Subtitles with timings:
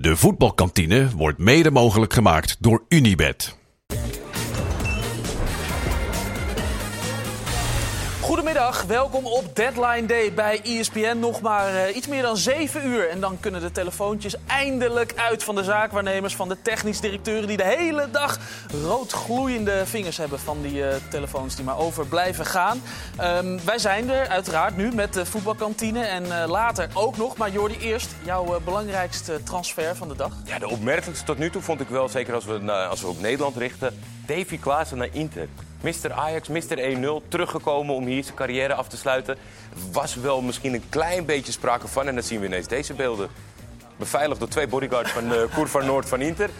[0.00, 3.56] De voetbalkantine wordt mede mogelijk gemaakt door Unibed.
[8.46, 11.18] Goedemiddag, welkom op Deadline Day bij ESPN.
[11.18, 13.08] Nog maar eh, iets meer dan 7 uur.
[13.08, 17.56] En dan kunnen de telefoontjes eindelijk uit van de zaakwaarnemers, van de technisch directeuren die
[17.56, 18.38] de hele dag
[18.82, 22.82] roodgloeiende vingers hebben van die eh, telefoons die maar over blijven gaan.
[23.16, 27.36] Ehm, wij zijn er uiteraard nu met de voetbalkantine en eh, later ook nog.
[27.36, 30.32] Maar Jordi, eerst jouw belangrijkste transfer van de dag.
[30.44, 33.20] Ja, de opmerkelijkste tot nu toe vond ik wel, zeker als we, als we op
[33.20, 35.48] Nederland richten, Davy Klaassen naar Inter.
[35.80, 36.12] Mr.
[36.12, 37.20] Ajax, Mr.
[37.22, 39.36] 1-0, teruggekomen om hier zijn carrière af te sluiten.
[39.92, 43.28] Was wel misschien een klein beetje sprake van, en dan zien we ineens deze beelden.
[43.96, 46.50] Beveiligd door twee bodyguards van uh, Koer van Noord van Inter.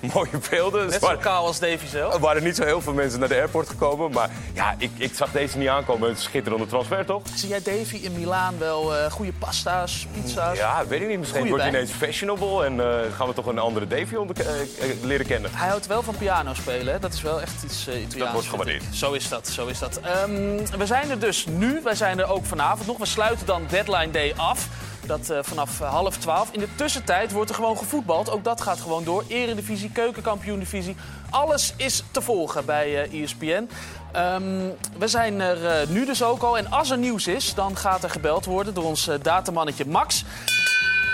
[0.14, 0.86] Mooie beelden.
[0.86, 2.14] Net zo kaal als Davy zelf.
[2.14, 4.10] Er waren niet zo heel veel mensen naar de airport gekomen.
[4.10, 6.08] Maar ja, ik, ik zag deze niet aankomen.
[6.08, 7.22] Een schitterende transfer, toch?
[7.34, 10.58] Zie jij Davy in Milaan wel eh, goede pasta's, pizza's?
[10.58, 11.18] Ja, weet ik niet.
[11.18, 14.88] Misschien wordt hij ineens fashionable en eh, gaan we toch een andere Davy onder, eh,
[15.02, 15.50] leren kennen.
[15.54, 16.98] Hij houdt wel van piano spelen, hè?
[16.98, 18.12] dat is wel echt iets Italiaans.
[18.12, 18.50] wordt vind ik.
[18.50, 18.84] gewaardeerd.
[18.94, 20.00] Zo is dat, zo is dat.
[20.00, 22.98] Ehm, we zijn er dus nu, wij zijn er ook vanavond nog.
[22.98, 24.68] We sluiten dan Deadline Day af.
[25.06, 26.48] Dat eh, vanaf eh, half twaalf.
[26.52, 28.30] In de tussentijd wordt er gewoon gevoetbald.
[28.30, 29.24] Ook dat gaat gewoon door.
[29.28, 30.96] Eredivisie, keukenkampioen-divisie.
[31.30, 33.68] Alles is te volgen bij eh ESPN.
[34.12, 36.58] Ehm, we zijn er nu dus ook al.
[36.58, 40.24] En als er nieuws is, dan gaat er gebeld worden door ons datamannetje Max.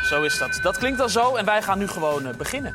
[0.05, 0.59] Zo is dat.
[0.62, 2.75] Dat klinkt dan zo en wij gaan nu gewoon beginnen.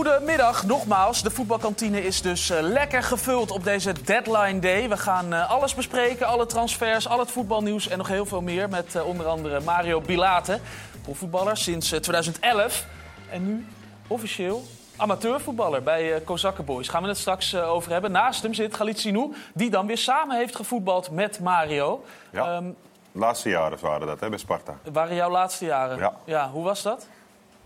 [0.00, 1.22] Goedemiddag, nogmaals.
[1.22, 4.88] De voetbalkantine is dus eh, lekker gevuld op deze deadline day.
[4.88, 8.68] We gaan eh, alles bespreken, alle transfers, al het voetbalnieuws en nog heel veel meer.
[8.68, 10.60] Met eh, onder andere Mario Bilate,
[11.02, 12.86] profvoetballer sinds eh, 2011.
[13.30, 13.66] En nu
[14.06, 14.62] officieel
[14.96, 16.88] amateurvoetballer bij eh Kozakken Boys.
[16.88, 18.12] Gaan we het straks over hebben.
[18.12, 22.04] Naast hem zit Galit Sinou, die dan weer samen heeft gevoetbald met Mario.
[22.30, 22.56] Ja.
[22.56, 22.70] Ehm,
[23.12, 24.74] laatste jaren waren dat, hè, bij Sparta.
[24.92, 26.12] waren jouw laatste jaren?
[26.24, 26.50] Ja.
[26.50, 27.06] hoe was dat?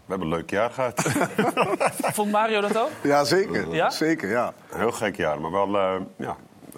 [0.07, 1.03] We hebben een leuk jaar gehad.
[2.17, 2.91] Vond Mario dat ook?
[3.03, 3.75] Ja, zeker.
[3.75, 3.91] Ja?
[3.91, 4.53] Zeker, ja.
[4.71, 6.37] Een heel gek jaar, maar wel, eh, ja,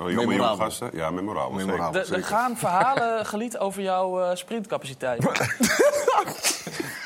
[0.08, 0.90] jonge, gasten.
[0.92, 1.50] Ja, memorabel.
[1.58, 1.66] zeker.
[1.66, 1.94] Memorabel.
[2.00, 2.24] Er- Er Zeker.
[2.24, 5.24] gaan verhalen gelied over jouw eh, sprintcapaciteit.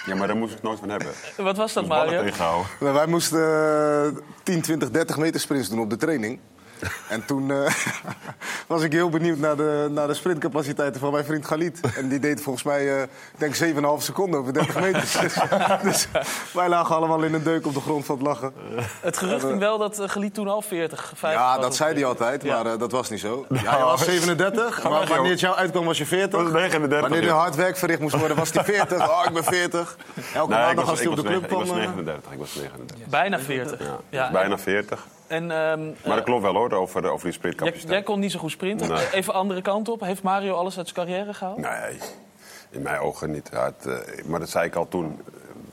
[0.06, 1.09] Ja, maar daar moest ik nooit van hebben.
[1.36, 2.22] Wat was dat, Mario?
[2.38, 3.41] Nou, Wij moesten
[4.16, 6.41] eh, 10, 20, 30 meter sprints doen op de training.
[7.08, 7.72] En toen eh,
[8.66, 11.80] was ik heel benieuwd naar de, naar de sprintcapaciteiten van mijn vriend Galit.
[11.96, 13.08] En die deed volgens mij, eh, ik
[13.38, 15.00] denk 7,5 seconden over 30 meter.
[15.00, 15.36] dus,
[15.82, 16.08] dus
[16.52, 18.52] wij lagen allemaal in een deuk op de grond van het lachen.
[19.00, 21.94] Het gerucht ging wel dat uh, Gelied toen al 40, 50 Ja, was dat zei
[21.94, 23.47] hij altijd, maar eh, dat was niet zo.
[23.48, 26.38] Ja, hij was 37, maar wanneer het jou uitkwam was je 40.
[26.38, 29.08] Dat is 39, Wanneer er hard werk verricht moest worden was hij 40.
[29.08, 29.97] Oh, ik ben 40.
[30.34, 31.76] Elke Nee, maandag was, als ik hij op was, de club negen- ik kwam...
[31.78, 32.32] was eh, 39.
[32.32, 33.08] Ik was 39.
[33.08, 33.78] Bijna 40.
[33.80, 35.06] Ja, Ja, bijna 40.
[35.30, 37.88] En, ehm, Maar eh, dat klopt wel hoor, over, over die sprintcapaciteit.
[37.92, 38.88] jij kon niet zo goed sprinten.
[38.88, 39.12] Nee.
[39.12, 40.00] Even andere kant op.
[40.00, 41.56] Heeft Mario alles uit zijn carrière gehaald?
[41.58, 41.98] Nee,
[42.70, 43.48] in mijn ogen niet.
[43.52, 45.20] Ja, het, eh, maar dat zei ik al toen.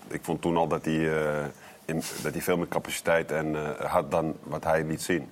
[0.07, 1.45] Ik vond toen al dat hij, eh,
[1.85, 5.31] in- dat hij veel meer capaciteit en, eh, had dan wat hij liet zien.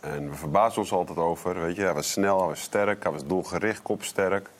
[0.00, 1.60] En we verbaasden ons altijd over.
[1.60, 4.50] Weet je, hij was snel, hij was sterk, hij was doelgericht, kopsterk.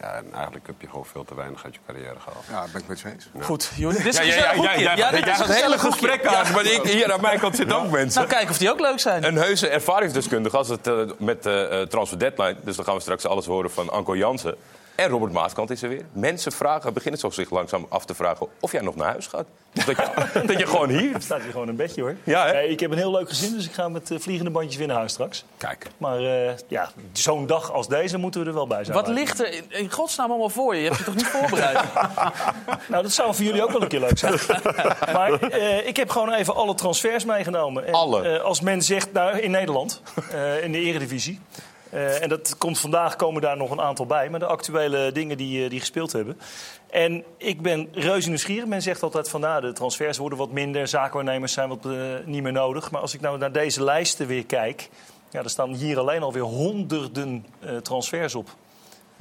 [0.00, 2.44] Ja, en eigenlijk heb je gewoon veel te weinig uit je carrière gehaald.
[2.48, 3.28] Ja, daar ben ik met je eens.
[3.40, 4.02] Goed, Jordi.
[4.02, 6.52] Dit is Ja, een ja, ja, ja, dit is hele gesprekken aan.
[6.52, 8.20] Maar ik, hier aan mijn kant zitten ook mensen.
[8.20, 9.24] Nou, kijken of die ook leuk zijn.
[9.24, 12.56] Een heuse ervaringsdeskundige als het eh, met eh, eh, Transfer Deadline.
[12.64, 14.56] Dus dan gaan we straks alles horen van Anko Jansen.
[14.98, 16.04] En Robert Maaskant is er weer.
[16.12, 19.46] Mensen vragen, beginnen zo zich langzaam af te vragen of jij nog naar huis gaat.
[19.76, 21.14] Of dat, je, dat je gewoon hier...
[21.18, 22.16] staat hier gewoon een bedje hoor.
[22.24, 22.60] Ja, hè?
[22.60, 24.96] Ik heb een heel leuk gezin, dus ik ga met eh, vliegende bandjes weer naar
[24.96, 25.44] huis straks.
[25.56, 25.86] Kijk.
[25.98, 28.96] Maar eh, ja, zo'n dag als deze moeten we er wel bij zijn.
[28.96, 30.80] Wat ligt er in, in godsnaam allemaal voor je?
[30.80, 31.78] Je hebt je toch niet voorbereid?
[32.88, 34.34] Nou, dat zou voor jullie ook wel een keer leuk zijn.
[35.12, 37.86] maar eh, ik heb gewoon even alle transfers meegenomen.
[37.86, 38.28] En, Alle?
[38.28, 41.40] eh, als men zegt, nou, in Nederland, eh, in de eredivisie.
[41.90, 44.30] Eh, en dat komt vandaag komen daar nog een aantal bij.
[44.30, 46.38] Maar de actuele dingen die, eh, die gespeeld hebben.
[46.90, 48.66] En ik ben reuze nieuwsgierig.
[48.66, 50.88] Men zegt altijd van nou, de transfers worden wat minder.
[50.88, 51.92] Zaakwaarnemers zijn wat eh,
[52.24, 52.90] niet meer nodig.
[52.90, 54.88] Maar als ik nou naar deze lijsten weer kijk.
[55.30, 58.48] Ja, er staan hier alleen alweer honderden eh, transfers op.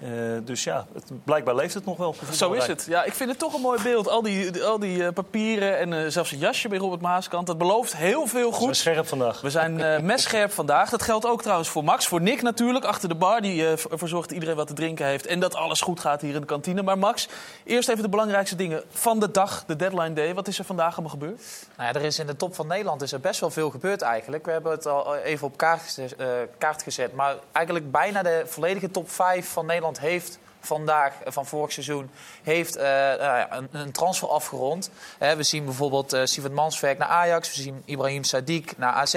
[0.01, 0.09] Eh,
[0.43, 2.15] dus ja, het, blijkbaar leeft het nog wel.
[2.31, 2.85] Zo is het.
[2.89, 4.09] Ja, ik vind het toch een mooi beeld.
[4.09, 7.47] Al die, al die eh, papieren en eh, zelfs een jasje bij Robert Maaskant.
[7.47, 8.77] Dat belooft heel veel We zijn goed.
[8.77, 9.41] scherp vandaag.
[9.41, 10.89] We zijn eh messcherp vandaag.
[10.89, 12.07] Dat geldt ook trouwens voor Max.
[12.07, 13.41] Voor Nick natuurlijk, achter de bar.
[13.41, 15.25] Die eh, ervoor zorgt dat iedereen wat te drinken heeft.
[15.25, 16.83] En dat alles goed gaat hier in de kantine.
[16.83, 17.27] Maar Max,
[17.63, 20.33] eerst even de belangrijkste dingen van de dag, de deadline day.
[20.33, 21.41] Wat is er vandaag allemaal gebeurd?
[21.77, 24.01] Nou ja, er is in de top van Nederland is er best wel veel gebeurd
[24.01, 24.45] eigenlijk.
[24.45, 26.27] We hebben het al even op kaart gezet, eh,
[26.57, 27.13] kaart gezet.
[27.13, 32.09] Maar eigenlijk bijna de volledige top 5 van Nederland heeft vandaag, eh, van vorig seizoen,
[32.43, 34.89] heeft eh, nou een, een transfer afgerond.
[35.17, 37.55] Hè, we zien bijvoorbeeld eh Sivert Mansverk naar Ajax.
[37.55, 39.13] We zien Ibrahim Sadiq naar AZ.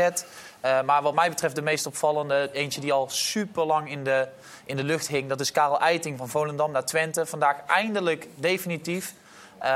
[0.61, 4.29] Eh, maar wat mij betreft de meest opvallende, eentje die al super lang in de,
[4.65, 5.29] in de lucht hing...
[5.29, 7.27] dat is Karel Eiting van Volendam naar Twente.
[7.27, 9.15] Vandaag eindelijk definitief.
[9.61, 9.69] Eh,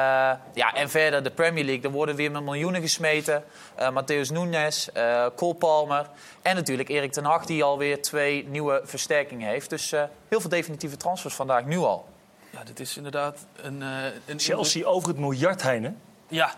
[0.54, 1.82] ja, en verder de Premier League.
[1.84, 3.44] Er worden weer met miljoenen gesmeten.
[3.74, 6.10] Eh Matthäus Nunes, eh Cole Palmer.
[6.42, 9.70] En natuurlijk Erik ten Hag, die alweer twee nieuwe versterkingen heeft.
[9.70, 12.08] Dus eh, heel veel definitieve transfers vandaag, nu al.
[12.50, 13.82] Ja, dit is inderdaad een...
[13.82, 13.88] eh,
[14.26, 15.90] een Chelsea over het miljard heen, hè?
[16.28, 16.54] Ja,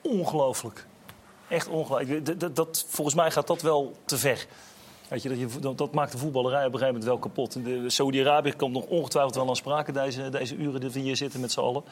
[0.00, 0.86] Ongelooflijk.
[1.48, 2.26] Echt ongelooflijk.
[2.26, 4.46] Dat, dat, dat- volgens mij gaat dat wel te ver.
[5.60, 7.58] Dat, dat, maakt de voetballerij op een gegeven moment wel kapot.
[7.86, 11.52] Saudi-Arabië komt nog ongetwijfeld wel aan sprake deze, deze uren dat we hier zitten met
[11.52, 11.82] z'n allen.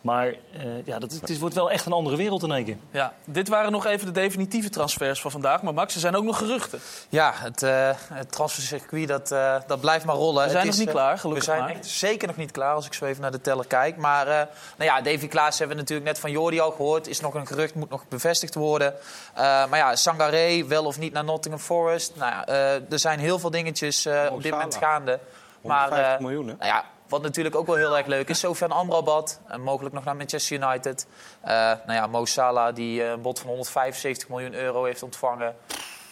[0.00, 0.36] Maar eh,
[0.84, 2.76] ja, dat, het is, wordt wel echt een andere wereld in één keer.
[2.90, 5.62] ja, dit waren nog even de definitieve transfers van vandaag.
[5.62, 6.78] Maar Max, er zijn ook nog geruchten.
[7.08, 10.44] Ja, het, eh het transfercircuit dat, eh, dat blijft maar rollen.
[10.44, 11.70] We zijn Het nog is, niet klaar, gelukkig We zijn maar.
[11.70, 13.96] echt zeker nog niet klaar als ik zo even naar de teller kijk.
[13.96, 14.34] Maar eh,
[14.76, 17.06] nou ja, Davy Klaas hebben we natuurlijk net van Jordi al gehoord.
[17.08, 18.94] Is nog een gerucht, moet nog bevestigd worden.
[19.34, 22.12] Eh, maar ja, Sangaré, wel of niet naar Nottingham Forest.
[22.16, 25.18] Nou ja, eh, er zijn heel veel dingetjes eh, op dit moment gaande.
[25.60, 26.54] Maar 150 eh, miljoen, hè?
[26.58, 29.40] nou ja, wat natuurlijk ook wel heel erg leuk is, Sofian Amrabat.
[29.46, 31.06] En mogelijk nog naar Manchester United.
[31.40, 35.56] Eh, nou ja, Mo Salah die eh, een bod van 175 miljoen euro heeft ontvangen.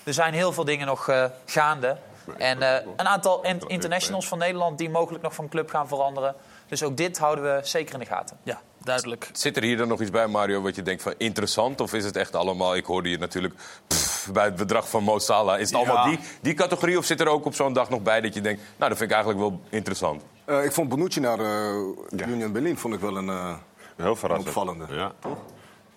[0.05, 1.97] Er zijn heel veel dingen nog eh, gaande.
[2.39, 6.35] En eh, een aantal in- internationals van Nederland die mogelijk nog van club gaan veranderen.
[6.69, 8.37] Dus ook dit houden we zeker in de gaten.
[8.43, 9.29] Ja, duidelijk.
[9.33, 11.81] Zit er hier dan nog iets bij, Mario, wat je denkt van interessant?
[11.81, 13.55] Of is het echt allemaal, ik hoorde je natuurlijk
[13.87, 15.61] pff, bij het bedrag van Mo Salah.
[15.61, 18.21] Is het allemaal die, die categorie of zit er ook op zo'n dag nog bij
[18.21, 18.61] dat je denkt...
[18.77, 20.23] nou, dat vind ik eigenlijk wel interessant.
[20.45, 23.55] Eh, ik vond Bonucci naar eh, Union Berlin vond ik wel een eh,
[23.97, 24.49] Heel verrassend.
[24.49, 24.87] opvallende.
[24.95, 25.39] Ja, toch?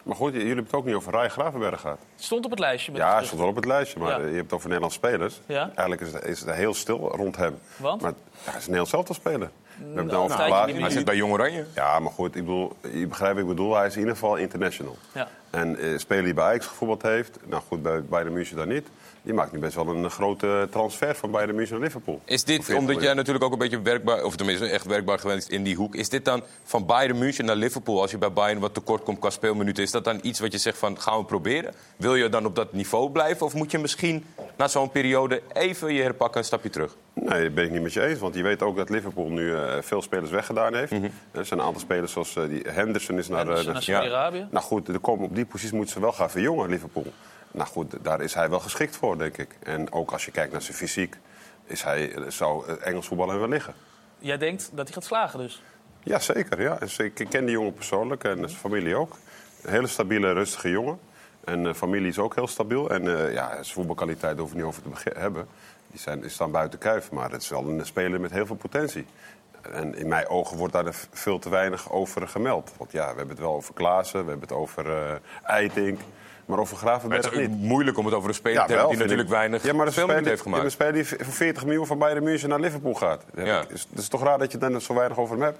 [0.03, 1.97] Maar goed, jullie hebben het ook niet over Rai Gravenberg gehad.
[2.15, 2.91] Het stond op het lijstje.
[2.91, 4.17] Met Ja, stond wel op het lijstje, maar Ja.
[4.27, 5.41] je hebt het over Nederlandse spelers.
[5.45, 5.61] Ja.
[5.75, 7.57] Eigenlijk is het, is het heel stil rond hem.
[7.77, 8.01] Want?
[8.01, 8.17] Maar ja,
[8.51, 9.49] hij is een Nederlands zelf speler.
[9.79, 10.71] We hebben het over tijdje Klaas.
[10.71, 11.65] niet Hij zit bij Jong Oranje.
[11.75, 13.75] Ja, maar goed, ik bedoel, je begrijpt wat ik bedoel.
[13.75, 14.97] Hij is in ieder geval international.
[15.13, 15.27] Ja.
[15.49, 18.87] En eh, speler die bij Ajax gevoetbald heeft, nou goed, bij Bayern München dan niet.
[19.21, 22.21] Die maakt nu best wel een grote transfer van Bayern München naar Liverpool.
[22.25, 24.23] Is dit, 40 omdat jij natuurlijk ook een beetje werkbaar...
[24.23, 25.95] of tenminste echt werkbaar geweest in die hoek...
[25.95, 28.01] is dit dan van Bayern München naar Liverpool...
[28.01, 29.83] als je bij Bayern wat tekort komt qua speelminuten...
[29.83, 31.73] is dat dan iets wat je zegt van gaan we proberen?
[31.95, 33.45] Wil je dan op dat niveau blijven?
[33.45, 34.25] Of moet je misschien
[34.57, 36.95] na zo'n periode even je herpakken en een stapje terug?
[37.21, 38.19] Nee, dat ben ik niet met je eens.
[38.19, 40.91] Want je weet ook dat Liverpool nu eh, veel spelers weggedaan heeft.
[41.31, 43.39] Er zijn een aantal spelers zoals eh, die Henderson is naar...
[43.39, 44.47] eh, Henderson naar Saudi-Arabië.
[44.51, 47.13] Nou goed, er komen, op die positie moeten ze wel gaan verjongen, Liverpool.
[47.51, 49.57] Nou goed, daar is hij wel geschikt voor, denk ik.
[49.63, 51.17] En ook als je kijkt naar zijn fysiek,
[51.65, 53.73] is hij, eh, zou het Engels voetbal hem wel liggen.
[54.19, 55.61] Jij denkt dat hij gaat slagen dus?
[56.03, 56.61] Ja, zeker.
[56.61, 56.75] Ja.
[56.75, 59.15] Dus ik ken die jongen persoonlijk en zijn familie ook.
[59.63, 60.99] Een hele stabiele, rustige jongen.
[61.43, 62.89] En de familie is ook heel stabiel.
[62.89, 65.47] En eh, ja, zijn voetbalkwaliteit hoeven we niet over te hebben.
[65.91, 67.11] Die, zijn, die staan buiten kuif.
[67.11, 69.05] Maar het is wel een speler met heel veel potentie.
[69.71, 72.71] En in mijn ogen wordt daar veel te weinig over gemeld.
[72.77, 75.11] Want ja, we hebben het wel over Klaassen, we hebben het over eh
[75.43, 75.99] Eiting.
[76.45, 77.57] Maar over Gravenberg het is niet.
[77.61, 79.01] moeilijk om het over een speler te hebben die ik.
[79.01, 80.63] natuurlijk weinig ja, maar speelminuten speler, heeft ja, gemaakt.
[80.63, 83.23] een speler die voor 40 miljoen van Bayern München naar Liverpool gaat.
[83.33, 83.63] Dat Ja.
[83.69, 85.59] is, het is toch raar dat je dan zo weinig over hem hebt?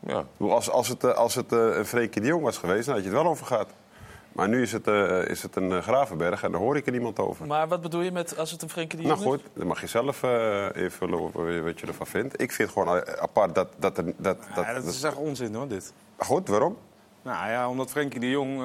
[0.00, 0.24] Ja.
[0.38, 3.04] Als, als het, eh, als het eh, een Frenkie de Jong was geweest, dan had
[3.04, 3.68] je het wel over gehad.
[4.32, 6.92] Maar nu is het, eh, is het een eh, Gravenberg en daar hoor ik er
[6.92, 7.46] niemand over.
[7.46, 9.80] Maar wat bedoel je met als het een Frenkie de nou Jong goed, dan mag
[9.80, 12.40] je zelf eh, invullen op, eh, wat je ervan vindt.
[12.40, 12.88] Ik vind gewoon
[13.18, 13.68] apart dat...
[13.76, 15.92] dat, er- dat, dat, Ja, dat is echt onzin hoor, dit.
[16.18, 16.76] Goed, waarom?
[17.22, 18.60] Nou ja, omdat Frenkie de Jong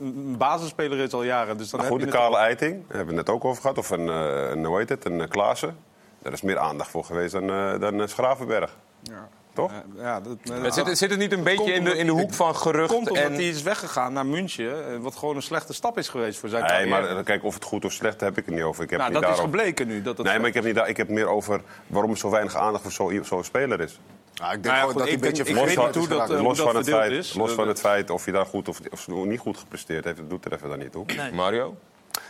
[0.00, 1.56] een basisspeler is al jaren.
[1.58, 3.44] Dus dan Nou heb goed, je de kale eiting, daar hebben we het net ook
[3.44, 3.78] over gehad.
[3.78, 5.76] Of een, een hoe heet het, een Klaassen.
[6.22, 8.76] Daar is meer aandacht voor geweest dan, eh dan Gravenberg.
[9.02, 9.28] Ja.
[9.58, 9.72] Toch?
[9.96, 12.56] Ja, dat, Maar zit, zit het niet een beetje in de, in de hoek van
[12.56, 12.92] gerucht?
[12.92, 13.32] komt omdat en...
[13.34, 14.92] hij is weggegaan naar München.
[14.92, 17.00] eh, Wat gewoon een slechte stap is geweest voor zijn Nee, carrière.
[17.00, 18.82] maar eh, kijk, of het goed of slecht, heb ik het niet over.
[18.84, 20.02] Ik heb nou, niet dat is gebleken nu.
[20.02, 22.16] Dat het Nee, maar ik heb, niet, daar- ik heb het meer over waarom er
[22.18, 24.00] zo weinig aandacht voor zo'n speler is.
[24.34, 25.96] Ja, ik denk Nou ja, gewoon goed, dat hij ik beetje ik vergeten weet niet
[25.96, 27.34] is hoe dat, eh, hoe los van, het verdeeld feit, is.
[27.34, 30.30] los van het feit of je daar goed of, of niet goed gepresteerd heeft, dat
[30.30, 31.04] doet er even dan niet toe.
[31.16, 31.32] Nee.
[31.32, 31.76] Mario?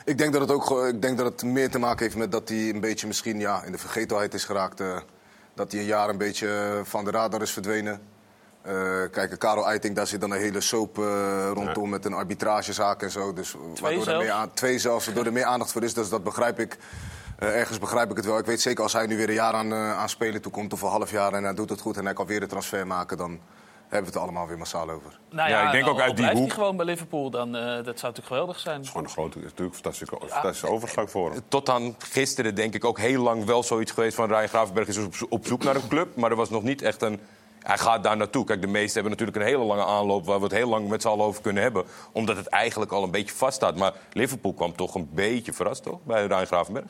[0.05, 2.49] Ik denk dat het ook ik denk dat het meer te maken heeft met dat
[2.49, 4.81] hij een beetje misschien ja, in de vergetelheid is geraakt.
[4.81, 4.97] eh,
[5.59, 8.01] dat hij een jaar een beetje eh, van de radar is verdwenen.
[8.63, 8.75] Eh,
[9.11, 13.11] kijk, Karel Eiting, daar zit dan een hele soap eh, rondom met een arbitragezaak en
[13.11, 13.33] zo.
[13.33, 15.95] Dus, waardoor er meer aan, twee zelfs, waardoor er meer aandacht voor is.
[15.95, 16.79] Dus dat begrijp ik.
[17.39, 18.39] Eh, ergens begrijp ik het wel.
[18.39, 20.83] Ik weet zeker als hij nu weer een jaar aan, eh, aan spelen toekomt of
[20.83, 23.17] een half jaar en hij doet het goed en hij kan weer een transfer maken,
[23.17, 23.41] dan
[23.89, 25.19] hebben we het allemaal weer massaal over.
[25.31, 26.37] Nou Ja, ja, ik denk ook uit die hoek.
[26.37, 28.77] hij gewoon bij Liverpool, dan, eh, dat zou natuurlijk geweldig zijn.
[28.77, 31.41] Het is gewoon een grote, natuurlijk fantastische, fantastische overgang voor hem.
[31.49, 34.29] Tot aan gisteren denk ik ook heel lang wel zoiets geweest van...
[34.29, 37.03] Ryan Gravenberg is op, op zoek naar een club, maar er was nog niet echt
[37.03, 37.21] een...
[37.59, 38.45] Hij gaat daar naartoe.
[38.45, 40.27] Kijk, de meesten hebben natuurlijk een hele lange aanloop...
[40.27, 41.85] waar we het heel lang met z'n allen over kunnen hebben.
[42.13, 43.77] Omdat het eigenlijk al een beetje vaststaat.
[43.77, 45.99] Maar Liverpool kwam toch een beetje verrast, toch?
[46.05, 46.87] Bij Ryan Gravenberg.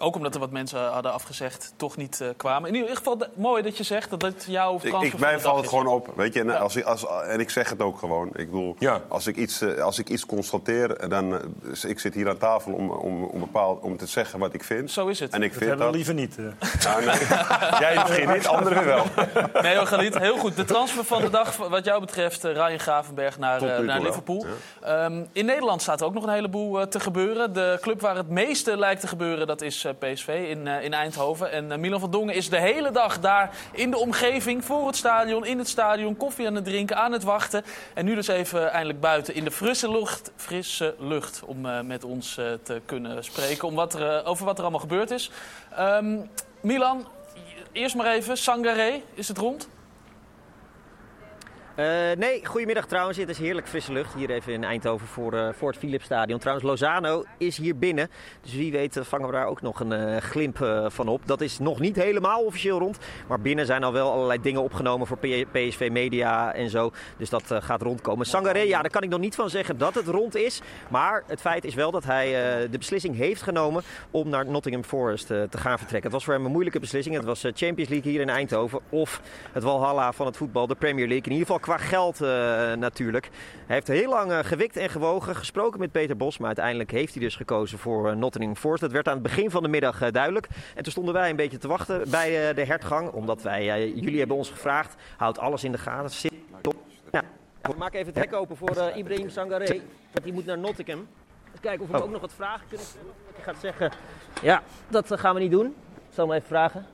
[0.00, 2.68] Ook omdat er wat mensen hadden afgezegd, toch niet eh, kwamen.
[2.68, 5.40] In ieder geval mooi dat je zegt dat het jouw Ik, transfer ik, van mij
[5.40, 6.12] valt het gewoon op.
[6.16, 8.28] Weet je, en, als, ik- als, en ik zeg het ook gewoon.
[8.28, 9.00] Ik bedoel, Ja.
[9.08, 11.34] als, ik iets, eh, als ik iets constateer, dan.
[11.34, 14.54] eh, dus ik zit hier aan tafel om, om, om, bepaald, om te zeggen wat
[14.54, 14.90] ik vind.
[14.90, 15.32] Zo is het.
[15.32, 16.06] En ik Dat vind hebben we dat.
[16.06, 16.36] liever niet.
[16.80, 17.06] Ja, nee.
[17.84, 19.04] Jij misschien niet, anderen wel.
[19.62, 20.56] Nee hoor, Galit, heel goed.
[20.56, 24.00] De transfer van de dag wat jou betreft, Ryan Gravenberg naar, naar.
[24.00, 24.46] Liverpool.
[24.80, 27.52] Ehm, in Nederland staat er ook nog een heleboel te gebeuren.
[27.52, 31.52] De club waar het meeste lijkt te gebeuren, dat is PSV in, eh, in Eindhoven.
[31.52, 34.96] En eh, Milan van Dongen is de hele dag daar in de omgeving, voor het
[34.96, 37.64] stadion, in het stadion, koffie aan het drinken, aan het wachten.
[37.94, 42.04] En nu dus even eindelijk buiten in de frisse lucht, frisse lucht om eh, met
[42.04, 45.30] ons eh, te kunnen spreken om wat er, eh, over wat er allemaal gebeurd is.
[45.76, 46.16] Ehm,
[46.60, 47.06] Milan,
[47.72, 49.68] eerst maar even, Sangaré, is het rond?
[51.78, 53.18] Eh, nee, goedemiddag trouwens.
[53.18, 56.38] Het is heerlijk frisse lucht hier even in Eindhoven voor, eh, voor het Philipsstadion.
[56.38, 58.10] Trouwens, Lozano is hier binnen.
[58.40, 61.26] Dus wie weet eh, vangen we daar ook nog een glimp van op.
[61.26, 62.98] Dat is nog niet helemaal officieel rond.
[63.28, 65.18] Maar binnen zijn al wel allerlei dingen opgenomen voor
[65.52, 66.92] PSV Media en zo.
[67.16, 68.26] Dus dat gaat rondkomen.
[68.26, 70.60] Sangaré, ja, daar kan ik nog niet van zeggen dat het rond is.
[70.88, 72.30] Maar het feit is wel dat hij
[72.70, 76.02] de beslissing heeft genomen om naar Nottingham Forest te gaan vertrekken.
[76.02, 77.14] Het was voor hem een moeilijke beslissing.
[77.14, 78.80] Het was Champions League hier in Eindhoven.
[78.88, 79.20] Of
[79.52, 81.24] het Walhalla van het voetbal, de Premier League.
[81.24, 82.28] In ieder geval qua geld eh,
[82.72, 83.28] natuurlijk.
[83.66, 86.38] Hij heeft heel lang eh, gewikt en gewogen, gesproken met Peter Bos.
[86.38, 88.80] Maar uiteindelijk heeft hij dus gekozen voor eh, Nottingham Forest.
[88.80, 90.48] Dat werd aan het begin van de middag duidelijk.
[90.74, 93.10] En toen stonden wij een beetje te wachten bij de hertgang.
[93.10, 96.10] Omdat wij, jullie hebben ons gevraagd, houd alles in de gaten.
[96.10, 96.32] Zit
[96.62, 96.76] op.
[97.10, 97.24] Nou,
[97.60, 99.80] we maken even het hek open voor Ibrahim Sangaré.
[100.12, 101.06] Want die moet naar Nottingham.
[101.50, 103.12] Eens kijken of we ook nog wat vragen kunnen stellen.
[103.34, 103.92] Hij gaat zeggen.
[104.42, 105.66] Ja, dat gaan we niet doen.
[106.08, 106.86] Ik zal hem even vragen.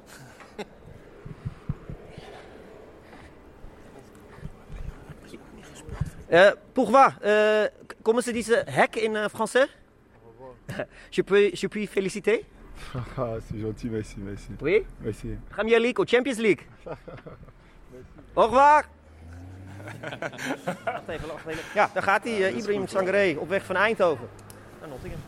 [6.33, 7.69] Euh, pourquoi euh,
[8.03, 9.67] Comment se dit ce hack in euh, français
[11.11, 12.45] je, peux, je puis féliciter
[13.19, 14.49] Ah, c'est gentil, merci, merci.
[14.61, 15.29] Oui Merci.
[15.51, 16.63] Premier League ou Champions League
[18.35, 18.85] Au revoir
[20.85, 21.65] Wacht even, wacht even.
[21.75, 24.29] Ja, daar gaat hij, eh, Ibrahim Sangaré, op weg van Eindhoven.
[24.81, 25.21] Naar Nottingham.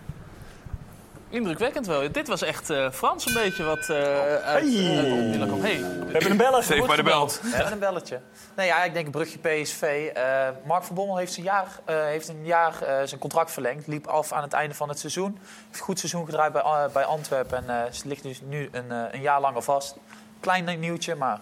[1.36, 2.12] Indrukwekkend wel.
[2.12, 5.38] Dit was echt eh, Frans een beetje wat eh uit, Hey.
[5.38, 5.60] uit kwam.
[5.60, 6.62] Hey, We hebben een beller.
[6.62, 7.40] Steef bij de belt.
[7.42, 8.20] We hebben een belletje.
[8.56, 10.10] Nee, ja, ik denk een brugje PSV.
[10.14, 13.86] Eh, Mark van Bommel heeft, een jaar, eh, heeft een jaar eh, zijn contract verlengd.
[13.86, 15.38] Liep af aan het einde van het seizoen.
[15.68, 16.62] Heeft goed seizoen gedraaid bij,
[16.92, 17.68] bij Antwerpen.
[17.68, 19.96] En eh, ligt dus nu een, eh, een jaar langer vast.
[20.40, 21.40] Klein nieuwtje, maar ik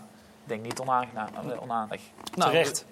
[0.48, 1.28] denk niet onaangenaam.
[1.60, 2.00] onaardig.
[2.34, 2.84] nou, Terecht.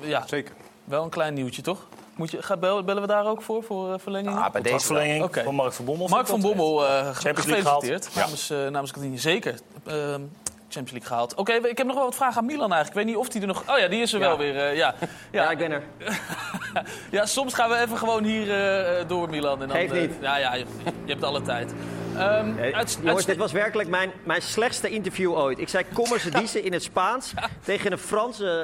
[0.00, 0.54] ja, Zeker.
[0.84, 1.86] Wel een klein nieuwtje, toch?
[2.16, 4.38] Moet je, gaat, bellen we daar ook voor, voor eh, verlengingen?
[4.42, 5.42] Ah, bij deze Oké.
[5.42, 6.08] van Mark van Bommel.
[6.08, 8.14] Mark van Bommel, eh Champions League gefeliciteerd gehaald.
[8.14, 9.18] namens, eh namens Kantine.
[9.18, 9.54] Zeker.
[9.86, 10.20] Ehm,
[10.68, 11.34] Champions League gehaald.
[11.34, 12.88] Oké, ik heb nog wel wat vragen aan Milan eigenlijk.
[12.90, 13.62] Ik weet niet of die er nog...
[13.70, 14.56] Oh ja, die is er wel weer.
[14.56, 14.94] eh, ja.
[15.00, 15.82] Ja, Ja, ik ben er.
[17.10, 18.46] ja, soms gaan we even gewoon hier
[19.06, 19.62] door, Milan.
[19.62, 20.12] En dan, Geeft niet.
[20.20, 20.64] ja, ja, je,
[21.04, 21.72] je hebt alle tijd.
[22.16, 25.58] Ehm, Nee, uit- jongens, uit- dit was werkelijk mijn, mijn slechtste interview ooit.
[25.58, 25.84] Ik zei
[26.30, 27.32] diezen in het Spaans
[27.64, 28.60] tegen een Franse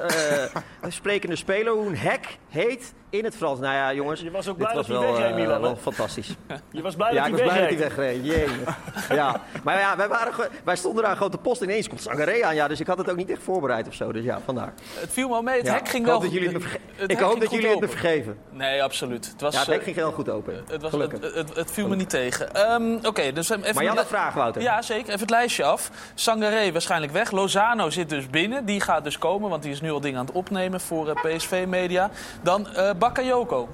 [0.83, 1.73] eh, sprekende speler.
[1.73, 3.61] Hoe een hek heet in het Frans.
[3.61, 5.61] Nou ja, jongens, Je was ook dit blij was dat hij wel, wegreed, eh, Milan,
[5.61, 6.35] wel fantastisch.
[6.71, 8.27] Je was blij Ja, dat ik hij was blij dat wegreed.
[8.27, 8.77] hij wegreed.
[9.19, 9.41] Ja.
[9.63, 11.63] Maar ja, wij, waren, ge- wij stonden daar aan grote post.
[11.63, 12.55] Ineens komt Sangaré aan.
[12.55, 14.13] Ja, dus ik had het ook niet echt voorbereid of zo.
[14.13, 14.73] Dus ja, vandaar.
[14.95, 15.57] het viel me mee.
[15.57, 17.19] Het Ja, hek ging ik wel hoop dat goed- jullie het me verge- het Ik
[17.19, 18.39] hoop dat jullie het me vergeven.
[18.51, 19.27] Nee, absoluut.
[19.33, 20.65] Het, was, Ja, het eh, hek ging heel goed open.
[20.69, 21.21] het, was, Gelukkig.
[21.21, 22.55] het, het, het viel me niet tegen.
[22.55, 23.75] Ehm, Oké, dus even...
[23.75, 24.63] Maar je had een vraag, Wouter.
[24.63, 25.09] Ja, zeker.
[25.09, 25.91] Even het lijstje af.
[26.15, 27.31] Sangaré waarschijnlijk weg.
[27.31, 28.65] Lozano zit dus binnen.
[28.65, 31.37] Die gaat dus komen, want die is nu al dingen aan het opnemen voor eh,
[31.37, 32.11] PSV-media.
[32.43, 33.69] Dan eh Bakayoko.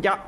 [0.00, 0.18] Ja,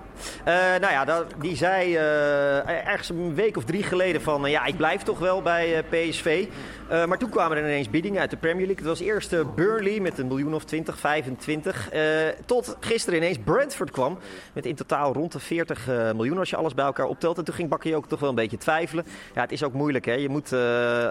[0.45, 4.51] Eh, nou ja, dat- die zei eh, ergens een week of drie geleden van...
[4.51, 6.47] ja, ik blijf toch wel bij PSV.
[6.93, 8.87] Eh, maar toen kwamen er ineens biedingen uit de Premier League.
[8.87, 11.91] Het was eerst eh, Burnley met een miljoen of 20, 25.
[11.91, 12.03] eh,
[12.47, 14.19] tot gisteren ineens Brentford kwam.
[14.53, 17.39] Met in totaal rond de 40 eh, miljoen als je alles bij elkaar optelt.
[17.39, 19.05] En toen ging ook toch wel een beetje twijfelen.
[19.35, 20.13] Ja, het is ook moeilijk hè.
[20.13, 20.53] Je moet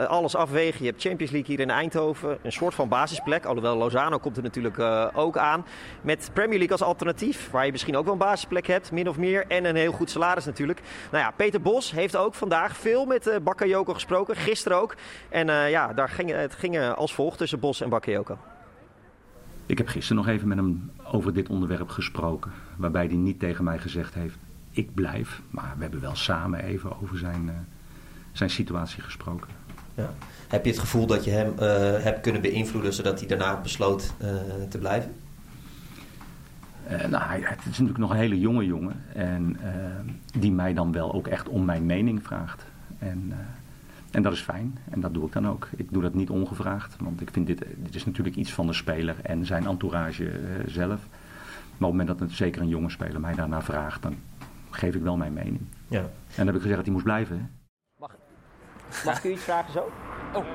[0.08, 0.84] alles afwegen.
[0.84, 2.38] Je hebt Champions League hier in Eindhoven.
[2.42, 3.46] Een soort van basisplek.
[3.46, 4.80] Alhoewel Lozano komt er natuurlijk
[5.16, 5.66] ook aan.
[6.02, 7.50] Met Premier League als alternatief.
[7.52, 8.92] Waar je misschien ook wel een basisplek hebt.
[8.92, 9.46] Min of meer.
[9.48, 10.82] En een heel goed salaris natuurlijk.
[11.12, 14.36] Nou ja, Peter Bos heeft ook vandaag veel met uh, Bakayoko gesproken.
[14.36, 14.96] Gisteren ook.
[15.30, 18.38] En ja, daar ging, het ging als volgt tussen Bos en Bakayoko.
[19.66, 22.52] Ik heb gisteren nog even met hem over dit onderwerp gesproken.
[22.76, 24.38] Waarbij hij niet tegen mij gezegd heeft,
[24.72, 25.42] ik blijf.
[25.50, 27.54] Maar we hebben wel samen even over zijn, uh,
[28.32, 29.48] zijn situatie gesproken.
[29.96, 30.10] Ja.
[30.48, 31.60] Heb je het gevoel dat je hem uh,
[32.04, 34.28] hebt kunnen beïnvloeden zodat hij daarna besloot uh,
[34.70, 35.14] te blijven?
[36.92, 39.04] Uh, nou, hij, het is natuurlijk nog een hele jonge jongen.
[39.14, 39.60] En
[40.38, 42.64] die mij dan wel ook echt om mijn mening vraagt.
[43.00, 43.34] En,
[44.12, 44.78] en dat is fijn.
[44.90, 45.68] En dat doe ik dan ook.
[45.76, 46.96] Ik doe dat niet ongevraagd.
[47.00, 51.00] Want ik vind dit, dit is natuurlijk iets van de speler en zijn entourage zelf.
[51.78, 54.16] Maar op het moment dat het zeker een jonge speler mij daarna vraagt, dan
[54.70, 55.62] geef ik wel mijn mening.
[55.88, 56.00] Ja.
[56.00, 57.38] En dan heb ik gezegd dat hij moest blijven.
[57.38, 57.60] hè.
[59.06, 59.92] Mag ik u iets vragen zo?
[60.34, 60.46] Oh.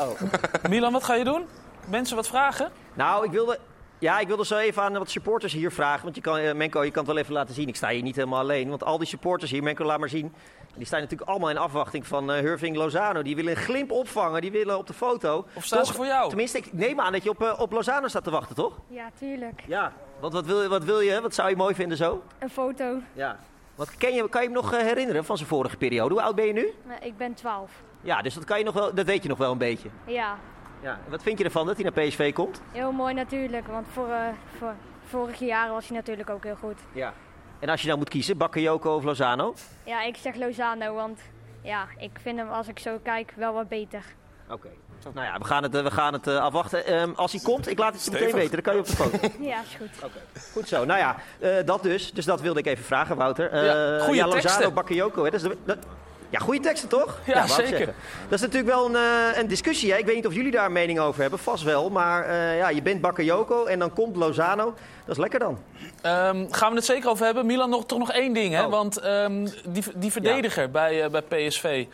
[0.00, 0.20] Oh.
[0.70, 1.44] Milan, wat ga je doen?
[1.88, 2.70] Mensen wat vragen?
[2.94, 3.58] Nou, ik wilde,
[3.98, 6.02] ja, ik wilde zo even aan wat supporters hier vragen.
[6.02, 7.68] Want je kan, eh, Menko, je kan het wel even laten zien.
[7.68, 8.68] Ik sta hier niet helemaal alleen.
[8.68, 10.34] Want al die supporters hier, Menko, laat maar zien.
[10.76, 13.22] Die staan natuurlijk allemaal in afwachting van eh Hurving Lozano.
[13.22, 14.40] Die willen een glimp opvangen.
[14.40, 15.46] Die willen op de foto.
[15.54, 16.28] Of staan ze voor jou?
[16.28, 18.78] Tenminste, ik neem aan dat je op, eh, op Lozano staat te wachten, toch?
[18.88, 19.62] Ja, tuurlijk.
[19.66, 19.92] Ja.
[20.20, 21.20] Want wat wil, je- wat wil je?
[21.20, 22.22] Wat zou je mooi vinden zo?
[22.38, 22.98] Een foto.
[23.12, 23.38] Ja.
[23.74, 26.14] Wat ken je, kan je hem nog eh, herinneren van zijn vorige periode?
[26.14, 26.72] Hoe oud ben je nu?
[26.86, 27.70] Nou, Ik ben 12.
[28.00, 29.88] Ja, dus dat, kan je nog wel, dat weet je nog wel een beetje.
[30.06, 30.36] Ja,
[30.82, 30.98] Ja.
[31.08, 32.60] Wat vind je ervan dat hij naar PSV komt?
[32.72, 33.66] heel mooi natuurlijk.
[33.66, 34.28] Want voor, eh,
[34.58, 34.74] voor
[35.06, 36.78] vorige jaren was hij natuurlijk ook heel goed.
[36.92, 37.12] Ja.
[37.58, 39.54] En als je nou moet kiezen, Bakayoko of Lozano?
[39.84, 41.20] Ja, ik zeg Lozano, want
[41.62, 44.02] ja, ik vind hem als ik zo kijk wel wat beter.
[44.50, 44.68] Oké.
[45.14, 46.86] Nou ja, we gaan het, eh, we gaan het eh, afwachten.
[46.86, 48.50] Ehm, als hij komt, ik laat het je meteen weten.
[48.50, 49.18] Dan kan je op de foto.
[49.44, 50.10] Ja, is goed.
[50.52, 50.84] Goed zo.
[50.84, 52.12] Nou ja, eh, dat dus.
[52.12, 53.50] Dus dat wilde ik even vragen, Wouter.
[53.50, 54.74] Eh Ja, goeie ja, Lozano, teksten.
[54.74, 55.24] Bakayoko.
[55.24, 55.30] Hè?
[55.30, 55.86] Dat is de- dat-
[56.30, 57.20] ja, goede teksten toch?
[57.24, 57.86] Ja, zeker.
[58.28, 59.92] Dat is natuurlijk wel een, eh, een discussie.
[59.92, 59.98] Hè?
[59.98, 61.38] Ik weet niet of jullie daar een mening over hebben.
[61.38, 61.90] Vast wel.
[61.90, 64.64] Maar eh, ja, je bent Bakayoko en dan komt Lozano.
[65.04, 65.58] Dat is lekker dan.
[66.02, 67.46] Ehm, gaan we het zeker over hebben.
[67.46, 68.54] Milan, nog, toch nog één ding.
[68.54, 68.64] Hè?
[68.64, 68.70] Oh.
[68.70, 71.86] Want ehm, die, die verdediger bij, eh, bij PSV,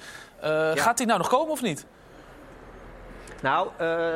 [0.75, 1.87] gaat die nou nog komen of niet?
[3.43, 3.69] Nou,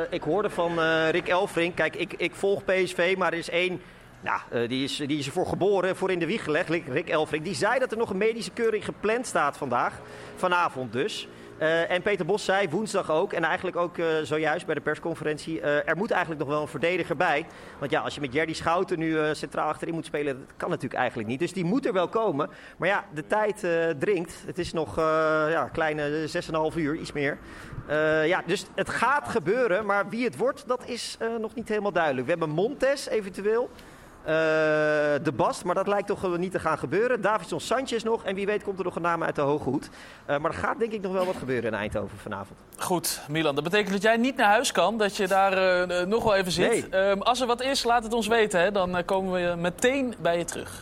[0.09, 1.75] ik hoorde van Rick Elfrink.
[1.75, 3.81] Kijk, ik, ik volg PSV, maar er is één.
[4.21, 6.69] Nou, die, is, die is ervoor geboren, voor in de wieg gelegd.
[6.69, 7.43] Rick, Elfrink.
[7.43, 9.93] Die zei dat er nog een medische keuring gepland staat vandaag.
[10.35, 11.27] Vanavond dus.
[11.57, 15.61] Eh, en Peter Bos zei woensdag ook, en eigenlijk ook eh, zojuist bij de persconferentie...
[15.61, 17.45] er moet eigenlijk nog wel een verdediger bij.
[17.79, 20.39] Want ja, als je met Jerdy Schouten nu centraal achterin moet spelen...
[20.39, 21.39] dat kan natuurlijk eigenlijk niet.
[21.39, 22.49] Dus die moet er wel komen.
[22.77, 23.67] Maar ja, de tijd
[23.99, 24.43] dringt.
[24.45, 24.95] Het is nog
[25.49, 26.27] ja, kleine
[26.71, 27.37] 6,5 uur, iets meer.
[28.25, 32.25] Ja, dus het gaat gebeuren, maar wie het wordt, dat is nog niet helemaal duidelijk.
[32.25, 33.69] We hebben Montes eventueel,
[35.23, 37.21] De Bast, maar dat lijkt toch wel niet te gaan gebeuren.
[37.21, 39.89] Davidson Sanchez nog, en wie weet komt er nog een naam uit de hoge hoed.
[40.25, 42.59] Eh, maar er gaat denk ik nog wel wat gebeuren in Eindhoven vanavond.
[42.77, 44.97] Goed, Milan, dat betekent dat jij niet naar huis kan.
[44.97, 46.69] Dat je daar eh, eh, nog wel even zit.
[46.69, 46.89] Nee.
[47.09, 48.59] Ehm, als er wat is, laat het ons weten.
[48.59, 48.71] Hè?
[48.71, 50.81] Dan eh, komen we meteen bij je terug.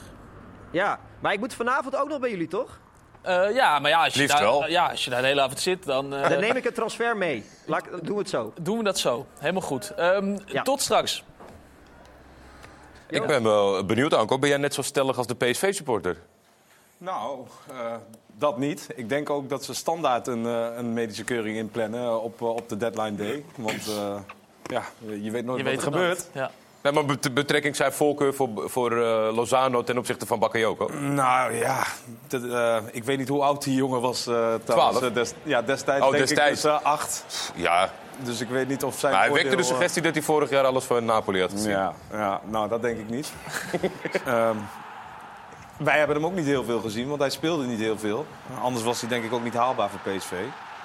[0.72, 2.80] Ja, maar ik moet vanavond ook nog bij jullie, toch?
[3.22, 4.68] Eh, ja, maar ja als, je daar, wel.
[4.68, 6.16] ja, als je daar de hele avond zit, dan...
[6.16, 7.46] eh, Dan neem ik een transfer mee.
[7.66, 8.54] Laat, doen we het zo.
[8.62, 9.26] Doen we dat zo.
[9.40, 9.90] Helemaal goed.
[9.96, 11.24] Ehm, Tot straks.
[13.16, 14.40] Ik ben wel benieuwd, Anko.
[14.40, 16.18] Ben jij net zo stellig als de PSV-supporter?
[16.98, 17.76] Nou, eh,
[18.38, 18.88] dat niet.
[18.96, 22.70] Ik denk ook dat ze standaard een, eh, een medische keuring inplannen op, eh, op
[22.70, 23.46] de deadline day.
[23.56, 24.16] Want eh,
[24.64, 24.84] ja,
[25.22, 26.28] je weet nooit Je wat weet er gebeurt.
[26.32, 26.52] Ja.
[26.82, 30.88] Nee, maar bet- betrekking zijn voorkeur voor, voor eh, Lozano ten opzichte van Bakayoko.
[31.00, 31.84] Nou ja,
[32.28, 34.28] dat, eh, ik weet niet hoe oud die jongen was.
[34.28, 35.02] eh trouwens.
[35.02, 36.64] Eh, des- ja, destijds Oh, denk destijds.
[36.64, 37.26] ik dus eh, acht.
[37.56, 37.92] Ja.
[38.24, 40.24] Dus ik weet niet of zijn Maar hij wekte de voordeel, eh, suggestie dat hij
[40.24, 41.70] vorig jaar alles van Napoli had gezien.
[41.70, 43.34] Ja, ja, nou dat denk ik niet.
[44.26, 44.58] Ehm,
[45.78, 48.26] wij hebben hem ook niet heel veel gezien, want hij speelde niet heel veel.
[48.62, 50.32] Anders was hij denk ik ook niet haalbaar voor PSV.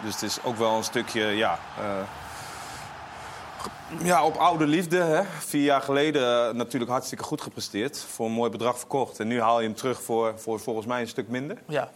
[0.03, 1.59] Dus het is ook wel een stukje, ja...
[1.79, 1.85] eh,
[4.03, 4.97] ja, op oude liefde.
[4.97, 5.23] Hè.
[5.39, 7.99] Vier jaar geleden eh, natuurlijk hartstikke goed gepresteerd.
[7.99, 9.21] Voor een mooi bedrag verkocht.
[9.21, 11.57] En nu haal je hem terug voor, voor volgens mij een stuk minder.
[11.67, 11.91] Ja.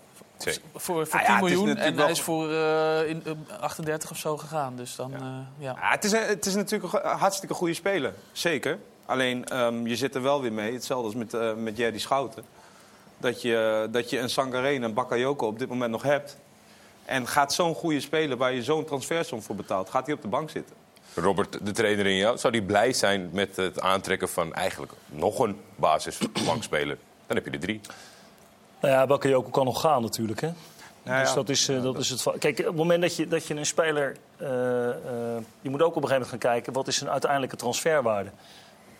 [0.75, 3.61] Voor, voor Ah 10 ja, het is miljoen en hij is voor eh, in, eh,
[3.61, 4.77] 38 of zo gegaan.
[4.77, 5.47] Dus dan, ja.
[5.59, 5.77] ja.
[5.81, 8.14] Ja, het, is, het is natuurlijk een hartstikke goede speler.
[8.33, 8.79] Zeker.
[9.07, 10.73] Alleen, ehm, je zit er wel weer mee.
[10.73, 12.44] Hetzelfde als met, eh met Jerdy Schouten.
[13.18, 16.37] Dat je, dat je een Sangaré en een Bakayoko op dit moment nog hebt.
[17.05, 19.90] En gaat zo'n goede speler waar je zo'n transfersom voor betaalt...
[19.90, 20.77] gaat hij op de bank zitten.
[21.14, 25.38] Robert, de trainer in jou, zou die blij zijn met het aantrekken van eigenlijk nog
[25.38, 26.99] een basisbankspeler?
[27.27, 27.81] Dan heb je er drie.
[28.85, 30.40] Nou ja, Bakayoko kan nog gaan natuurlijk.
[30.40, 30.51] Hè?
[31.03, 31.35] Nou dus ja.
[31.35, 32.23] dat is, eh, dat is het.
[32.38, 34.16] Kijk, op het moment dat je, dat je een speler.
[34.37, 34.97] eh, eh,
[35.61, 38.31] je moet ook op een gegeven moment gaan kijken wat is zijn uiteindelijke transferwaarde.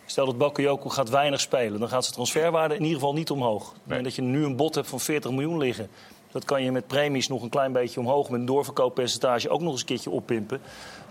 [0.05, 3.73] Stel dat Bakayoko gaat weinig spelen, dan gaat zijn transferwaarde in ieder geval niet omhoog.
[3.87, 5.89] En dat je nu een bod hebt van 40 miljoen liggen.
[6.31, 9.71] Dat kan je met premies nog een klein beetje omhoog, met een doorverkooppercentage ook nog
[9.71, 10.61] eens een keertje oppimpen.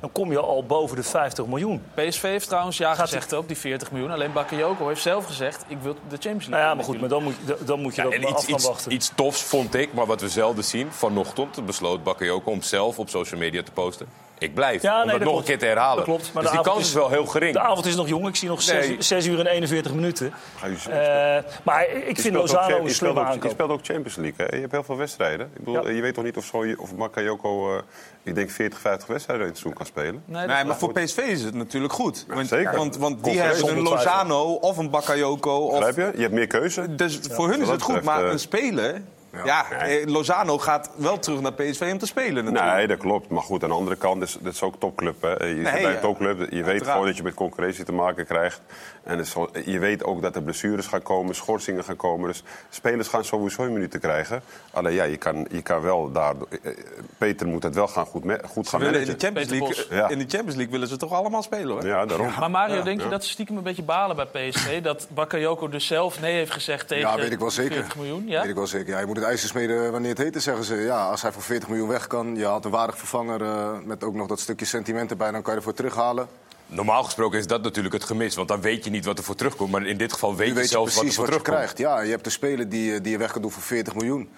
[0.05, 1.83] Dan kom je al boven de 50 miljoen.
[1.95, 4.11] PSV heeft trouwens ja gezegd op die 40 miljoen.
[4.11, 6.49] Alleen Bakayoko heeft zelf gezegd, ik wil de Champions League.
[6.49, 8.45] Nou ja, maar goed, maar dan moet, je- dan moet je Ja, dat iets, af
[8.45, 8.93] gaan iets, wachten.
[8.93, 10.93] iets tofs vond ik, maar wat we zelden zien.
[10.93, 14.07] Vanochtend besloot Bakayoko om zelf op social media te posten.
[14.39, 15.39] Ik blijf, Ja, om dat dat nog klopt.
[15.39, 15.97] een keer te herhalen.
[15.97, 17.53] Dat klopt, maar dus de die kans is wel heel gering.
[17.53, 18.29] De avond is nog jong.
[18.29, 19.29] Ik zie nog 6 Nee.
[19.29, 20.33] uur en 41 minuten.
[20.59, 23.31] Ga je zo Eh, maar ik Je vind ook Lozano een slimme speelt ook- Je
[23.31, 23.51] aankoop.
[23.51, 24.47] speelt ook Champions League.
[24.47, 24.55] Hè?
[24.55, 25.47] Je hebt heel veel wedstrijden.
[25.57, 25.95] Ik bedoel, Ja.
[25.95, 27.83] Je weet toch niet of, zo, of Bakayoko, eh,
[28.23, 29.94] ik denk 40, 50 wedstrijden in het seizoen kan spelen?
[29.95, 32.25] Nee, maar voor PSV is het natuurlijk goed.
[32.29, 32.77] Want, zeker.
[32.77, 33.83] want, want die hebben een.
[33.83, 35.57] Lozano of een Bakayoko.
[35.57, 35.79] Of...
[35.79, 36.17] Begrijp je?
[36.17, 36.95] Je hebt meer keuze.
[36.95, 38.03] Dus voor hun is het goed.
[38.03, 39.03] Maar eh, een speler
[39.45, 42.75] Ja, eh, Lozano gaat wel terug naar PSV om te spelen natuurlijk.
[42.77, 43.29] Nee, dat klopt.
[43.29, 45.23] Maar goed, aan de andere kant is dit is ook topclub.
[45.23, 45.29] Hè.
[45.31, 46.39] Je zit Nee, bij een topclub.
[46.39, 46.91] Je weet Uiteraard.
[46.91, 48.61] gewoon dat je met concurrentie te maken krijgt.
[49.05, 52.29] En is je weet ook dat er blessures gaan komen, schorsingen gaan komen.
[52.29, 54.43] Dus spelers gaan sowieso minuten krijgen.
[54.71, 56.35] Alleen ja, je kan, je kan wel daar...
[56.63, 56.73] eh,
[57.19, 59.47] Peter moet het wel gaan goed, me- goed Ze gaan willen in, de managen.
[59.47, 60.09] Champions League, Ja.
[60.09, 61.87] in de Champions League willen ze toch allemaal spelen hoor.
[61.87, 62.33] Ja, daarom.
[62.39, 62.83] Maar Mario, Ja.
[62.83, 64.83] denk je dat ze stiekem een beetje balen bij PSV?
[64.83, 67.73] Dat Bakayoko dus zelf nee heeft gezegd tegen Ja, weet ik wel zeker.
[67.75, 68.25] 40 miljoen?
[68.27, 68.41] Ja?
[68.41, 68.89] Weet ik wel zeker.
[68.93, 70.75] Ja, je moet het ijzer smeden wanneer het heet is, zeggen ze.
[70.75, 74.05] Ja, als hij voor 40 miljoen weg kan, je had een waardig vervanger eh, met
[74.05, 76.29] ook nog dat stukje sentiment erbij, dan kan je ervoor terughalen.
[76.67, 79.35] Normaal gesproken is dat natuurlijk het gemis, want dan weet je niet wat er voor
[79.35, 79.71] terugkomt.
[79.71, 81.43] Maar in dit geval weet je weet je zelfs wat er precies voor wat, je
[81.43, 81.75] terugkomt.
[81.75, 81.97] krijgt.
[81.97, 84.29] Ja, je hebt een speler die, eh, die je weg kan doen voor 40 miljoen.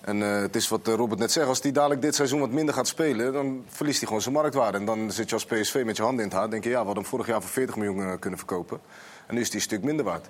[0.00, 2.74] En eh, het is wat Robert net zegt, als hij dadelijk dit seizoen wat minder
[2.74, 4.78] gaat spelen, dan verliest hij gewoon zijn marktwaarde.
[4.78, 6.78] En dan zit je als PSV met je handen in het haar, denk je, ja,
[6.80, 8.80] we hadden hem vorig jaar voor 40 miljoen kunnen verkopen.
[9.26, 10.28] En nu is hij een stuk minder waard.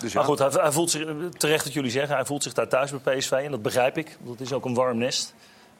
[0.00, 0.18] Dus ja.
[0.18, 2.90] Maar goed, hij, hij voelt zich, terecht wat jullie zeggen, hij voelt zich daar thuis
[2.90, 3.32] bij PSV.
[3.32, 4.18] En dat begrijp ik.
[4.20, 5.34] Dat is ook een warm nest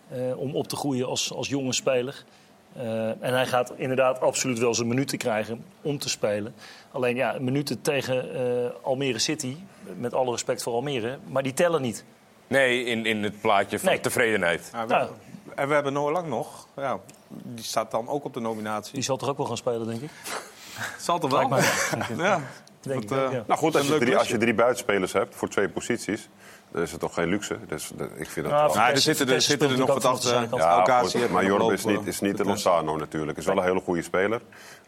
[0.08, 2.24] eh, om op te groeien als, als jonge speler.
[2.72, 6.54] Eh, en hij gaat inderdaad absoluut wel zijn minuten krijgen om te spelen.
[6.90, 9.56] Alleen ja, minuten tegen eh, Almere City,
[9.96, 12.04] met alle respect voor Almere, maar die tellen niet.
[12.46, 14.00] Nee, in, in het plaatje van Nee.
[14.00, 14.68] tevredenheid.
[14.72, 15.10] Ja, we, Nou.
[15.54, 16.66] En we hebben Noah Lang nog.
[16.76, 16.98] Ja,
[17.28, 18.94] die staat dan ook op de nominatie.
[18.94, 20.10] Die zal toch ook wel gaan spelen, denk ik.
[20.98, 21.58] Zal toch wel?
[22.26, 22.40] Ja.
[22.82, 23.44] Denk ik Dat, ook, eh, ja.
[23.46, 26.28] Nou goed, als je, drie, als je drie buitenspelers hebt voor twee posities,
[26.72, 27.56] dan is het toch geen luxe.
[27.68, 30.04] Dus dat- ik vind dat Nou, wel- Nou, er zitten er, zitten er nog wat
[30.04, 30.48] achter.
[30.56, 32.44] Ja, maar Jorb is niet, is niet de.
[32.44, 33.38] Lozano natuurlijk.
[33.38, 34.40] Is wel een hele goede speler.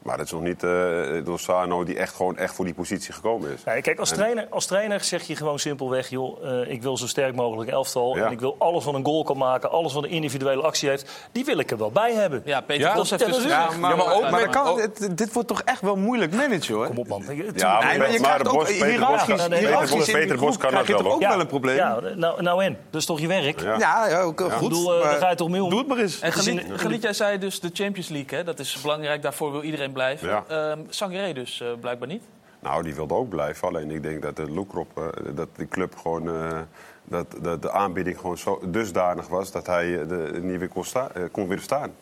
[0.04, 3.12] Maar het is nog niet eh, de Lozano die echt, gewoon echt voor die positie
[3.14, 3.64] gekomen is.
[3.64, 6.08] Nee, kijk, als En- trainer, als trainer zeg je gewoon simpelweg...
[6.08, 8.16] joh, eh, ik wil zo sterk mogelijk elftal.
[8.16, 8.26] Ja.
[8.26, 11.10] En ik wil alles wat een goal kan maken, alles wat een individuele actie heeft...
[11.32, 12.42] die wil ik er wel bij hebben.
[12.44, 12.94] Ja, Peter Ja?
[12.94, 13.50] Bos heeft Ja, dus dat.
[13.50, 15.96] Ja, maar, Ja, maar ook maar dat kan, ook- dit, dit wordt toch echt wel
[15.96, 16.86] moeilijk managen hoor.
[16.86, 17.22] Kom op, man.
[17.54, 20.86] Ja, maar, maar je maar krijgt de ook Bos, Peter Bos, Peter Peter kan dat
[20.86, 21.28] wel, ook Ja.
[21.28, 21.76] wel een probleem?
[21.76, 22.78] Ja, nou, nou en?
[22.90, 23.60] Dat is toch je werk?
[23.60, 23.78] Ja.
[23.78, 24.72] Ja, ja, ook, goed.
[24.72, 25.70] Eh, maar daar ga je toch mee om?
[25.70, 26.20] Doe het maar eens.
[26.20, 26.32] En
[26.76, 28.44] Galiet, jij zei dus de Champions League, hè?
[28.44, 30.28] dat is belangrijk, daarvoor wil iedereen blijven.
[30.28, 30.44] Ja.
[30.48, 32.22] Ehm, Sangaré dus eh, blijkbaar niet.
[32.60, 33.68] Nou, die wilde ook blijven.
[33.68, 36.28] Alleen ik denk dat de Loekrop, eh, dat die club gewoon...
[36.28, 36.60] eh,
[37.04, 41.10] dat, dat de aanbieding gewoon zo dusdanig was dat hij de, niet weer kon, sta-
[41.30, 41.92] kon weerstaan.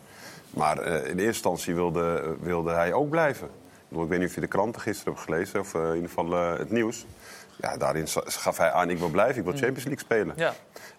[0.50, 3.48] Maar in eerste instantie wilde, wilde hij ook blijven.
[3.88, 6.70] Ik, weet niet of je de kranten gisteren hebt gelezen, of in ieder geval het
[6.70, 7.06] nieuws.
[7.56, 10.34] Ja, daarin gaf hij aan, ik wil blijven, ik wil Champions League spelen.
[10.36, 10.52] Ja.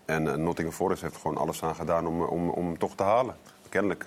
[0.05, 3.35] En Nottingham Forest heeft gewoon alles aan gedaan om, om, om hem toch te halen.
[3.69, 4.03] Kennelijk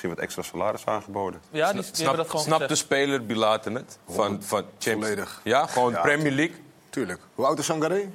[0.00, 1.40] misschien wat extra salaris aangeboden.
[1.50, 3.98] Ja, die, die hebben dat gewoon Snapt de speler Bilaten het?
[4.08, 5.40] Van, van Champions Volledig.
[5.44, 6.00] Ja, gewoon Ja.
[6.00, 6.56] Premier League.
[6.90, 7.20] Tuurlijk.
[7.34, 8.10] Hoe oud is Sangaré?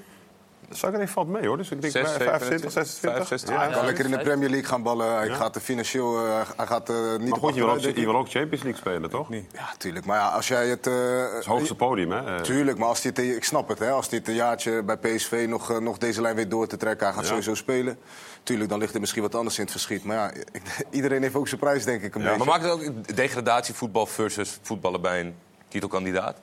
[0.69, 3.27] Zagreb valt mee hoor, dus ik denk Zes, bij zeven, 25, 26.
[3.27, 3.49] 65.
[3.49, 3.61] Ja.
[3.65, 5.15] Hij kan lekker in de Premier League gaan ballen.
[5.15, 7.79] Hij gaat er financieel eh, hij gaat, eh, niet Maar op goed, je wil, ook,
[7.79, 9.29] je wil ook Champions League spelen, toch?
[9.29, 10.05] Dat Ja, tuurlijk.
[10.05, 10.87] Maar ja, als jij het...
[10.87, 12.41] eh, is het hoogste podium, hè?
[12.41, 15.79] Tuurlijk, maar als dit, ik snap het, hè, als dit een jaartje bij PSV nog,
[15.79, 17.29] nog deze lijn weet door te trekken, hij gaat Ja.
[17.29, 17.97] sowieso spelen.
[18.45, 20.03] Tuurlijk, dan ligt er misschien wat anders in het verschiet.
[20.03, 20.31] Maar ja,
[20.89, 22.45] iedereen heeft ook zijn prijs, denk ik, een Ja, beetje.
[22.45, 25.35] Maar maakt het ook degradatievoetbal versus voetballen bij een
[25.67, 26.37] titelkandidaat?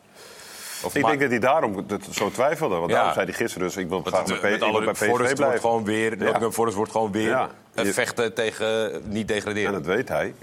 [0.85, 2.75] Of Ik denk dat hij daarom dat zo twijfelde.
[2.77, 2.95] Want Ja.
[2.97, 5.61] daarom zei hij gisteren dus, ik wil graag bij, met bij PSV Forest wordt blijven.
[5.61, 6.51] gewoon weer, Ja.
[6.51, 7.51] Forest wordt gewoon weer Ja.
[7.75, 9.73] Je- vechten tegen eh, niet En degraderen.
[9.73, 10.35] dat weet hij.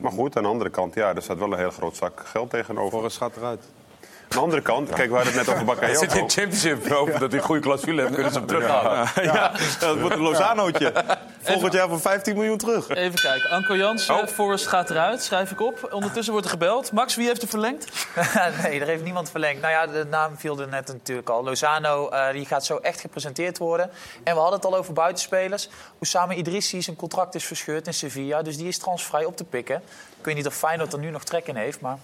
[0.00, 2.50] Maar goed, aan de andere kant, ja, er staat wel een heel groot zak geld
[2.50, 2.90] tegenover.
[2.90, 3.60] Forrest gaat eruit.
[4.28, 6.26] Aan de andere kant, kijk, we hadden het net over Hij zit in Bakayoko.
[6.26, 6.88] de championship.
[6.88, 9.08] Hopen dat hij een goede clausule heeft, kunnen ze hem terughalen.
[9.22, 10.92] Ja, dat wordt een Lozanootje.
[11.42, 12.88] Volgend jaar voor 15 miljoen terug.
[12.88, 13.50] Even kijken.
[13.50, 14.26] Anko Jansen, Oh.
[14.26, 15.88] Forrest gaat eruit, schrijf ik op.
[15.92, 16.92] Ondertussen wordt er gebeld.
[16.92, 17.86] Max, wie heeft er verlengd?
[18.62, 19.60] nee, er heeft niemand verlengd.
[19.60, 21.44] Nou ja, de naam viel er net natuurlijk al.
[21.44, 23.90] Lozano, eh, die gaat zo echt gepresenteerd worden.
[24.24, 25.68] En we hadden het al over buitenspelers.
[25.98, 28.42] Oussama Idrissi, zijn contract is verscheurd in Sevilla.
[28.42, 29.76] Dus die is transvrij op te pikken.
[30.18, 31.98] Ik weet niet of Feyenoord er nu nog trek in heeft, maar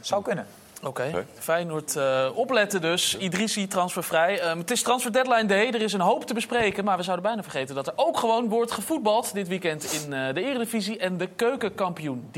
[0.00, 0.46] zou kunnen.
[0.86, 3.16] Oké, Feyenoord eh, opletten dus.
[3.16, 4.40] Idrissi transfervrij.
[4.40, 5.66] Ehm, het is transfer deadline day.
[5.66, 6.84] Er is een hoop te bespreken.
[6.84, 10.34] Maar we zouden bijna vergeten dat er ook gewoon wordt gevoetbald dit weekend in eh,
[10.34, 12.28] de Eredivisie en de Keukenkampioen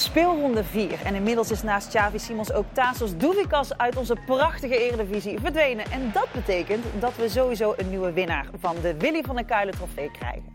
[0.00, 0.98] Speelronde 4.
[1.04, 5.90] En inmiddels is naast Xavi Simons ook Tasos Douvikas uit onze prachtige Eredivisie verdwenen.
[5.90, 9.74] En dat betekent dat we sowieso een nieuwe winnaar van de Willy van der Kuilen
[9.74, 10.54] trofee krijgen.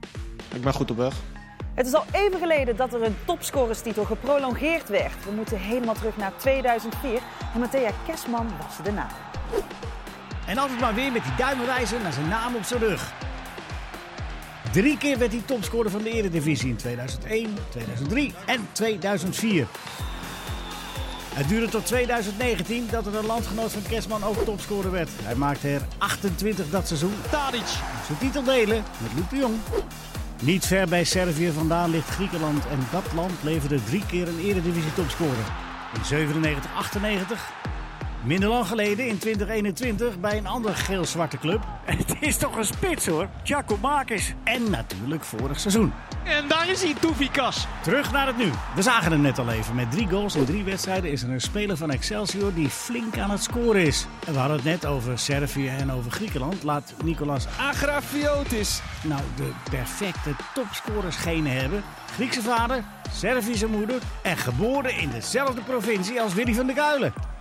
[0.53, 1.15] Ik ben goed op weg.
[1.73, 5.25] Het is al even geleden dat er een topscorerstitel geprolongeerd werd.
[5.25, 7.19] We moeten helemaal terug naar 2004
[7.53, 9.11] en Matthea Kesman was de naam.
[10.47, 13.24] En altijd maar weer met die duimenwijzer naar zijn naam op zijn rug.
[14.75, 19.67] Drie keer werd hij topscorer van de Eredivisie in 2001, 2003 en 2004.
[21.33, 25.09] Het duurde tot 2019 dat er een landgenoot van Kersman ook topscorer werd.
[25.23, 27.13] Hij maakte er 28 dat seizoen.
[27.31, 27.67] Tadic
[28.05, 29.55] zijn titel delen met Luc de Jong.
[30.41, 34.93] Niet ver bij Servië vandaan ligt Griekenland en dat land leverde drie keer een eredivisie
[34.93, 35.45] topscorer.
[35.93, 37.51] In 97, 98,
[38.25, 41.63] minder lang geleden in 2021 bij een andere geel-zwarte club.
[41.85, 44.33] Het is toch een spits hoor, Giacomakis.
[44.43, 45.93] En natuurlijk vorig seizoen.
[46.23, 47.67] En daar is hij, Toefikas.
[47.81, 48.49] Terug naar het nu.
[48.75, 49.75] We zagen hem net al even.
[49.75, 53.29] Met drie goals in drie wedstrijden is er een speler van Excelsior die flink aan
[53.29, 54.07] het scoren is.
[54.27, 56.63] En we hadden het net over Servië en over Griekenland.
[56.63, 61.83] Laat Nicolas Agrafiotis nou de perfecte topscorersgenen hebben.
[62.13, 67.34] Griekse vader, Servische moeder en geboren in dezelfde provincie als Willy van der Kuilen.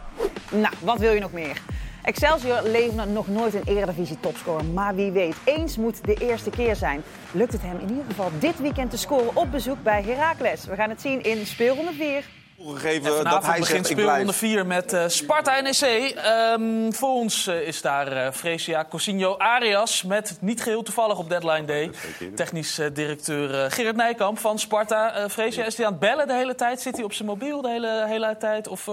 [0.50, 1.62] Nou, wat wil je nog meer?
[2.03, 4.64] Excelsior leverde nog nooit een eredivisie topscorer.
[4.64, 7.03] Maar wie weet, eens moet de eerste keer zijn.
[7.33, 10.64] Lukt het hem in ieder geval dit weekend te scoren op bezoek bij Heracles.
[10.64, 12.24] We gaan het zien in speelronde 4.
[12.64, 14.37] En Toegegeven dat hij begint zegt, ik speelronde blijf.
[14.37, 16.14] 4 met eh, Sparta NEC.
[16.16, 21.29] Ehm voor ons eh, is daar eh Fresia Cosinho Arias met niet geheel toevallig op
[21.29, 21.90] deadline day.
[22.35, 25.14] Technisch directeur eh, Gerrit Nijkamp van Sparta.
[25.14, 26.81] Eh Fresia, is hij aan het bellen de hele tijd?
[26.81, 28.68] Zit hij op zijn mobiel de hele, hele tijd?
[28.68, 28.88] Of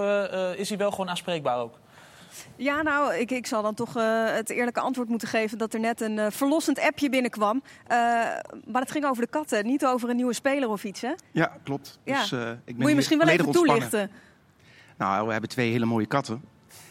[0.56, 1.74] is hij wel gewoon aanspreekbaar ook?
[2.56, 5.80] Ja, nou, ik, ik zal dan toch eh, het eerlijke antwoord moeten geven dat er
[5.80, 7.62] net een eh, verlossend appje binnenkwam.
[7.86, 7.96] Eh,
[8.66, 11.12] maar het ging over de katten, niet over een nieuwe speler of iets, hè?
[11.32, 11.98] Ja, klopt.
[12.04, 12.20] Ja.
[12.20, 13.88] Dus, eh, ik ben Moet je misschien wel even ontspannen.
[13.90, 14.10] toelichten.
[14.96, 16.42] Nou, we hebben twee hele mooie katten.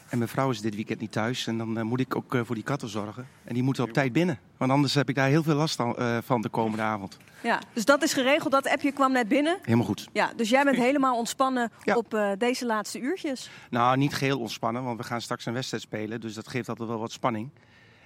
[0.09, 1.47] En mijn vrouw is dit weekend niet thuis.
[1.47, 3.27] En dan moet ik ook eh, voor die katten zorgen.
[3.43, 4.39] En die moeten op tijd binnen.
[4.57, 7.17] Want anders heb ik daar heel veel last van, eh, van de komende avond.
[7.43, 8.51] Ja, dus dat is geregeld.
[8.51, 9.57] Dat appje kwam net binnen.
[9.61, 10.07] Helemaal goed.
[10.13, 13.49] Ja, dus jij bent helemaal ontspannen op eh, deze laatste uurtjes.
[13.69, 16.21] Nou, niet geheel ontspannen, want we gaan straks een wedstrijd spelen.
[16.21, 17.49] Dus dat geeft altijd wel wat spanning.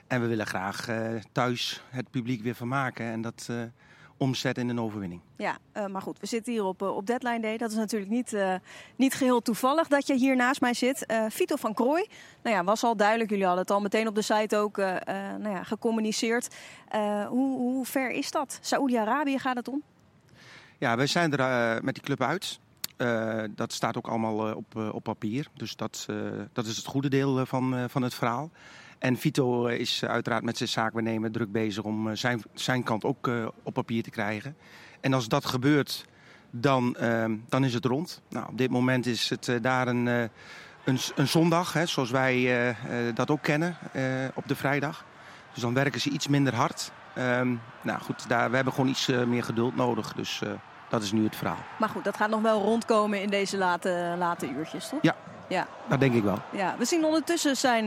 [0.07, 0.97] En we willen graag eh,
[1.31, 3.05] thuis het publiek weer vermaken.
[3.05, 3.57] En dat eh,
[4.17, 5.21] omzetten in een overwinning.
[5.37, 7.57] Ja, eh, maar goed, we zitten hier op, eh, op deadline day.
[7.57, 8.53] Dat is natuurlijk niet, eh,
[8.95, 11.05] niet geheel toevallig dat je hier naast mij zit.
[11.29, 12.05] Vito van Krooi,
[12.43, 13.29] nou ja, was al duidelijk.
[13.29, 16.55] Jullie hadden het al meteen op de site ook nou ja, gecommuniceerd.
[17.27, 18.57] Hoe, hoe ver is dat?
[18.61, 19.81] Saoedi-Arabië gaat het om?
[20.77, 22.59] Ja, wij zijn er met die club uit.
[23.55, 25.47] Dat staat ook allemaal op, op papier.
[25.53, 26.05] Dus dat,
[26.53, 28.51] dat is het goede deel van, van het verhaal.
[28.99, 33.03] En Vito eh, is uiteraard met zijn zaakwaarnemer druk bezig om eh, zijn, zijn kant
[33.03, 34.57] ook eh, op papier te krijgen.
[35.01, 36.05] En als dat gebeurt,
[36.51, 38.21] dan, eh, dan is het rond.
[38.29, 42.75] Nou, op dit moment is het daar een, een, een zondag, hè, zoals wij
[43.13, 43.77] dat ook kennen,
[44.33, 45.05] op de vrijdag.
[45.53, 46.91] Dus dan werken ze iets minder hard.
[47.15, 50.13] Ehm, nou goed, daar, we hebben gewoon iets meer geduld nodig.
[50.13, 50.41] Dus
[50.89, 51.63] dat is nu het verhaal.
[51.79, 54.99] Maar goed, dat gaat nog wel rondkomen in deze late, late uurtjes, toch?
[55.01, 55.15] Ja.
[55.47, 55.67] Ja.
[55.89, 56.39] Dat denk ik wel.
[56.51, 57.85] Ja, we zien ondertussen zijn,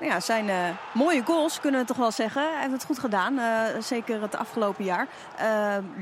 [0.00, 2.42] nou ja, zijn eh, mooie goals, kunnen we toch wel zeggen.
[2.42, 5.08] Hij heeft het goed gedaan, eh, zeker het afgelopen jaar.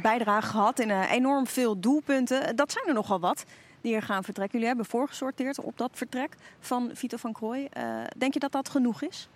[0.03, 2.57] Bijdrage gehad in enorm veel doelpunten.
[2.57, 3.45] Dat zijn er nogal wat
[3.81, 4.59] die er gaan vertrekken.
[4.59, 7.69] Jullie hebben voorgesorteerd op dat vertrek van Vito van Krooi.
[8.17, 9.29] Denk je dat dat genoeg is?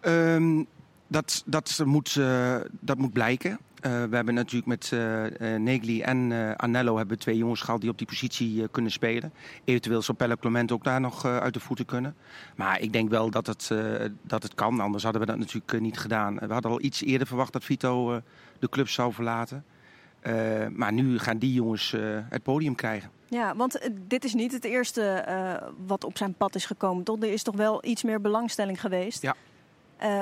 [0.00, 0.64] Ehm,
[1.06, 2.20] dat, dat, moet,
[2.70, 3.58] dat moet blijken.
[3.84, 7.80] Eh, we hebben natuurlijk met eh eh, Negli en Anello hebben we twee jongens gehaald
[7.80, 9.32] die op die positie kunnen spelen.
[9.64, 12.16] Eventueel zou Pelle Clement ook daar nog uit de voeten kunnen.
[12.56, 13.70] Maar ik denk wel dat het,
[14.22, 14.80] dat het kan.
[14.80, 16.38] Anders hadden we dat natuurlijk niet gedaan.
[16.38, 18.20] We hadden al iets eerder verwacht dat Vito
[18.58, 19.64] de club zou verlaten.
[20.72, 21.94] Maar nu gaan die jongens
[22.28, 23.10] het podium krijgen.
[23.28, 25.24] Ja, want dit is niet het eerste
[25.86, 27.04] wat op zijn pad is gekomen.
[27.04, 27.22] Toch?
[27.22, 29.22] Er is toch wel iets meer belangstelling geweest.
[29.22, 29.36] Ja.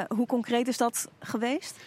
[0.09, 1.81] Hoe concreet is dat geweest?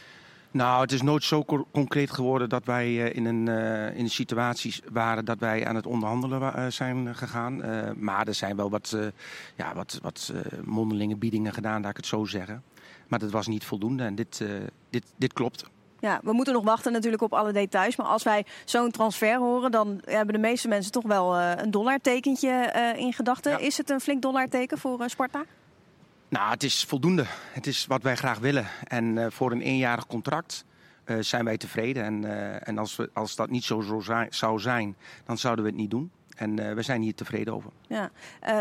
[0.56, 4.04] Nou, het is nooit zo co- concreet geworden dat wij eh, in, een, eh, in
[4.04, 7.62] een situatie waren dat wij aan het onderhandelen eh, zijn gegaan.
[7.98, 8.98] Maar er zijn wel wat,
[9.56, 12.64] ja, wat, wat mondelinge biedingen gedaan, laat ik het zo zeggen.
[13.08, 14.46] Maar dat was niet voldoende en dit,
[14.90, 15.66] dit, dit klopt.
[16.00, 17.96] Ja, we moeten nog wachten natuurlijk op alle details.
[17.96, 22.72] Maar als wij zo'n transfer horen, dan hebben de meeste mensen toch wel een dollartekentje
[22.98, 23.60] in gedachten.
[23.60, 25.46] Is het een flink dollarteken voor Sparta?
[26.36, 27.26] Nou, het is voldoende.
[27.52, 28.68] Het is wat wij graag willen.
[28.84, 30.66] En eh, voor een eenjarig contract
[31.04, 32.04] eh, zijn wij tevreden.
[32.04, 34.96] En, eh, en als, we, als dat niet zo, zou zijn,
[35.26, 36.12] dan zouden we het niet doen.
[36.36, 37.72] En we zijn hier tevreden over.
[37.88, 38.12] Ja,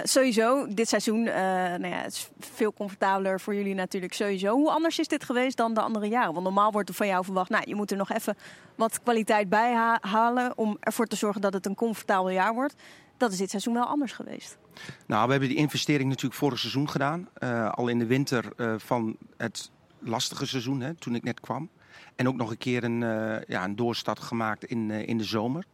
[0.02, 0.66] sowieso.
[0.74, 4.54] Dit seizoen nou ja, het is veel comfortabeler voor jullie natuurlijk sowieso.
[4.54, 6.32] Hoe anders is dit geweest dan de andere jaren?
[6.32, 8.36] Want normaal wordt er van jou verwacht, nou, je moet er nog even
[8.74, 12.74] wat kwaliteit bij ha- halen om ervoor te zorgen dat het een comfortabel jaar wordt.
[13.16, 14.58] Dat is dit seizoen wel anders geweest.
[15.06, 17.28] Nou, we hebben die investering natuurlijk vorig seizoen gedaan.
[17.34, 21.68] Eh, al in de winter eh, van het lastige seizoen, hè, toen ik net kwam.
[22.16, 25.64] En ook nog een keer een, eh, ja, een doorstart gemaakt in, in de zomer.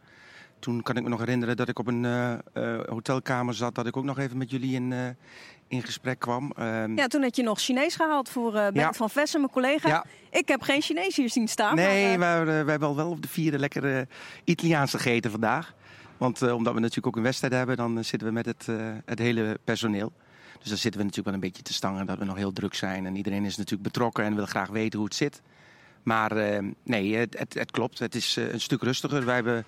[0.59, 2.05] Toen kan ik me nog herinneren dat ik op een
[2.89, 3.75] hotelkamer zat.
[3.75, 4.93] Dat ik ook nog even met jullie in,
[5.67, 6.51] in gesprek kwam.
[6.51, 8.93] Ehm, Ja, toen had je nog Chinees gehaald voor Bert Ja.
[8.93, 9.87] van Vessen, mijn collega.
[9.87, 10.05] Ja.
[10.29, 11.75] Ik heb geen Chinees hier zien staan.
[11.75, 14.01] Nee, maar, wij hebben al wel op de vierde lekker eh,
[14.43, 15.73] Italiaans gegeten vandaag.
[16.21, 18.67] Want eh, omdat we natuurlijk ook een wedstrijd hebben, dan eh, zitten we met het,
[18.67, 20.11] eh, het hele personeel.
[20.59, 22.73] Dus dan zitten we natuurlijk wel een beetje te stangen dat we nog heel druk
[22.73, 23.05] zijn.
[23.05, 25.41] En iedereen is natuurlijk betrokken en wil graag weten hoe het zit.
[26.03, 27.99] Maar nee, het, het, klopt.
[27.99, 29.25] Het is een stuk rustiger.
[29.25, 29.65] Wij hebben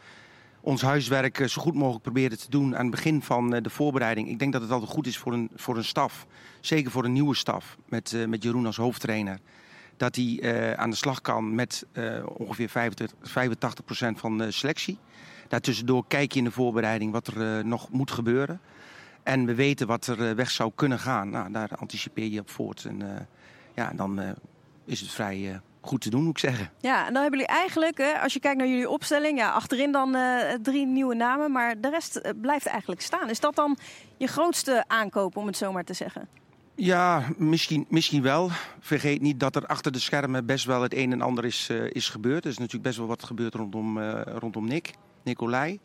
[0.62, 4.30] ons huiswerk zo goed mogelijk proberen te doen aan het begin van de voorbereiding.
[4.30, 6.26] Ik denk dat het altijd goed is voor een, voor een staf.
[6.60, 7.78] Zeker voor een nieuwe staf.
[7.86, 9.40] Met, met Jeroen als hoofdtrainer.
[9.98, 11.86] Dat hij aan de slag kan met
[12.38, 13.18] ongeveer 25,
[14.16, 14.98] 85% van de selectie.
[15.54, 18.62] Daartussendoor kijk je in de voorbereiding wat er eh, nog moet gebeuren.
[19.24, 21.30] En we weten wat er eh, weg zou kunnen gaan.
[21.30, 22.86] Nou, daar anticipeer je op voort.
[22.86, 23.22] En eh,
[23.74, 24.36] ja, dan
[24.86, 26.70] is het vrij goed te doen, moet ik zeggen.
[26.80, 29.92] Ja, en dan hebben jullie eigenlijk, hè, als je kijkt naar jullie opstelling, ja, achterin
[29.92, 30.18] dan
[30.62, 33.30] drie nieuwe namen, maar de rest blijft eigenlijk staan.
[33.30, 33.78] Is dat dan
[34.18, 36.28] je grootste aankoop, om het zo maar te zeggen?
[36.76, 38.50] Ja, misschien, misschien wel.
[38.80, 42.10] Vergeet niet dat er achter de schermen best wel het een en ander is, is
[42.10, 42.44] gebeurd.
[42.44, 45.80] Er is natuurlijk best wel wat gebeurd rondom, rondom Nick, Nicolai.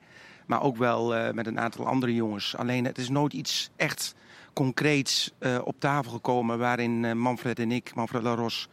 [0.48, 2.57] Maar ook wel eh, met een aantal andere jongens.
[2.57, 4.14] Alleen het is nooit iets echt
[4.53, 6.59] concreets eh, op tafel gekomen...
[6.59, 8.68] waarin eh, Manfred en ik, Manfred Laros,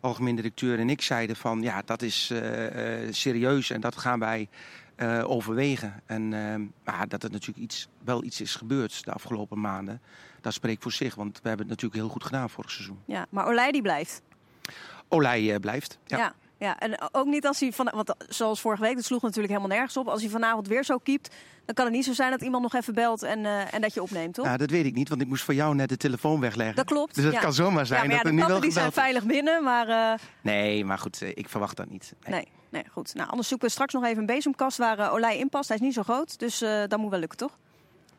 [0.00, 1.62] algemeen directeur en ik zeiden van...
[1.62, 2.32] ja, dat is
[3.10, 4.48] serieus en dat gaan wij
[5.24, 6.02] overwegen.
[6.06, 6.28] En,
[6.84, 10.00] maar dat er natuurlijk iets, wel iets is gebeurd de afgelopen maanden...
[10.40, 12.98] dat spreekt voor zich, want we hebben het natuurlijk heel goed gedaan vorig seizoen.
[13.04, 14.22] Ja, maar Olij die blijft.
[15.08, 15.98] Olij blijft.
[16.06, 16.16] Ja.
[16.16, 16.34] Ja.
[16.60, 16.78] Ja.
[16.78, 19.96] en ook niet als hij van, want zoals vorige week, dat sloeg natuurlijk helemaal nergens
[19.96, 20.08] op.
[20.08, 22.74] Als hij vanavond weer zo keept, dan kan het niet zo zijn dat iemand nog
[22.74, 24.44] even belt en, eh, en dat je opneemt, toch?
[24.44, 26.76] Ja, dat weet ik niet, want ik moest voor jou net de telefoon wegleggen.
[26.76, 27.14] Dat klopt.
[27.14, 27.40] Dus ja.
[27.40, 29.88] kan zomaar zijn ja, maar ja, dat er de katten die zijn veilig binnen, maar
[29.88, 32.14] eh, Nee, maar goed, eh, ik verwacht dat niet.
[32.22, 32.32] Nee.
[32.32, 32.48] nee.
[32.68, 33.14] nee, goed.
[33.14, 35.68] Nou, anders zoeken we straks nog even een bezemkast waar eh, Olij in past.
[35.68, 37.58] Hij is niet zo groot, dus eh, dat moet wel lukken, toch?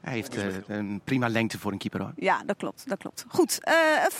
[0.01, 2.11] Hij heeft eh, een prima lengte voor een keeper hoor.
[2.15, 2.83] Ja, dat klopt.
[2.89, 3.25] Dat klopt.
[3.27, 3.75] Goed, eh,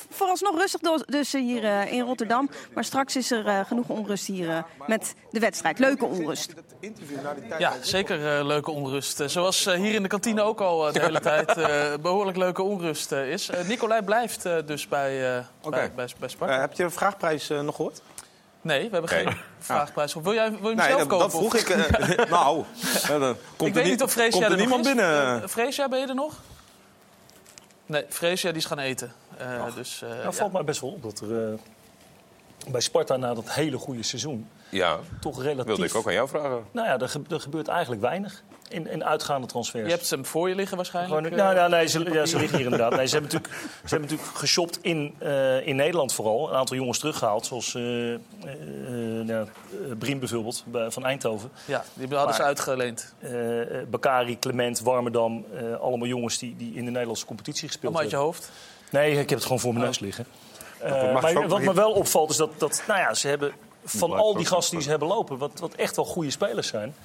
[0.09, 2.49] vooralsnog rustig dus- dus hier eh, in Rotterdam.
[2.73, 5.79] Maar straks is er eh, genoeg onrust hier eh, met de wedstrijd.
[5.79, 6.53] Leuke onrust.
[7.59, 9.21] Ja, zeker eh, leuke onrust.
[9.25, 12.61] Zoals eh, hier in de kantine ook al eh, de hele tijd eh, behoorlijk leuke
[12.63, 13.49] onrust eh, is.
[13.67, 16.53] Nicolai blijft dus bij, eh bij, bij, bij Sparta.
[16.55, 18.01] Eh, heb je de vraagprijs eh, nog gehoord?
[18.62, 20.13] Nee, we hebben geen vraagprijs.
[20.13, 21.30] Wil jij wil je hem Nee, zelf dat, kopen?
[21.30, 21.69] dat vroeg of- ik.
[21.69, 22.63] eh, nou,
[23.04, 24.93] eh, dan komt ik er weet niet of Freesia er er nog niemand is.
[24.93, 25.41] binnen.
[25.43, 26.34] Eh, Freesia, ben je er nog?
[27.86, 29.13] Nee, Freesia die is gaan eten.
[29.38, 30.32] Eh, dus, eh, Nou, ja.
[30.32, 31.54] valt mij best wel op dat er eh,
[32.71, 35.65] bij Sparta na dat hele goede seizoen Ja, toch relatief...
[35.65, 36.63] wilde ik ook aan jou vragen.
[36.71, 39.84] Nou ja, er, ge- er gebeurt eigenlijk weinig in, in uitgaande transfers.
[39.86, 41.15] Je hebt hem voor je liggen waarschijnlijk.
[41.15, 41.43] Gewoon, eh.
[41.45, 42.95] nou, nou, nee, ze, ja, ze liggen hier inderdaad.
[42.95, 46.49] Nee, ze, hebben natuurlijk, ze hebben natuurlijk geshopt in, eh, in Nederland vooral.
[46.49, 48.19] Een aantal jongens teruggehaald, zoals eh eh,
[49.25, 49.47] nou, eh,
[49.99, 51.51] Briem bijvoorbeeld bij- van Eindhoven.
[51.65, 53.13] Ja, die hadden ze uitgeleend.
[53.89, 58.12] Bakari, Clement, Warmerdam, eh, allemaal jongens die, die in de Nederlandse competitie gespeeld Allemaal uit
[58.12, 58.36] je hebben.
[58.36, 58.51] hoofd?
[58.91, 60.25] Nee, ik heb het gewoon voor mijn neus liggen.
[60.79, 63.51] Eh, wat me wel opvalt is dat, dat nou ja, ze hebben
[63.83, 66.95] van al die gasten die ze hebben lopen, wat, wat echt wel goede spelers zijn,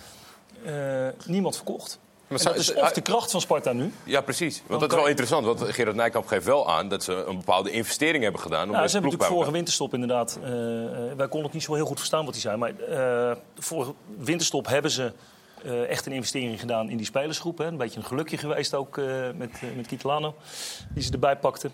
[0.65, 1.99] eh, niemand verkocht.
[2.29, 3.93] Maar dat is zou- of de kracht van Sparta nu.
[4.05, 4.63] Ja, precies.
[4.67, 5.45] Want dat is wel interessant.
[5.47, 8.63] Want Gerard Nijkamp geeft wel aan dat ze een bepaalde investering hebben gedaan.
[8.65, 10.39] Om Nou, deze ze hebben natuurlijk vorige winterstop inderdaad.
[10.43, 10.51] eh,
[11.11, 12.57] eh, wij konden ook niet zo heel goed verstaan wat die zei.
[12.57, 15.13] Maar eh vorige winterstop hebben ze
[15.89, 17.59] echt een investering gedaan in die spelersgroep.
[17.59, 17.65] Hè.
[17.67, 18.97] Een beetje een gelukje geweest ook
[19.35, 20.35] met, uh, met Kitalano,
[20.95, 21.73] die ze erbij pakten.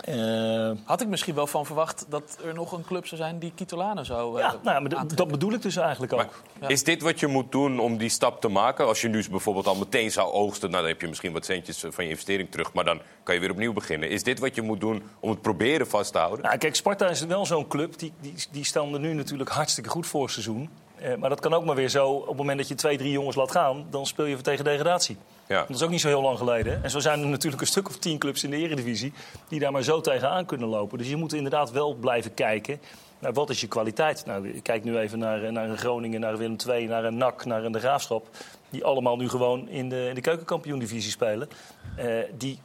[0.00, 3.52] Eh, Had ik misschien wel van verwacht dat er nog een club zou zijn die
[3.54, 6.42] Kitolano zou eh ja, nou, ja, maar dat bedoel ik dus eigenlijk ook.
[6.66, 8.86] Is dit wat je moet doen om die stap te maken?
[8.86, 11.82] Als je nu bijvoorbeeld al meteen zou oogsten, nou, dan heb je misschien wat centjes
[11.84, 12.72] eh, van je investering terug.
[12.72, 14.10] Maar dan kan je weer opnieuw beginnen.
[14.10, 16.44] Is dit wat je moet doen om het proberen vast te houden?
[16.44, 17.98] Nou, kijk, Sparta is wel zo'n club.
[17.98, 20.70] Die, die, die staan er nu natuurlijk hartstikke goed voor het seizoen.
[20.96, 22.08] Eh, maar dat kan ook maar weer zo.
[22.10, 25.16] Op het moment dat je twee, drie jongens laat gaan, dan speel je tegen degradatie.
[25.50, 25.60] Ja.
[25.60, 26.82] Dat is ook niet zo heel lang geleden.
[26.84, 29.12] En zo zijn er natuurlijk een stuk of tien clubs in de Eredivisie
[29.48, 30.98] die daar maar zo tegenaan kunnen lopen.
[30.98, 32.80] Dus je moet inderdaad wel blijven kijken
[33.18, 34.26] naar wat is je kwaliteit.
[34.26, 37.16] Nou, ik kijk nu even naar, naar een Groningen, naar een Willem II, naar een
[37.16, 38.26] NAC, naar een De Graafschap.
[38.70, 41.48] Die allemaal nu gewoon in de, in de keukenkampioen-divisie spelen.
[41.96, 42.58] Eh, die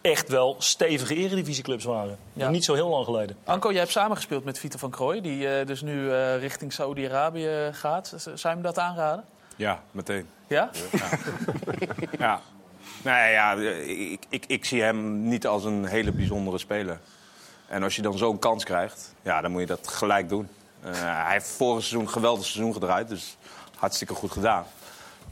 [0.00, 2.18] echt wel stevige eredivisieclubs waren.
[2.32, 2.48] Ja.
[2.48, 3.36] Niet zo heel lang geleden.
[3.44, 7.68] Anko, jij hebt samengespeeld met Vito van Krooi, die eh, dus nu eh, richting Saudi-Arabië
[7.72, 8.06] gaat.
[8.16, 9.24] Z- Zou je hem dat aanraden?
[9.58, 10.26] Ja, meteen.
[10.46, 10.70] Ja?
[12.18, 12.40] Ja.
[13.04, 16.98] Nee, ja, ik, ik, ik zie hem niet als een hele bijzondere speler.
[17.68, 20.48] En als je dan zo'n kans krijgt, ja, dan moet je dat gelijk doen.
[20.82, 23.36] Eh, hij heeft vorig seizoen een geweldig seizoen gedraaid, dus
[23.76, 24.64] hartstikke goed gedaan.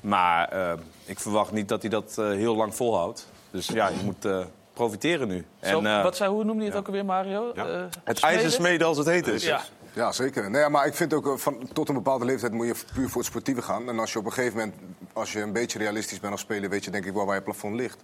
[0.02, 0.72] Maar eh,
[1.04, 3.28] ik verwacht niet dat hij dat eh, heel lang volhoudt.
[3.50, 4.38] Dus ja, je moet eh,
[4.72, 5.44] profiteren nu.
[5.62, 7.52] Zo, En, eh, wat zei, hoe noemde je het ook alweer, Mario?
[7.52, 9.44] Eh, het ijzer smeden als het heet is.
[9.44, 9.60] Ja.
[9.96, 10.50] Ja, zeker.
[10.50, 13.20] Nee, maar ik vind ook, eh, van, tot een bepaalde leeftijd moet je puur voor
[13.20, 13.88] het sportieve gaan.
[13.88, 14.74] En als je op een gegeven moment,
[15.12, 17.42] als je een beetje realistisch bent als speler, weet je denk ik wel waar je
[17.42, 17.98] plafond ligt.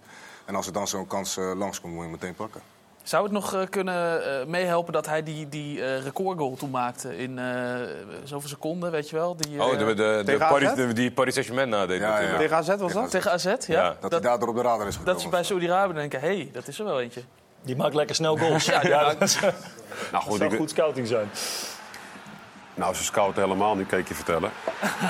[0.45, 2.61] En als er dan zo'n kans eh, langskomt, moet je hem meteen pakken.
[3.03, 7.17] Zou het nog eh, kunnen eh, meehelpen dat hij die, die eh, recordgoal toen maakte
[7.17, 7.81] in eh,
[8.23, 9.35] zoveel seconden, weet je wel?
[9.35, 12.11] Die, Oh, de, de, de, Tegen Paris, de- die Paris Saint-Germain nadeed Ja, ja.
[12.13, 12.39] natuurlijk.
[12.39, 13.09] Tegen AZ was dat?
[13.11, 13.55] Tegen AZ, ja.
[13.67, 13.95] Ja.
[13.99, 15.13] Dat, hij daardoor op de radar is gekomen.
[15.13, 17.21] dat ze bij Saudi-Arabië denken, hé, hey, dat is er wel eentje.
[17.61, 18.65] Die maakt lekker snel goals.
[18.81, 19.39] Ja, dat,
[20.11, 21.29] Nou goed, zou ik, goed scouting zijn.
[22.75, 24.51] Nou, ze scouten helemaal niet, kan ik je vertellen.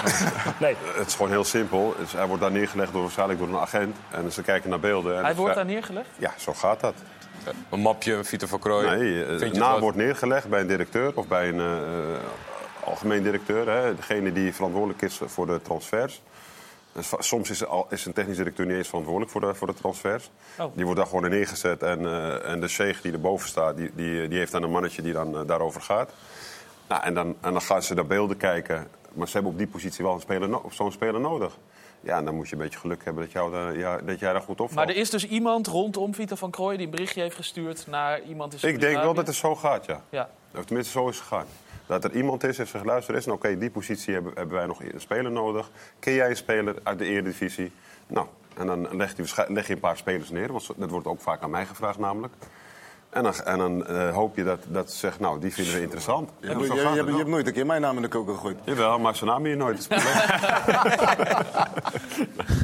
[0.59, 0.75] nee.
[0.95, 1.95] Het is gewoon heel simpel.
[2.15, 3.97] Hij wordt daar neergelegd door, waarschijnlijk door een agent.
[4.11, 5.17] En ze kijken naar beelden.
[5.17, 6.09] En Hij wordt daar neergelegd?
[6.17, 6.93] Ja, zo gaat dat.
[7.69, 8.87] Een mapje, een Vito van Krooi.
[8.87, 12.19] Nee, eh, je het naam wordt neergelegd bij een directeur of bij een eh, eh,
[12.83, 13.69] algemeen directeur.
[13.69, 16.21] Hè, degene die verantwoordelijk is voor de transfers.
[16.93, 19.73] Dus soms is, al, is een technisch directeur niet eens verantwoordelijk voor de, voor de
[19.73, 20.29] transfers.
[20.59, 20.75] Oh.
[20.75, 21.83] Die wordt daar gewoon neergezet.
[21.83, 25.01] En, eh, en de sheikh die erboven staat, die, die, die heeft dan een mannetje
[25.01, 26.11] die dan eh, daarover gaat.
[26.87, 28.87] Nou, en, dan, en dan gaan ze naar beelden kijken.
[29.13, 31.57] Maar ze hebben op die positie wel een speler no- zo'n speler nodig.
[32.01, 34.31] Ja, en dan moet je een beetje geluk hebben dat, jou daar, ja, dat jij
[34.31, 34.73] daar goed opvalt.
[34.73, 38.21] Maar er is dus iemand rondom Vito van Krooi die een berichtje heeft gestuurd naar
[38.21, 40.01] iemand in Ik denk wel dat het zo gaat, ja.
[40.09, 40.29] Ja.
[40.55, 41.45] Of tenminste, zo is het gegaan.
[41.85, 44.65] Dat er iemand is, heeft gezegd, luister eens, nou, oké, die positie hebben, hebben wij
[44.65, 45.71] nog een speler nodig.
[45.99, 47.71] Ken jij een speler uit de Eredivisie?
[48.07, 48.27] Nou,
[48.57, 51.41] en dan leg je, leg je een paar spelers neer, want dat wordt ook vaak
[51.41, 52.33] aan mij gevraagd namelijk.
[53.13, 55.81] En dan, en dan eh, hoop je dat, dat ze zegt, nou, die vinden we
[55.81, 56.29] interessant.
[56.39, 57.17] Je, hebt- zo je, gaat je het hebt, je wel.
[57.17, 58.57] hebt nooit een keer mijn naam in de koker gegooid.
[58.63, 59.87] Jawel, maar zijn naam hier nooit.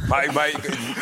[0.10, 0.52] Maar, maar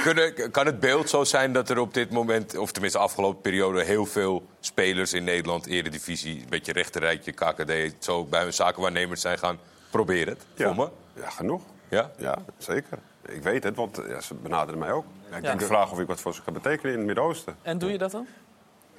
[0.04, 3.42] kunnen, kan het beeld zo zijn dat er op dit moment, of tenminste de afgelopen
[3.42, 9.22] periode, heel veel spelers in Nederland, Eredivisie, een beetje rechterrijtje, KKD, zo bij hun zakenwaarnemers
[9.22, 9.58] zijn gaan
[9.92, 10.46] proberen het?
[10.56, 10.74] Ja.
[10.74, 10.90] Me?
[11.14, 11.62] Ja, genoeg.
[11.90, 12.12] Ja?
[12.18, 12.98] Ja, zeker.
[13.28, 15.06] Ik weet het, want ja, ze benaderen mij ook.
[15.30, 15.48] Ja, ik Ja.
[15.48, 17.56] denk de vraag of ik wat voor ze kan betekenen in het Midden-Oosten.
[17.62, 18.28] En doe je dat dan?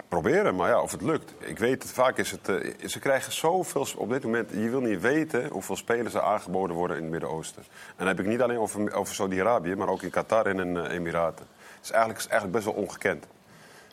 [0.08, 1.32] Proberen, maar ja, of het lukt.
[1.38, 2.48] Ik weet het, vaak is het...
[2.48, 3.86] eh, ze krijgen zoveel...
[3.96, 7.62] Op dit moment, je wil niet weten hoeveel spelers er aangeboden worden in het Midden-Oosten.
[7.62, 10.76] En dan heb ik niet alleen over, over Saudi-Arabië, maar ook in Qatar en in
[10.76, 11.46] eh, Emiraten.
[11.74, 13.24] Het is eigenlijk, is eigenlijk best wel ongekend.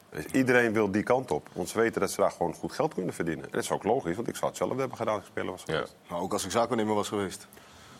[0.10, 1.48] Dus iedereen wil die kant op.
[1.54, 3.44] Want ze weten dat ze daar gewoon goed geld kunnen verdienen.
[3.46, 5.52] En dat is ook logisch, want ik zou het zelf hebben gedaan als ik speler
[5.52, 5.96] was geweest.
[6.10, 7.48] Maar ook als ik zaakwaarnemer was geweest.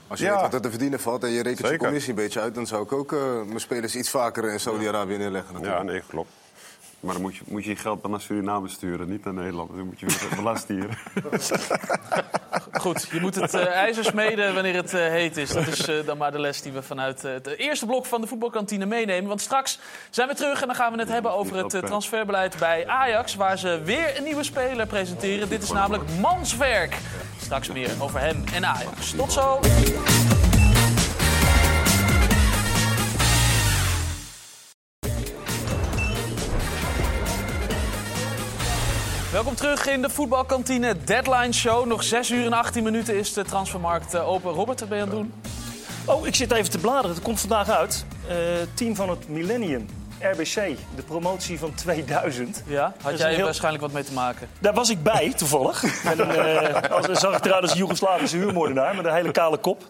[0.08, 0.32] Als je Ja.
[0.32, 1.80] weet wat er te verdienen valt en je rekent je Zeker.
[1.86, 2.56] commissie een beetje uit...
[2.56, 5.60] dan zou ik ook eh, mijn spelers iets vaker in Saudi-Arabië neerleggen.
[5.62, 6.30] Ja, nee, klopt.
[7.00, 9.70] Maar dan moet je, moet je je geld dan naar Suriname sturen, niet naar Nederland.
[9.76, 11.04] Dan moet je weer belasten hier.
[12.72, 15.50] Goed, je moet het eh ijzer smeden wanneer het eh, heet is.
[15.50, 18.28] Dat is eh, dan maar de les die we vanuit het eerste blok van de
[18.28, 19.28] voetbalkantine meenemen.
[19.28, 19.80] Want straks
[20.10, 23.36] zijn we terug en dan gaan we het hebben over het transferbeleid bij Ajax.
[23.36, 25.50] Waar ze weer een nieuwe speler presenteren.
[25.50, 26.98] Dit is namelijk Manswerk.
[27.42, 29.12] Straks meer over hem en Ajax.
[29.12, 29.60] Tot zo!
[39.36, 41.86] Welkom terug in de voetbalkantine Deadline Show.
[41.86, 44.52] Nog 6 uur en 18 minuten is de transfermarkt eh, open.
[44.52, 45.34] Robert, wat ben je aan het doen?
[46.06, 47.16] Oh, ik zit even te bladeren.
[47.16, 48.06] Het komt vandaag uit.
[48.28, 48.36] Eh,
[48.74, 49.86] team van het Millennium.
[50.20, 52.64] RBC, de promotie van 2000.
[52.68, 54.48] Ja, had jij er heel- waarschijnlijk wat mee te maken?
[54.60, 55.84] Daar was ik bij, toevallig.
[56.06, 59.88] Een, eh, als, zag ik eruit als een Joegoslavische huurmoordenaar met een hele kale kop.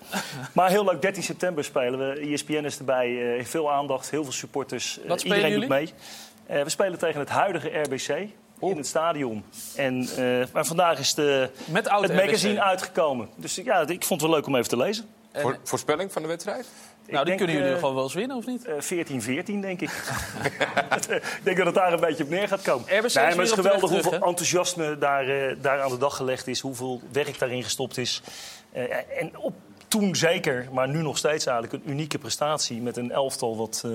[0.54, 2.20] Maar heel leuk, 13 september spelen we.
[2.20, 5.00] ESPN is erbij, veel aandacht, heel veel supporters.
[5.08, 5.93] Wat iedereen doet mee.
[6.46, 8.28] we spelen tegen het huidige RBC
[8.60, 9.43] in het stadion.
[9.76, 12.60] En, eh, maar vandaag is de, Met het magazine RBC.
[12.64, 13.30] uitgekomen.
[13.36, 15.06] Dus ja, ik vond het wel leuk om even te lezen.
[15.34, 16.66] Voor- voorspelling van de wedstrijd?
[17.08, 18.66] Nou, die denk, kunnen jullie eh, gewoon wel eens winnen, of niet?
[18.66, 19.89] Eh, 14-14, denk ik.
[21.12, 22.97] ik denk dat het daar een beetje op neer gaat komen.
[22.97, 26.47] RBC nee, maar het is geweldig hoeveel enthousiasme daar, eh, daar aan de dag gelegd
[26.47, 26.60] is.
[26.60, 28.22] Hoeveel werk daarin gestopt is.
[28.72, 28.84] Eh,
[29.20, 29.53] en op,
[29.88, 32.82] toen zeker, maar nu nog steeds eigenlijk een unieke prestatie.
[32.82, 33.91] Met een elftal wat, eh,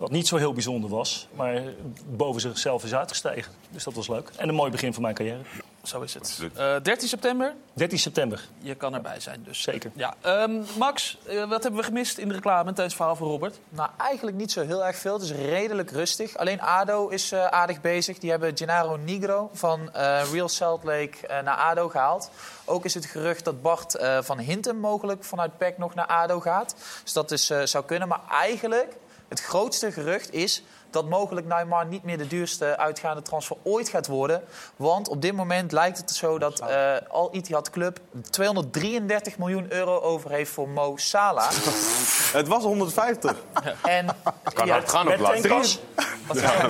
[0.00, 1.28] wat niet zo heel bijzonder was.
[1.34, 1.62] Maar
[2.06, 3.52] boven zichzelf is uitgestegen.
[3.70, 4.30] Dus dat was leuk.
[4.36, 5.40] En een mooi begin van mijn carrière.
[5.82, 6.40] Zo is het.
[6.54, 8.48] Eh 13 september, 13 september.
[8.58, 9.62] je kan erbij zijn dus.
[9.62, 9.90] Zeker.
[9.94, 13.26] Ja, ehm, Max, eh, wat hebben we gemist in de reclame tijdens het verhaal van
[13.26, 13.58] Robert?
[13.68, 15.12] Nou, eigenlijk niet zo heel erg veel.
[15.12, 16.36] Het is redelijk rustig.
[16.36, 18.18] Alleen ADO is eh, aardig bezig.
[18.18, 22.30] Die hebben Gennaro Nigro van eh, Real Salt Lake naar ADO gehaald.
[22.70, 26.40] Ook is het gerucht dat Bart eh, van Hintem mogelijk vanuit PEC nog naar ADO
[26.40, 26.74] gaat.
[27.02, 28.08] Dus dat is, eh, zou kunnen.
[28.08, 28.96] Maar eigenlijk,
[29.30, 34.06] het grootste gerucht is dat mogelijk Neymar niet meer de duurste uitgaande transfer ooit gaat
[34.06, 34.42] worden.
[34.76, 38.00] Want op dit moment lijkt het zo dat eh Al Ittihad Club
[38.30, 41.50] 233 miljoen euro over heeft voor Mo Salah.
[42.40, 43.36] Het was 150.
[43.82, 44.06] En
[44.54, 45.18] Kan ja, hard gaan op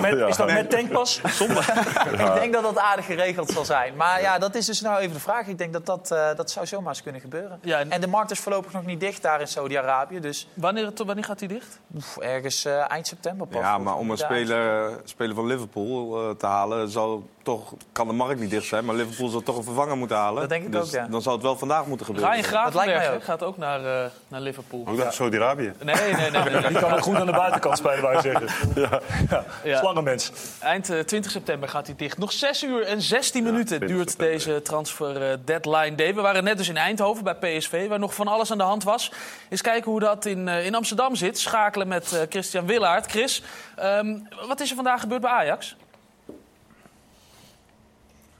[0.01, 1.21] Met- Is dat met tankpas?
[1.39, 1.73] Zonder.
[2.11, 3.95] Ik denk dat dat aardig geregeld zal zijn.
[3.95, 5.47] Maar ja, dat is dus nou even de vraag.
[5.47, 7.59] Ik denk dat dat, eh, dat zou zomaar eens kunnen gebeuren.
[7.61, 10.19] Ja, en- En de markt is voorlopig nog niet dicht daar in Saudi-Arabië.
[10.19, 11.79] Dus Wanneer, tot wanneer gaat hij dicht?
[11.95, 13.61] oef, ergens eh, eind september pas.
[13.61, 18.13] Ja, maar om een speler, speler van Liverpool eh, te halen, zal toch, kan de
[18.13, 18.85] markt niet dicht zijn.
[18.85, 20.39] Maar Liverpool zal toch een vervanger moeten halen.
[20.41, 21.07] Dat denk ik dus ook, ja.
[21.09, 22.31] Dan zal het wel vandaag moeten gebeuren.
[22.31, 23.23] Ryan Dat lijkt Gravenberg mij hè, ook.
[23.23, 24.83] gaat ook naar, eh, naar Liverpool.
[24.87, 25.73] Ook naar Saudi-Arabië.
[25.81, 26.31] Nee, nee, nee.
[26.31, 26.67] nee, nee.
[26.71, 28.47] Die kan ook goed aan de buitenkant spelen, wou je zeggen.
[29.29, 29.43] Ja.
[29.63, 29.77] Ja.
[29.77, 30.31] Slangenmens.
[30.59, 32.17] Eind eh, 20 september gaat hij dicht.
[32.17, 34.37] Nog 6 uur en 16 minuten 20 duurt september.
[34.37, 36.15] deze transfer eh, deadline day.
[36.15, 38.83] We waren net dus in Eindhoven bij PSV, waar nog van alles aan de hand
[38.83, 39.11] was.
[39.49, 41.39] Eens kijken hoe dat in, eh, in Amsterdam zit.
[41.39, 43.05] Schakelen met eh, Christian Willaert.
[43.05, 43.43] Chris,
[43.75, 45.75] ehm, wat is er vandaag gebeurd bij Ajax?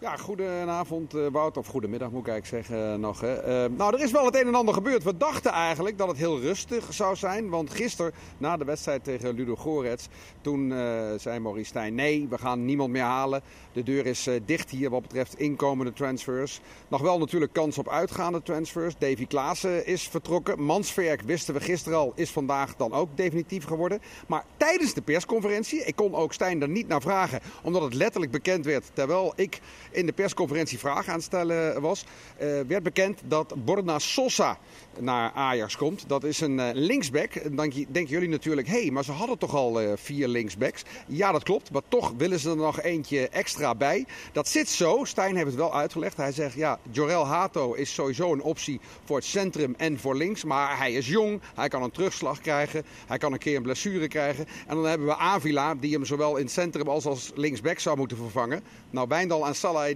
[0.02, 3.22] Ja, goedenavond uh, Wout, of goedemiddag moet ik eigenlijk zeggen uh, nog.
[3.22, 3.66] Hè.
[3.66, 5.04] Uh, nou, er is wel het een en ander gebeurd.
[5.04, 7.50] We dachten eigenlijk dat het heel rustig zou zijn.
[7.50, 10.08] Want gisteren, na de wedstrijd tegen Ludo Gorets,
[10.42, 10.70] toen
[11.18, 11.96] zei Maurice Stijn...
[11.96, 13.42] nee, we gaan niemand meer halen.
[13.74, 16.62] De deur is dicht hier wat betreft inkomende transfers.
[16.88, 18.94] Nog wel natuurlijk kans op uitgaande transfers.
[18.98, 20.64] Davy Klaassen is vertrokken.
[20.64, 24.02] Mansverk, wisten we gisteren al, is vandaag dan ook definitief geworden.
[24.28, 27.40] Maar tijdens de persconferentie, ik kon ook Stijn er niet naar vragen...
[27.64, 29.60] omdat het letterlijk bekend werd, terwijl ik
[29.92, 32.06] in de persconferentie vragen aan stellen was,
[32.42, 34.58] uh, werd bekend dat Borna Sosa
[35.00, 36.04] naar Ajax komt.
[36.08, 37.34] Dat is een uh, linksback.
[37.44, 40.84] Dan denken jullie natuurlijk, hé, hey, maar ze hadden toch al uh, vier linksbacks?
[41.08, 44.06] Ja, dat klopt, maar toch willen ze er nog eentje extra bij.
[44.32, 46.18] Dat zit zo, Stijn heeft het wel uitgelegd.
[46.18, 50.44] Hij zegt, ja, Jorel Hato is sowieso een optie voor het centrum en voor links.
[50.44, 54.08] Maar hij is jong, hij kan een terugslag krijgen, hij kan een keer een blessure
[54.08, 54.46] krijgen.
[54.68, 57.98] En dan hebben we Avila, die hem zowel in het centrum als als linksback zou
[57.98, 58.64] moeten vervangen.
[58.90, 59.96] Nou, Wijndal en Salah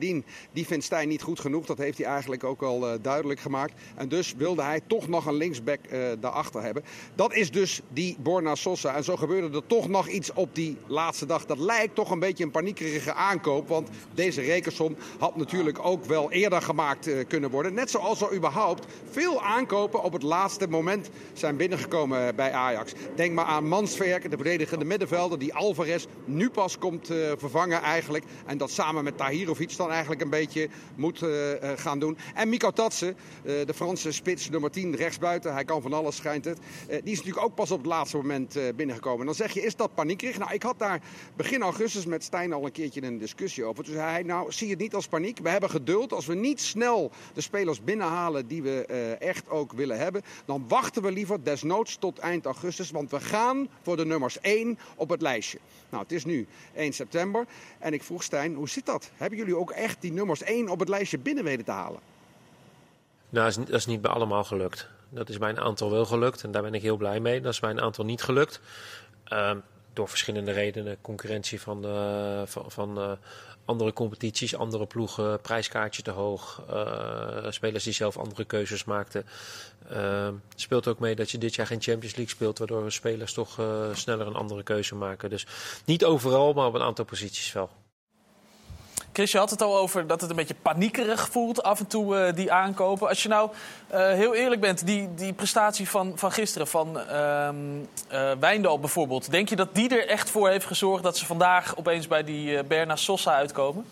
[0.52, 1.66] die vindt Stijn niet goed genoeg.
[1.66, 3.74] Dat heeft hij eigenlijk ook al uh, duidelijk gemaakt.
[3.96, 6.84] En dus wilde hij toch nog een linksback uh, daarachter hebben.
[7.16, 8.96] Dat is dus die Borna Sosa.
[8.96, 11.46] En zo gebeurde er toch nog iets op die laatste dag.
[11.46, 13.68] Dat lijkt toch een beetje een paniekerige aankoop.
[13.68, 17.74] Want deze rekensom had natuurlijk ook wel eerder gemaakt uh, kunnen worden.
[17.74, 22.94] Net zoals er überhaupt veel aankopen op het laatste moment zijn binnengekomen bij Ajax.
[23.16, 27.08] Denk maar aan Mansverk, de verdedigende middenvelder, die Alvarez nu pas komt
[27.38, 28.24] vervangen eigenlijk.
[28.46, 31.24] En dat samen met Tahirovic dan eigenlijk een beetje moet
[31.76, 32.18] gaan doen.
[32.34, 35.54] En Miko Tatsen, de Franse spits nummer 10 rechtsbuiten.
[35.54, 36.58] Hij kan van alles, schijnt het.
[36.88, 39.20] die is natuurlijk ook pas op het laatste moment binnengekomen.
[39.20, 40.38] En dan zeg je, is dat paniekerig?
[40.38, 41.02] Nou, ik had daar
[41.36, 43.84] begin augustus met Stijn al een keertje een discussie over.
[43.84, 45.40] Toen zei hij, nou, zie je het niet als paniek.
[45.40, 46.14] We hebben geduld.
[46.14, 48.86] Als we niet snel de spelers binnenhalen die we
[49.20, 50.22] echt ook willen hebben...
[50.46, 52.92] dan wachten we liever desnoods tot eind augustus.
[52.92, 55.60] Want we gaan voor de nummers 1 op het lijstje.
[55.90, 57.46] Nou, het is nu 1 september.
[57.80, 59.12] En ik vroeg Stijn, hoe zit dat?
[59.16, 62.14] Hebben jullie ook echt die nummers 1 op het lijstje binnen weten te halen?
[63.36, 64.88] Nou, dat is niet bij allemaal gelukt.
[65.10, 67.42] Dat is bij een aantal wel gelukt en daar ben ik heel blij mee.
[67.42, 68.60] Dat is bij een aantal niet gelukt.
[69.34, 69.52] Uh,
[69.94, 70.98] door verschillende redenen.
[71.02, 73.12] Concurrentie van, uh, van, van uh,
[73.66, 76.64] andere competities, andere ploegen, prijskaartje te hoog.
[76.70, 79.26] Uh, spelers die zelf andere keuzes maakten.
[80.56, 83.62] speelt ook mee dat je dit jaar geen Champions League speelt, waardoor spelers toch
[83.94, 85.30] sneller een andere keuze maken.
[85.30, 85.46] Dus
[85.86, 87.70] niet overal, maar op een aantal posities wel.
[89.16, 92.16] Chris, je had het al over dat het een beetje paniekerig voelt af en toe,
[92.16, 93.08] uh, die aankopen.
[93.08, 93.50] Als je nou
[93.94, 99.32] uh, heel eerlijk bent, die, die prestatie van, van gisteren, van uh, Wijndal bijvoorbeeld...
[99.32, 102.64] denk je dat die er echt voor heeft gezorgd dat ze vandaag opeens bij die
[102.64, 103.86] Berna Sosa uitkomen?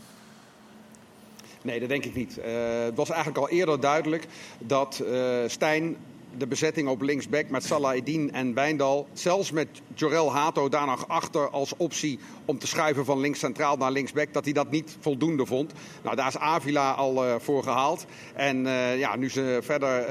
[1.62, 2.40] Nee, dat denk ik niet.
[2.86, 4.28] het was eigenlijk al eerder duidelijk
[4.60, 5.04] dat
[5.48, 5.98] Stijn
[6.38, 9.08] de bezetting op linksback met Salah Eddin en Wijndal.
[9.14, 13.78] Zelfs met Jorel Hato daar nog achter als optie om te schuiven van links centraal
[13.78, 14.34] naar linksback.
[14.34, 15.74] Dat hij dat niet voldoende vond.
[16.04, 18.06] Nou, daar is Avila al uh, voor gehaald.
[18.34, 20.08] En uh, ja, nu ze verder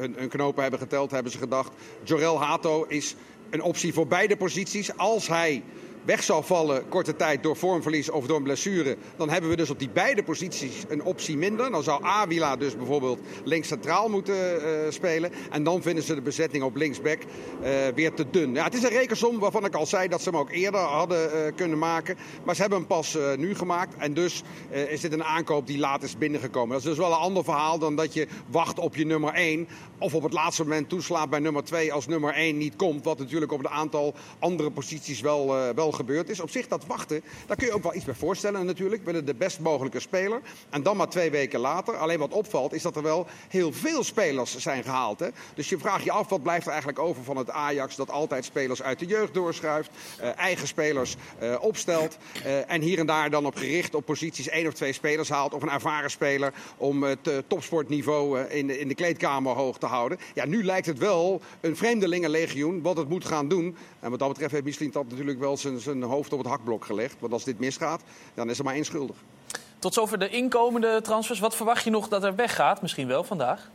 [0.00, 1.72] hun, hun, knopen hebben geteld, hebben ze gedacht...
[2.02, 3.14] Jorel Hato is
[3.50, 4.96] een optie voor beide posities.
[4.96, 5.62] Als hij
[6.08, 9.70] weg zal vallen korte tijd door vormverlies of door een blessure, dan hebben we dus
[9.70, 11.70] op die beide posities een optie minder.
[11.70, 15.30] Dan zou Avila dus bijvoorbeeld links centraal moeten uh, spelen.
[15.50, 18.54] En dan vinden ze de bezetting op linksback uh, weer te dun.
[18.54, 21.30] Ja, het is een rekensom waarvan ik al zei dat ze hem ook eerder hadden
[21.34, 22.16] uh, kunnen maken.
[22.44, 23.94] Maar ze hebben hem pas nu gemaakt.
[23.98, 26.68] En dus is dit een aankoop die laat is binnengekomen.
[26.68, 29.68] Dat is dus wel een ander verhaal dan dat je wacht op je nummer 1.
[29.98, 33.04] Of op het laatste moment toeslaat bij nummer 2 als nummer 1 niet komt.
[33.04, 36.40] Wat natuurlijk op een aantal andere posities wel, wel gebeurd is.
[36.40, 39.04] Op zich dat wachten, daar kun je ook wel iets bij voorstellen natuurlijk.
[39.04, 40.40] We willen de best mogelijke speler.
[40.70, 41.96] En dan maar twee weken later.
[41.96, 45.20] Alleen wat opvalt is dat er wel heel veel spelers zijn gehaald.
[45.20, 45.28] Hè?
[45.54, 47.96] Dus je vraagt je af wat blijft er eigenlijk over van het Ajax...
[47.96, 49.90] dat altijd spelers uit de jeugd doorschuift.
[50.20, 52.18] Uh, eigen spelers uh, opstelt.
[52.46, 55.54] Uh, en hier en daar dan op gericht op posities één of twee spelers haalt.
[55.54, 60.18] Of een ervaren speler om het topsportniveau in de, in de kleedkamer hoog te houden.
[60.34, 63.76] Ja, nu lijkt het wel een vreemdelingenlegioen wat het moet gaan doen.
[64.00, 66.84] En wat dat betreft heeft Michelin dat natuurlijk wel zijn zijn hoofd op het hakblok
[66.84, 67.16] gelegd.
[67.20, 68.02] Want als dit misgaat,
[68.34, 69.16] dan is er maar één schuldig.
[69.78, 71.38] Tot zover de inkomende transfers.
[71.38, 72.82] Wat verwacht je nog dat er weggaat?
[72.82, 73.70] Misschien wel vandaag?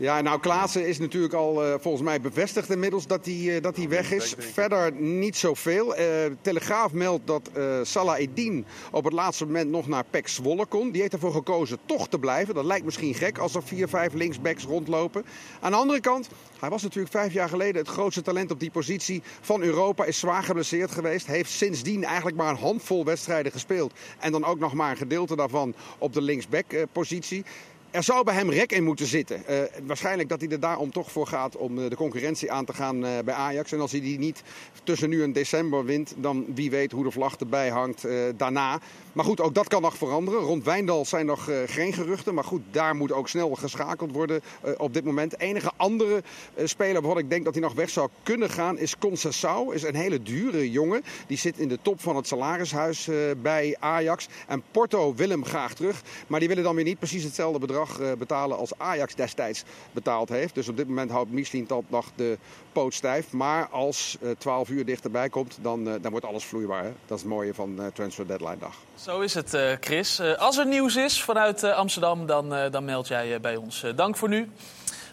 [0.00, 3.76] Ja, nou Klaassen is natuurlijk al uh, volgens mij bevestigd inmiddels dat hij, uh, dat
[3.76, 4.34] hij weg is.
[4.38, 5.98] Verder niet zoveel.
[5.98, 6.04] Uh,
[6.40, 7.50] Telegraaf meldt dat
[7.82, 10.90] Salah Eddin op het laatste moment nog naar PEC Zwolle kon.
[10.90, 12.54] Die heeft ervoor gekozen toch te blijven.
[12.54, 15.24] Dat lijkt misschien gek als er vier, vijf linksbacks rondlopen.
[15.60, 16.28] Aan de andere kant,
[16.60, 20.04] hij was natuurlijk vijf jaar geleden het grootste talent op die positie van Europa.
[20.04, 21.26] Is zwaar geblesseerd geweest.
[21.26, 23.92] Heeft sindsdien eigenlijk maar een handvol wedstrijden gespeeld.
[24.18, 27.44] En dan ook nog maar een gedeelte daarvan op de linksback positie
[27.90, 29.46] er zou bij hem rek in moeten zitten.
[29.46, 32.72] Eh, waarschijnlijk dat hij er daarom toch voor gaat om eh, de concurrentie aan te
[32.72, 33.72] gaan eh, bij Ajax.
[33.72, 34.42] En als hij die niet
[34.84, 38.80] tussen nu en december wint, dan wie weet hoe de vlag erbij hangt daarna.
[39.12, 40.40] Maar goed, ook dat kan nog veranderen.
[40.40, 42.34] Rond Wijndal zijn nog geen geruchten.
[42.34, 44.42] Maar goed, daar moet ook snel geschakeld worden
[44.76, 45.40] op dit moment.
[45.40, 46.22] enige andere
[46.64, 49.70] speler waarvan ik denk dat hij nog weg zou kunnen gaan is Concessao.
[49.70, 51.02] Is een hele dure jongen.
[51.26, 53.08] Die zit in de top van het salarishuis
[53.42, 54.28] bij Ajax.
[54.46, 56.02] En Porto wil hem graag terug.
[56.26, 60.28] Maar die willen dan weer niet precies hetzelfde bedrag eh, betalen als Ajax destijds betaald
[60.28, 60.54] heeft.
[60.54, 62.38] Dus op dit moment houdt Michelin dat nog de
[62.72, 63.32] poot stijf.
[63.32, 66.82] Maar als eh 12 uur dichterbij komt, dan, eh, dan wordt alles vloeibaar.
[66.84, 66.92] Hè?
[67.06, 68.74] Dat is het mooie van eh, transfer deadline dag.
[68.94, 70.18] Zo is het, eh, Chris.
[70.18, 73.56] Eh, als er nieuws is vanuit eh, Amsterdam, dan, eh, dan meld jij je bij
[73.56, 73.82] ons.
[73.82, 74.50] Eh, dank voor nu.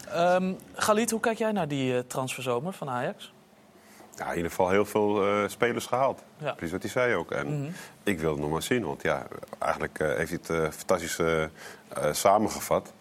[0.08, 3.32] Ehm Galit, hoe kijk jij naar die eh, transferzomer van Ajax?
[4.16, 6.22] Ja, in ieder geval heel veel eh, spelers gehaald.
[6.38, 6.52] Ja.
[6.52, 7.30] Precies wat hij zei ook.
[7.30, 7.70] En Mhm.
[8.02, 9.26] ik wil het nog maar zien, want ja,
[9.58, 11.48] eigenlijk eh, heeft hij het eh, fantastisch eh, eh,
[12.12, 12.92] samengevat.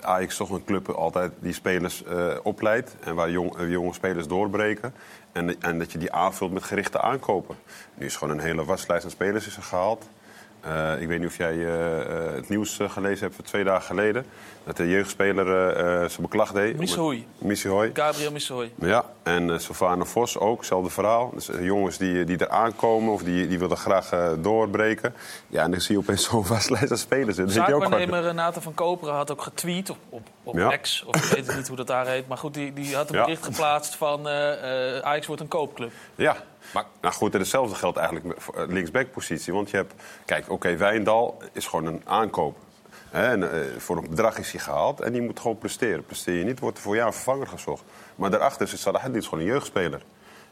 [0.00, 3.92] Ajax is toch een club altijd die spelers eh, opleidt en waar jong, eh, jonge
[3.94, 4.94] spelers doorbreken.
[5.32, 7.56] En, en dat je die aanvult met gerichte aankopen.
[7.94, 10.08] Nu is gewoon een hele waslijst aan spelers is er gehaald.
[10.64, 13.82] Eh, ik weet niet of jij eh, eh, het nieuws gelezen hebt van twee dagen
[13.86, 14.26] geleden.
[14.64, 15.46] Dat de jeugdspeler
[16.10, 16.78] zijn beklag deed.
[17.92, 18.72] Gabriel Missoy.
[18.78, 21.30] Ja, en Sylvana Vos ook, hetzelfde verhaal.
[21.34, 24.10] Dus, jongens die, die er aankomen of die, die willen graag
[24.40, 25.14] doorbreken.
[25.48, 27.36] Ja, en dan zie je opeens zo'n vastlijst aan spelers.
[27.36, 30.76] Zaakwaarnemer Renate van Koperen had ook getweet op, op, op Ja.
[30.76, 32.28] X, of ik weet niet hoe dat daar heet.
[32.28, 33.24] Maar goed, die, die had een Ja.
[33.24, 34.28] bericht geplaatst van
[35.02, 35.92] Ajax wordt een koopclub.
[36.14, 36.36] Ja,
[37.00, 39.52] nou goed, en hetzelfde geldt eigenlijk voor eh, linksback-positie.
[39.52, 39.94] Want je hebt,
[40.24, 42.56] kijk, oké, Wijndal is gewoon een aankoop.
[43.10, 46.04] Hè, en, eh, voor een bedrag is hij gehaald en die moet gewoon presteren.
[46.04, 47.82] Presteer je niet, wordt er voor jou een vervanger gezocht.
[48.16, 50.02] Maar daarachter is gewoon een jeugdspeler.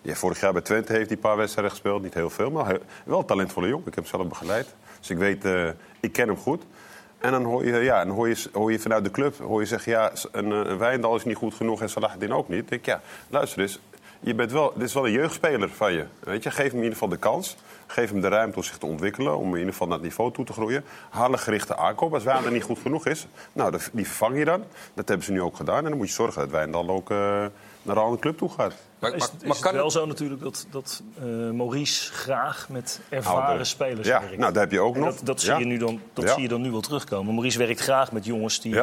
[0.03, 2.03] Ja, vorig jaar bij Twente heeft hij een paar wedstrijden gespeeld.
[2.03, 3.87] Niet heel veel, maar wel een talentvolle jongen.
[3.87, 4.75] Ik heb hem zelf begeleid.
[4.99, 5.69] Dus ik weet, eh,
[6.01, 6.63] ik ken hem goed.
[7.19, 9.67] En dan hoor je, ja, dan hoor je, hoor je vanuit de club hoor je
[9.67, 9.93] zeggen...
[9.93, 12.59] ja, een, Wijndal is niet goed genoeg en Salahuddin ook niet.
[12.59, 13.81] Dan denk ik, ja, luister eens.
[14.25, 16.05] Je bent wel, dit is wel een jeugdspeler van je.
[16.21, 16.51] Weet je.
[16.51, 17.57] Geef hem in ieder geval de kans.
[17.87, 19.37] Geef hem de ruimte om zich te ontwikkelen.
[19.39, 20.85] Om in ieder geval naar het niveau toe te groeien.
[21.11, 22.15] Haal een gerichte aankoop.
[22.15, 24.65] Als Wijndal niet goed genoeg is, nou, die vervang je dan.
[24.95, 25.77] Dat hebben ze nu ook gedaan.
[25.85, 27.17] En dan moet je zorgen dat Wijndal ook eh,
[27.83, 28.75] naar een andere club toe gaat.
[28.99, 33.67] Maar, is, is het wel zo natuurlijk dat, dat eh, Maurice graag met ervaren Ouder.
[33.67, 34.39] spelers Ja, werkt.
[34.39, 35.15] nou, dat heb je ook En nog.
[35.15, 35.51] Dat, dat, Ja.
[35.57, 36.33] zie, je nu dan, dat Ja.
[36.33, 37.35] zie je dan nu wel terugkomen.
[37.35, 38.75] Maurice werkt graag met jongens die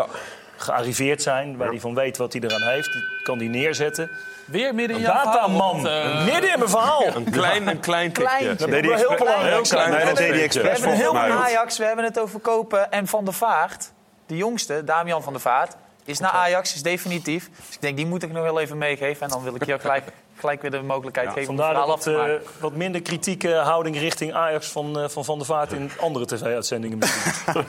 [0.61, 2.93] gearriveerd zijn, waar hij van weet wat hij eraan heeft.
[2.93, 4.09] Die kan die neerzetten.
[4.45, 5.87] Weer midden in Een jouw verhaal, dataman.
[5.87, 7.15] eh, Midden in mijn verhaal.
[7.15, 8.55] Een klein, een klein tikje.
[8.55, 9.63] Dat deed wel heel belangrijk.
[9.63, 9.91] Klein.
[9.91, 11.29] Nee, dat deed hij We hebben heel mij.
[11.31, 13.91] Ajax, we hebben het over Kopen en Van der Vaart.
[14.25, 17.49] De jongste, Damian van der Vaart, is naar Ajax, is definitief.
[17.65, 19.21] Dus ik denk, die moet ik nog heel even meegeven.
[19.23, 20.03] En dan wil ik je ook gelijk,
[20.39, 22.41] gelijk weer de mogelijkheid geven om het Vandaar verhaal dat af te wat, maken.
[22.55, 26.97] eh, wat minder kritieke houding richting Ajax van Van, van der Vaart in andere tv-uitzendingen
[26.97, 27.61] misschien.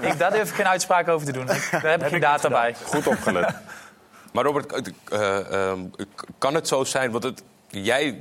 [0.10, 1.42] Ik, daar durf ik geen uitspraak over te doen.
[1.50, 2.74] Ik- Daar heb ik geen data bij.
[2.84, 3.54] Goed opgelet.
[4.32, 4.92] Maar Robert, eh,
[5.38, 5.80] eh, ehm,
[6.38, 8.20] kan het zo zijn, want het, jij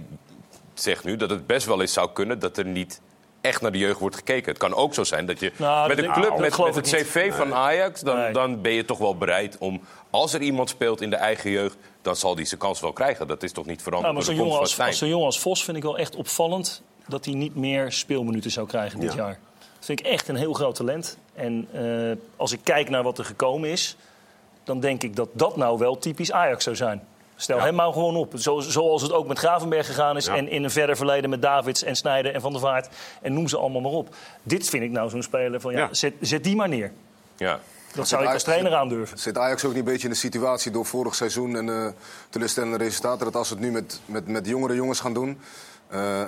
[0.73, 3.01] zegt nu dat het best wel eens zou kunnen dat er niet
[3.41, 4.49] echt naar de jeugd wordt gekeken.
[4.49, 6.95] Het kan ook zo zijn dat je Nou, met een club, dat met, het niet.
[6.95, 8.33] cv van Ajax, dan, Nee.
[8.33, 11.75] dan ben je toch wel bereid om, als er iemand speelt in de eigen jeugd,
[12.03, 13.27] dan zal die zijn kans wel krijgen.
[13.27, 15.63] Dat is toch niet veranderd Nou, maar door de komst als, zo'n jongen als Vos
[15.63, 19.17] vind ik wel echt opvallend dat hij niet meer speelminuten zou krijgen dit Ja.
[19.17, 19.39] jaar.
[19.75, 21.17] Dat vind ik echt een heel groot talent.
[21.33, 23.95] En eh, als ik kijk naar wat er gekomen is,
[24.63, 27.03] dan denk ik dat dat nou wel typisch Ajax zou zijn.
[27.35, 28.33] Stel hem nou gewoon op.
[28.37, 30.25] Zo, zoals het ook met Gravenberg gegaan is.
[30.25, 30.35] Ja.
[30.35, 32.89] En in een verder verleden met Davids en Snijder en Van der Vaart.
[33.21, 34.15] En noem ze allemaal maar op.
[34.43, 35.93] Dit vind ik nou zo'n speler van ja, Ja.
[35.93, 36.91] Zet, zet die maar neer.
[37.37, 37.59] Ja.
[37.93, 39.19] Dat zou ik als trainer aandurven.
[39.19, 41.87] Zit Ajax ook niet een beetje in de situatie door vorig seizoen en eh
[42.29, 43.25] teleurstellende resultaten...
[43.25, 45.39] dat als we het nu met, met, met jongere jongens gaan doen...
[45.87, 46.23] eh,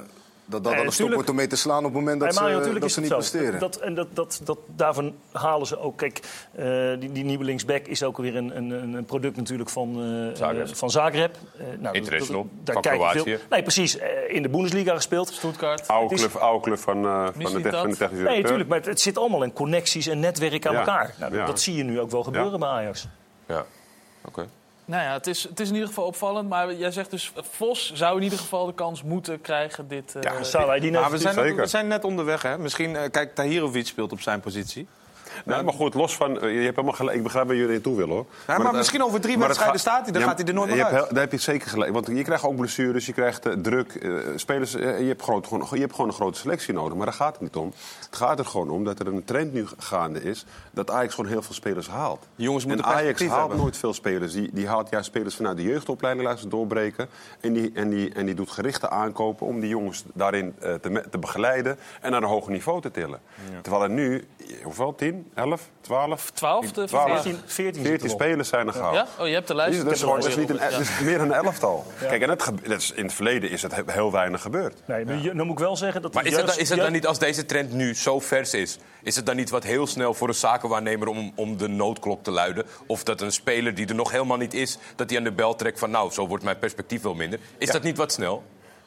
[0.45, 2.63] dat dat dan een stop wordt om mee te slaan op het moment dat Mario,
[2.63, 3.15] ze, dat is ze niet zo.
[3.15, 3.59] presteren.
[3.59, 5.97] Dat, en dat, dat, dat, daarvan halen ze ook.
[5.97, 6.19] Kijk,
[6.55, 10.35] eh, die, die nieuwe linksback is ook weer een, een, een product natuurlijk van uh,
[10.35, 10.75] Zagreb.
[10.75, 11.35] van Zagreb.
[11.57, 13.19] Eh, nou, International, dat- van Kroatië.
[13.19, 13.97] Veel, nee, precies.
[13.97, 15.29] eh, in de Bundesliga gespeeld.
[15.33, 15.87] Stuttgart.
[15.87, 18.69] Oude club, oude club van, eh, van, de, van de technische Nee, natuurlijk.
[18.69, 20.79] Maar het, het zit allemaal in connecties en netwerk aan Ja.
[20.79, 21.13] elkaar.
[21.19, 21.45] Nou, dat- Ja.
[21.45, 22.57] Dat zie je nu ook wel gebeuren Ja.
[22.57, 23.07] bij Ajax.
[23.47, 23.65] Ja,
[24.25, 24.47] oké.
[24.85, 26.49] Nou ja, het is, het is in ieder geval opvallend.
[26.49, 30.15] Maar jij zegt dus, Vos zou in ieder geval de kans moeten krijgen dit...
[30.15, 32.57] eh, Ja, zou hij die net Maar we, zijn we zijn net onderweg, hè?
[32.57, 34.87] Misschien, eh, kijk, Tahirovic speelt op zijn positie.
[35.45, 36.39] Nee, maar goed, los van...
[36.41, 37.17] eh, Je hebt helemaal gelijk.
[37.17, 38.25] Ik begrijp waar jullie naartoe willen, hoor.
[38.47, 41.09] maar het- misschien over drie wedstrijden staat hij, dan gaat hij er nooit meer uit.
[41.09, 41.93] Daar heb je zeker gelijk.
[41.93, 43.95] Want je krijgt ook blessures, je krijgt eh, druk.
[43.95, 46.95] eh, spelers, eh, je, hebt groot, gewoon, je hebt gewoon een grote selectie nodig.
[46.97, 47.73] Maar daar gaat het niet om.
[48.05, 50.45] Het gaat er gewoon om dat er een trend nu gaande is...
[50.71, 52.27] dat Ajax gewoon heel veel spelers haalt.
[52.35, 53.63] Die jongens en moeten Ajax perspectief haalt hebben.
[53.65, 54.33] nooit veel spelers.
[54.33, 57.07] Die, die haalt juist spelers vanuit de jeugdopleiding, laat ze doorbreken.
[57.39, 61.03] En die, en, die, en die doet gerichte aankopen om die jongens daarin eh, te,
[61.11, 61.77] te begeleiden...
[62.01, 63.19] en naar een hoger niveau te tillen.
[63.61, 64.27] Terwijl er nu,
[64.63, 66.31] hoeveel, 10, 10, 11, 12?
[66.31, 66.71] 12?
[66.71, 68.95] De 14, 14 14 spelers zijn er gehaald.
[68.95, 69.07] Ja?
[69.19, 69.83] Oh, je hebt de lijst.
[69.83, 71.85] Dat is, gewoon, dat is, niet een, hem dat is meer dan een elftal.
[71.99, 74.81] Kijk, en het, dat is, in het verleden is het he- heel weinig gebeurd.
[74.85, 76.13] Nee, maar je- dan moet ik wel zeggen dat...
[76.13, 78.53] Maar het is het, dan, is het dan niet, als deze trend nu zo vers
[78.53, 78.77] is...
[79.03, 82.31] is het dan niet wat heel snel voor een zakenwaarnemer om, om de noodklok te
[82.31, 82.65] luiden?
[82.87, 84.77] Of dat een speler die er nog helemaal niet is...
[84.95, 87.39] dat hij aan de bel trekt van nou, zo wordt mijn perspectief wel minder.
[87.57, 88.43] Is dat niet wat snel?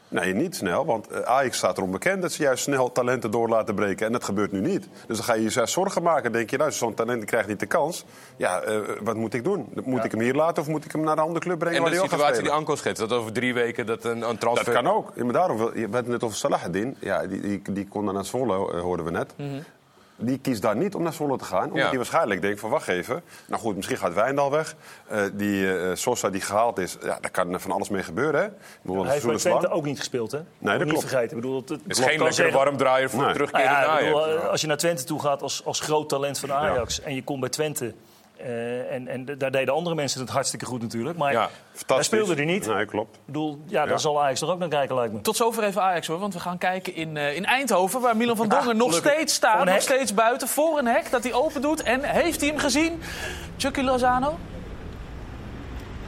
[0.09, 3.49] Nee, niet snel, want eh, Ajax staat erom bekend dat ze juist snel talenten door
[3.49, 4.07] laten breken.
[4.07, 4.89] En dat gebeurt nu niet.
[5.07, 6.33] Dus dan ga je jezelf zorgen maken.
[6.33, 8.05] denk je, nou, zo'n talent krijgt niet de kans.
[8.37, 9.69] Ja, eh, wat moet ik doen?
[9.85, 11.83] Moet ik hem hier laten of moet ik hem naar een andere club brengen En
[11.83, 12.53] waar de gaat situatie die?
[12.53, 14.73] Anko schetst, dat over drie weken dat een, een transfer...
[14.73, 15.13] Dat kan ook.
[15.15, 16.97] Ja, maar daarom, je net over Salahuddin.
[17.01, 19.35] Ja, die, die, die kon dan naar Zwolle, eh, hoorden we net.
[20.21, 21.63] Die kiest daar niet om naar Zwolle te gaan.
[21.65, 21.89] Omdat Ja.
[21.89, 23.23] hij waarschijnlijk denkt van, wacht even.
[23.47, 24.75] Nou goed, misschien gaat Wijndal weg.
[25.09, 28.41] Eh, die eh, Sosa die gehaald is, ja, daar kan van alles mee gebeuren.
[28.41, 28.47] Hè?
[28.47, 28.53] Ik
[28.83, 29.53] bedoel, Hij dat heeft bij.
[29.53, 30.39] Twente ook niet gespeeld, hè?
[30.39, 31.09] dat Moet niet klopt.
[31.09, 31.37] vergeten.
[31.37, 33.35] Ik bedoel, het, het is geen lekkere warmdraaier voor Nee.
[33.53, 34.05] Nou ja, Ajax.
[34.05, 37.01] bedoel, als je naar Twente toe gaat als, als groot talent van Ajax...
[37.01, 37.95] en je komt bij Twente...
[38.39, 41.19] eh, en, en daar deden andere mensen het hartstikke goed natuurlijk.
[41.19, 42.07] Maar Ja, hij fantastisch.
[42.07, 42.67] speelde er niet.
[42.67, 43.15] Nee, klopt.
[43.17, 43.97] Ik bedoel, ja, daar Ja.
[43.99, 45.21] zal Ajax er ook naar kijken, lijkt me.
[45.21, 48.01] Tot zover even Ajax hoor, want we gaan kijken in, eh, in Eindhoven...
[48.01, 50.49] waar Milan van Dongen Ah, nog steeds staat, nog steeds buiten...
[50.49, 51.83] voor een hek dat hij open doet.
[51.83, 53.03] En heeft hij hem gezien?
[53.57, 54.39] Chucky Lozano?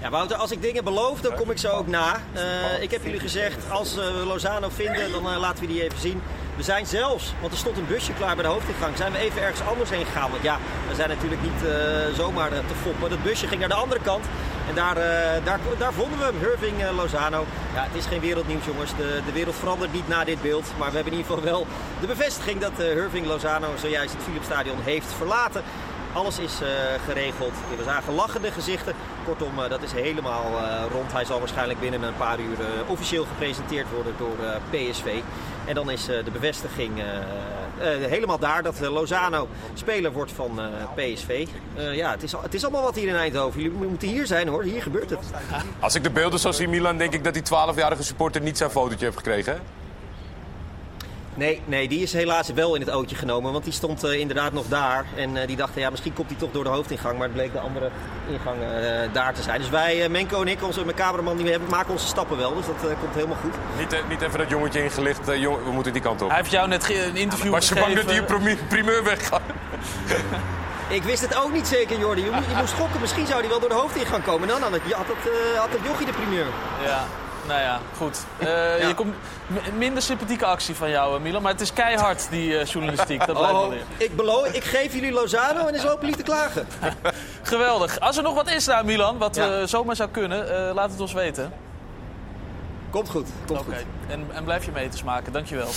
[0.03, 2.17] Ja, Wouter, als ik dingen beloof, dan kom ik zo ook na.
[2.35, 6.23] Eh, ik heb jullie gezegd, als we Lozano vinden, dan laten we die even zien.
[6.61, 9.43] We zijn zelfs, want er stond een busje klaar bij de hoofdingang, zijn we even
[9.43, 10.31] ergens anders heen gegaan.
[10.31, 10.59] Want ja,
[10.89, 13.11] we zijn natuurlijk niet eh, zomaar eh, te foppen.
[13.11, 14.25] Dat busje ging naar de andere kant.
[14.71, 17.45] En daar, eh, daar, daar vonden we hem, Irving eh, Lozano.
[17.75, 18.91] Ja, het is geen wereldnieuws, jongens.
[18.97, 20.73] De, de wereld verandert niet na dit beeld.
[20.79, 21.67] Maar we hebben in ieder geval wel
[22.01, 25.63] de bevestiging dat Irving Lozano zojuist het Philipsstadion heeft verlaten.
[26.13, 26.69] Alles is eh,
[27.05, 27.53] geregeld.
[27.77, 28.95] We zagen lachende gezichten.
[29.25, 30.45] Kortom, dat is helemaal
[30.93, 31.13] rond.
[31.13, 34.37] Hij zal waarschijnlijk binnen een paar uur officieel gepresenteerd worden door
[34.71, 35.21] PSV.
[35.71, 40.61] En dan is eh, de bevestiging eh, eh, helemaal daar dat Lozano speler wordt van
[40.95, 41.47] PSV.
[41.75, 43.63] Ja, het is, het is allemaal wat hier in Eindhoven.
[43.63, 44.63] Jullie moeten hier zijn hoor.
[44.63, 45.19] Hier gebeurt het.
[45.81, 48.71] Als ik de beelden zo zie, Milan, denk ik dat die 12-jarige supporter niet zijn
[48.71, 49.53] fotootje heeft gekregen.
[49.53, 49.59] Hè?
[51.41, 53.53] Nee, nee, die is helaas wel in het ootje genomen.
[53.53, 55.05] Want die stond eh, inderdaad nog daar.
[55.17, 57.15] En eh, die dachten, ja, misschien komt hij toch door de hoofdingang.
[57.19, 57.91] Maar het bleek de andere
[58.31, 59.61] ingang eh, daar te zijn.
[59.61, 62.37] Dus wij, eh, Menko en ik, onze mijn cameraman, die we hebben, maken onze stappen
[62.37, 62.55] wel.
[62.55, 63.55] Dus dat eh, komt helemaal goed.
[63.79, 66.29] Niet, niet even dat jongetje ingelicht, jong, we moeten die kant op.
[66.29, 67.95] Hij heeft jou net ge- een interview Was je gegeven.
[67.95, 69.41] bang dat die primi- primeur weggaat?
[70.89, 72.25] Ik wist het ook niet zeker, Jordi.
[72.25, 73.01] Je, moet- je moest gokken.
[73.01, 74.49] Misschien zou hij wel door de hoofdingang komen.
[74.49, 76.47] Dan had het, had het, eh, had het jochie de primeur.
[76.85, 77.05] Ja,
[77.51, 78.25] nou ja, goed.
[78.39, 79.15] Eh, je komt,
[79.77, 81.43] minder sympathieke actie van jou, eh, Milan.
[81.43, 83.27] Maar het is keihard, die eh, journalistiek.
[83.27, 83.83] Dat blijft wel Oh, weer.
[83.97, 86.67] ik beloof, ik geef jullie Lozano en is lopen niet te klagen.
[87.43, 88.01] Geweldig.
[88.01, 89.67] Als er nog wat is daar, Milan, wat Ja.
[89.67, 91.53] zomaar zou kunnen, eh, laat het ons weten.
[92.91, 93.71] Komt goed, komt Oké.
[93.75, 93.85] goed.
[94.09, 95.69] En, en blijf je meters maken, dankjewel.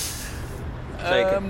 [1.04, 1.34] Zeker.
[1.34, 1.44] Ehm,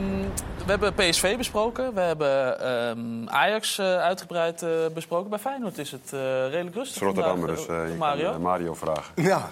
[0.66, 1.94] we hebben PSV besproken.
[1.94, 5.30] We hebben ehm, Ajax eh, uitgebreid besproken.
[5.30, 6.20] Bij Feyenoord is het eh,
[6.50, 8.40] redelijk rustig Rotterdammer, vandaag, dus Mario.
[8.40, 9.14] Mario vragen.
[9.16, 9.50] Ja.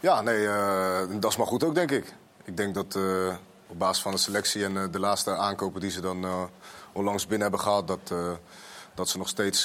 [0.00, 2.14] Ja, nee, eh, dat is maar goed ook, denk ik.
[2.44, 3.34] Ik denk dat eh,
[3.66, 6.26] op basis van de selectie en eh, de laatste aankopen die ze dan
[6.92, 8.12] onlangs binnen hebben gehad, dat,
[8.94, 9.64] dat ze nog steeds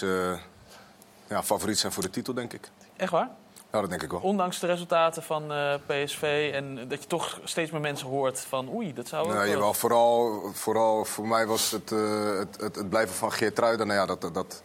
[1.27, 2.69] ja, favoriet zijn voor de titel, denk ik.
[2.97, 3.29] Echt waar?
[3.71, 4.19] Ja, dat denk ik wel.
[4.19, 5.51] Ondanks de resultaten van
[5.85, 9.37] PSV en dat je toch steeds meer mensen hoort van oei, dat zou ook Nee,
[9.41, 13.87] wel- jawel, vooral, vooral voor mij was het, het, het, het blijven van Geertruiden.
[13.87, 14.61] Nou ja, dat, dat,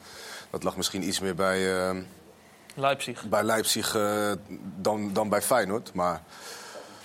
[0.51, 1.93] dat lag misschien iets meer bij,
[2.81, 3.29] Leipzig.
[3.29, 4.31] bij Leipzig eh,
[4.77, 5.93] dan, dan bij Feyenoord.
[5.95, 6.23] Maar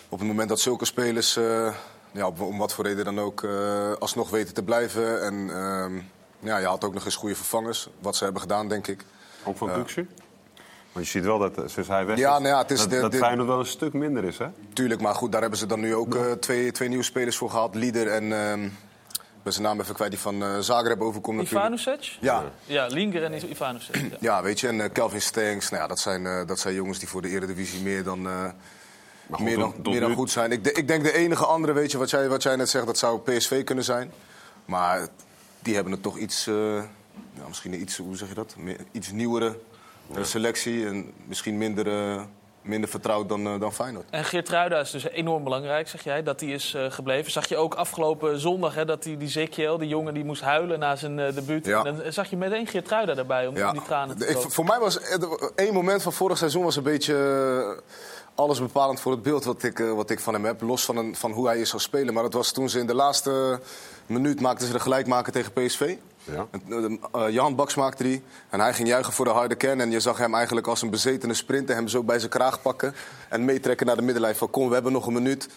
[0.10, 1.74] op het moment dat zulke spelers, eh,
[2.12, 5.22] ja, op- om wat voor reden dan ook, eh, alsnog weten te blijven.
[5.24, 5.94] En ehm,
[6.40, 7.90] ja, je had ook nog eens goede vervangers.
[8.00, 9.04] Wat ze hebben gedaan, denk ik.
[9.44, 9.74] Ook van.
[9.74, 10.08] Duxu?
[10.92, 12.90] Want je ziet wel dat sinds hij weg is, Ja, nou ja, het is dat,
[12.90, 14.48] de- dat de- Feyenoord wel een stuk minder is, hè?
[14.74, 17.50] Tuurlijk, maar goed, daar hebben ze dan nu ook eh, twee, twee nieuwe spelers voor
[17.50, 17.76] gehad.
[17.76, 18.70] Lieder en, ehm,
[19.46, 21.66] ben zijn naam even kwijt, die van eh Zagreb overkomt natuurlijk.
[22.22, 22.44] Ja.
[22.66, 23.96] Ja, Linger en Ivanusic.
[23.96, 24.18] Ja.
[24.20, 27.00] Ja, weet je, en eh, Kelvin Stenks, nou ja, dat, zijn, eh, dat zijn jongens
[27.00, 28.44] die voor de Eredivisie meer dan, eh,
[29.32, 30.52] goed, meer dan, tot- tot meer dan goed zijn.
[30.52, 32.86] Ik, de- ik denk de enige andere, weet je, wat jij, wat jij net zegt,
[32.86, 34.12] dat zou PSV kunnen zijn.
[34.66, 35.08] Maar
[35.60, 36.76] die hebben het toch iets, eh,
[37.34, 39.60] ja, misschien een iets, hoe zeg je dat, Meer- iets nieuwere
[40.22, 40.86] selectie.
[40.88, 42.22] En misschien minder, eh,
[42.68, 44.06] minder vertrouwd dan, eh, dan Feyenoord.
[44.10, 47.32] En Geertruida is dus enorm belangrijk, zeg jij, dat hij is eh, gebleven.
[47.32, 50.80] Zag je ook afgelopen zondag hè, dat die, die Zekiel, die jongen, die moest huilen
[50.80, 51.66] na zijn eh, debuut.
[51.66, 51.84] Ja.
[51.84, 55.00] En dan zag je meteen Geertruida daarbij om, om die tranen te voor mij was
[55.56, 57.84] één moment van vorig seizoen was een beetje
[58.36, 60.62] alles bepalend voor het beeld wat ik, wat ik van hem heb.
[60.62, 62.14] Los van, een, van hoe hij is zou spelen.
[62.14, 63.60] Maar dat was toen ze in de laatste
[64.06, 65.96] minuut maakten ze de gelijkmaker tegen PSV.
[66.32, 66.48] Ja.
[66.52, 68.24] En, eh, Jan Baks maakte die.
[68.50, 69.82] En hij ging juichen voor de harde kern.
[69.82, 72.96] En je zag hem eigenlijk als een bezetene sprinter hem zo bij zijn kraag pakken.
[73.30, 75.50] En meetrekken naar de middenlijn van kom, we hebben nog een minuut.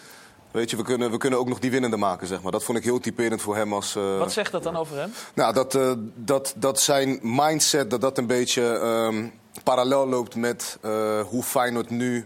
[0.51, 2.51] Weet je, we kunnen, we kunnen ook nog die winnende maken, zeg maar.
[2.51, 3.95] Dat vond ik heel typerend voor hem als...
[3.95, 5.13] eh, Wat zegt dat dan over hem?
[5.33, 9.27] Nou, dat, eh, dat, dat zijn mindset, dat dat een beetje ehm,
[9.63, 12.25] parallel loopt met eh, hoe Feyenoord nu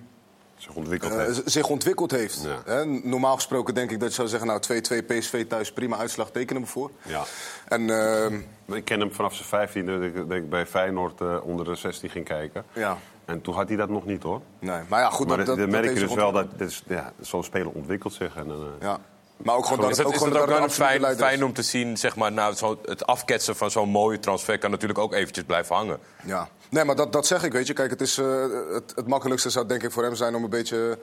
[0.64, 1.42] zich ontwikkeld eh, heeft.
[1.46, 2.44] zich ontwikkeld heeft.
[2.44, 2.74] Ja.
[2.74, 6.32] Hè, normaal gesproken denk ik dat je zou zeggen, nou 2-2 PSV thuis, prima uitslag,
[6.32, 6.92] tekenen we voor.
[7.02, 7.24] Ja.
[7.68, 8.40] En, ehm,
[8.76, 11.76] Ik ken hem vanaf zijn 15 dat ik, dat ik bij Feyenoord eh, onder de
[11.76, 12.64] 16 ging kijken.
[12.74, 12.98] Ja.
[13.26, 14.42] En toen had hij dat nog niet hoor.
[14.60, 16.84] Nee, maar ja, goed, Maar dat- dan dat- merk dat je dus wel dat is,
[16.88, 18.36] ja, zo'n speler ontwikkelt zich.
[18.36, 19.00] En, eh, Ja.
[19.38, 20.76] Maar ook gewoon dat is het het, ook is gewoon het ook dat wel het
[20.76, 21.30] fijn, leider is.
[21.32, 24.72] fijn om te zien, zeg maar, nou, zo, het afketsen van zo'n mooie transfer kan
[24.72, 26.00] natuurlijk ook eventjes blijven hangen.
[26.26, 27.74] Ja, nee, maar dat, dat zeg ik, weet je.
[27.74, 28.42] Kijk, het, is, eh,
[28.74, 30.98] het, het makkelijkste zou denk ik voor hem zijn om een beetje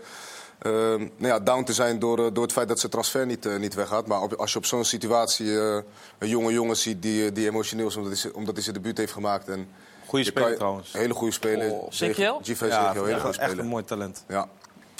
[0.59, 3.59] eh, nou ja, down te zijn door, eh, door het feit dat zijn transfer niet,
[3.59, 4.07] niet weggaat.
[4.07, 5.79] Maar op- als je op zo'n situatie eh,
[6.19, 9.13] een jonge jongen ziet die, die emotioneel is omdat hij, omdat hij zijn debuut heeft
[9.13, 9.49] gemaakt.
[9.49, 9.69] En
[10.07, 10.93] Goeie je speler trouwens.
[10.93, 11.71] Hele goede speler.
[11.73, 12.41] Oh, Zekiel?
[12.43, 12.61] G.V.
[12.61, 14.25] Ja, Zekiel, hele echt- goede een mooi talent.
[14.29, 14.49] Ja.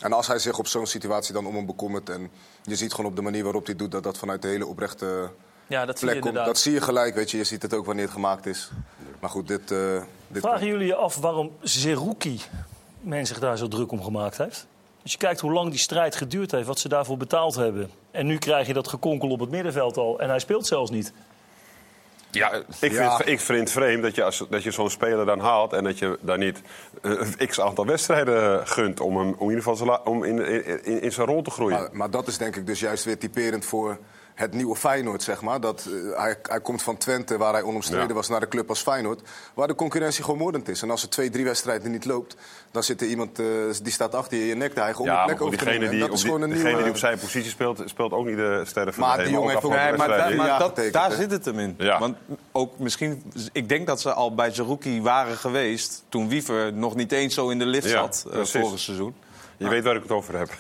[0.03, 2.11] En als hij zich op zo'n situatie dan om hem bekommert...
[2.11, 2.31] en
[2.63, 3.91] je ziet gewoon op de manier waarop hij doet...
[3.91, 5.31] dat dat vanuit de hele oprechte
[5.67, 6.25] Ja, dat zie je plek komt.
[6.25, 6.47] inderdaad.
[6.47, 7.37] Dat zie je gelijk, weet je.
[7.37, 8.71] Je ziet het ook wanneer het gemaakt is.
[9.21, 9.71] Maar goed, dit...
[9.71, 12.41] eh, dit Vragen jullie je af waarom Zerouki
[13.01, 14.67] men zich daar zo druk om gemaakt heeft?
[15.03, 17.91] Als je kijkt hoe lang die strijd geduurd heeft, wat ze daarvoor betaald hebben.
[18.11, 20.21] En nu krijg je dat gekonkel op het middenveld al.
[20.21, 21.13] En hij speelt zelfs niet.
[22.31, 25.27] Ja, ik vind, het, ik vind het vreemd dat je, als, dat je zo'n speler
[25.27, 25.73] dan haalt...
[25.73, 26.63] en dat je daar niet
[27.03, 29.01] eh, een x aantal wedstrijden gunt...
[29.01, 31.79] om hem om in ieder geval om in, in, in, in zijn rol te groeien.
[31.79, 33.99] Maar, maar dat is denk ik dus juist weer typerend voor
[34.41, 35.61] het nieuwe Feyenoord, zeg maar.
[35.61, 38.15] Dat, eh, hij, hij komt van Twente, waar hij onomstreden Ja.
[38.15, 39.21] was, naar de club als Feyenoord.
[39.55, 40.83] Waar de concurrentie gewoon moordend is.
[40.83, 42.37] En als er twee, drie wedstrijden niet loopt...
[42.71, 43.47] dan zit er iemand, eh,
[43.83, 45.79] die staat achter je, je nek te hijgen om ja, de plek over te diegene,
[45.85, 45.99] nemen.
[45.99, 46.83] die dat is die, gewoon een degene nieuwe...
[46.83, 49.39] die op zijn positie speelt, speelt ook niet de sterren van Maar de hemel.
[49.41, 51.75] jongen Ook heeft ook- afgelopen Nee, maar, da- maar dat, daar zit het hem in.
[51.79, 51.99] Ja.
[51.99, 52.17] Want
[52.53, 53.23] ook misschien,
[53.53, 57.49] ik denk dat ze al bij Zerouki waren geweest toen Wiever nog niet eens zo
[57.49, 58.61] in de lift Ja, zat eh, precies.
[58.61, 59.15] vorig seizoen.
[59.61, 60.51] Je weet waar ik het over heb.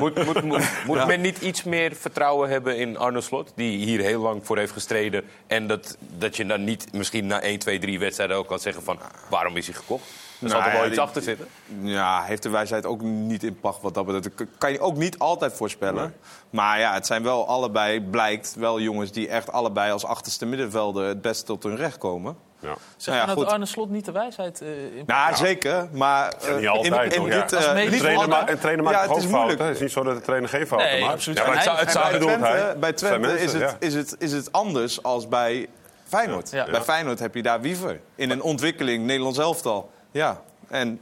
[0.00, 4.00] Moet, moet, moet, moet men niet iets meer vertrouwen hebben in Arne Slot, die hier
[4.00, 5.24] heel lang voor heeft gestreden.
[5.46, 8.82] En dat, dat je dan niet misschien na 1, 2, 3 wedstrijden ook kan zeggen
[8.82, 10.04] van waarom is hij gekocht?
[10.42, 11.46] Er zal Nou toch wel ja, iets achter zitten?
[11.82, 14.38] Ja, heeft de wijsheid ook niet in pacht wat dat betreft.
[14.38, 16.14] Dat kan je ook niet altijd voorspellen.
[16.50, 21.04] Maar ja, het zijn wel allebei, blijkt, wel jongens die echt allebei als achterste middenvelder
[21.06, 22.36] het best tot hun recht komen.
[22.60, 22.74] Ja.
[22.96, 23.52] Zeg Nou je ja, dat.
[23.52, 25.88] Arne Slot niet de wijsheid eh, in Nou, zeker.
[25.92, 27.52] Maar eh, niet altijd, in, in dit...
[27.52, 29.30] Eh, medisch niet Een trainer, ma- maakt ja, toch het ook is moeilijk.
[29.30, 29.66] fouten?
[29.66, 31.12] Het is niet zo dat de trainer geen fouten Nee, maakt.
[31.12, 31.38] absoluut.
[31.38, 33.76] Ja, maar het zou- het zou bij Twente, bij Twente is, het, ja.
[33.78, 35.68] is, het, is het anders als bij
[36.04, 36.50] Feyenoord.
[36.50, 36.70] Ja.
[36.70, 38.00] Bij Feyenoord heb je daar Wiever.
[38.14, 39.90] In een ontwikkeling, Nederlands elftal.
[40.10, 41.00] Ja, en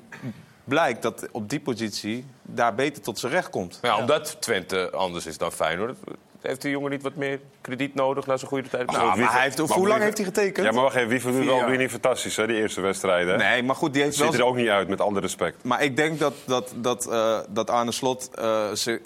[0.64, 3.78] blijkt dat op die positie daar beter tot zijn recht komt.
[3.82, 5.98] Ja, omdat Twente anders is dan Feyenoord.
[6.40, 8.90] Heeft die jongen niet wat meer krediet nodig na zijn goede tijd?
[8.90, 10.66] Nou, maar Wiever- hij heeft, maar hoe lang heeft hij getekend?
[10.66, 11.08] Ja, maar wacht even.
[11.08, 13.32] Wiever doet Vier wel weer niet fantastisch, hè, die eerste wedstrijden.
[13.40, 13.48] hè?
[13.48, 14.34] Nee, maar goed, die heeft Ziet wel...
[14.40, 15.64] er ook niet uit, met alle respect.
[15.64, 19.00] Maar ik denk dat, dat, dat, eh, dat Arne Slot, eh, ze-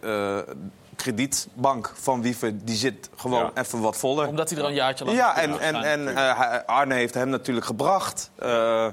[0.47, 0.55] eh,
[0.97, 3.63] kredietbank van Wiever, die zit gewoon Ja.
[3.63, 4.27] even wat voller.
[4.27, 5.75] Omdat hij er al een jaartje lang Ja, en, en,
[6.09, 8.31] en Arne heeft hem natuurlijk gebracht.
[8.39, 8.87] Eh,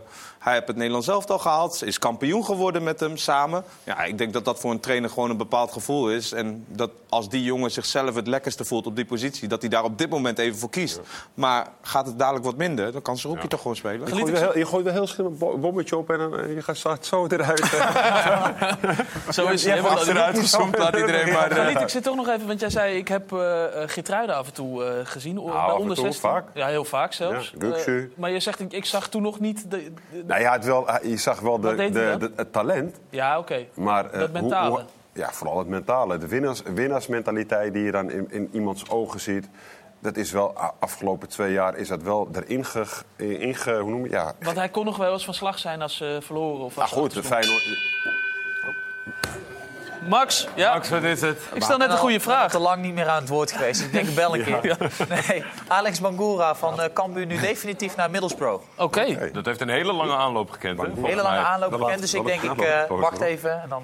[0.48, 1.84] hij heeft het Nederlands elftal gehaald.
[1.84, 3.64] Is kampioen geworden met hem samen.
[3.84, 6.32] Ja, ik denk dat dat voor een trainer gewoon een bepaald gevoel is.
[6.32, 9.48] En dat als die jongen zichzelf het lekkerste voelt op die positie...
[9.48, 11.00] dat hij daar op dit moment even voor kiest.
[11.34, 14.08] Maar gaat het dadelijk wat minder, dan kan Zerouki toch gewoon spelen.
[14.08, 16.62] Je gooit, wel heel, je gooit wel heel een bommetje op en dan, eh, je
[16.62, 17.60] gaat zo- eruit.
[19.30, 19.86] Zo is het.
[19.86, 21.52] achteruit gezoomd, laat iedereen maar...
[21.52, 24.48] eh, ik zit toch nog even, want jij zei ik heb eh eh, Geertruiden af
[24.48, 25.38] en toe eh, gezien.
[25.38, 26.30] af bij en onder toe, 16.
[26.30, 26.46] vaak.
[26.54, 27.54] Ja, heel vaak zelfs.
[27.60, 27.68] Ja.
[27.68, 29.72] Eh, maar je zegt, ik, ik zag toen nog niet...
[29.72, 33.00] De, de- nou ja, het wel, je zag wel de, de, het talent.
[33.10, 33.66] ja, oké.
[33.74, 34.70] Maar, eh, Dat hoe- mentale.
[34.70, 34.84] hoe-
[35.14, 36.18] ja, vooral het mentale.
[36.18, 39.50] De winnaars, winnaarsmentaliteit die je dan in, in iemands ogen ziet.
[40.00, 42.86] Dat is wel, afgelopen twee jaar is dat wel erin ge,
[43.16, 45.82] in ge- hoe noem je ja, Want hij kon nog wel eens van slag zijn
[45.82, 46.66] als ze verloren.
[46.66, 47.24] Of nou ze goed, de.
[47.24, 47.64] Feyenoord...
[50.08, 50.74] Max, ja?
[50.74, 51.40] Max, wat is het?
[51.54, 52.52] Ik stel net een goede vraag.
[52.52, 53.82] te lang niet meer aan het woord geweest.
[53.82, 54.78] Ik denk, ik bel een keer.
[55.28, 58.64] Nee, Alex Bangura van eh Cambuur nu definitief naar Middlesbrough.
[58.78, 59.30] Oké.
[59.34, 60.78] Dat heeft een hele lange aanloop gekend.
[60.80, 63.84] hè, volgens Hele lange aanloop laat- dus ik denk, ik eh, wacht even en dan...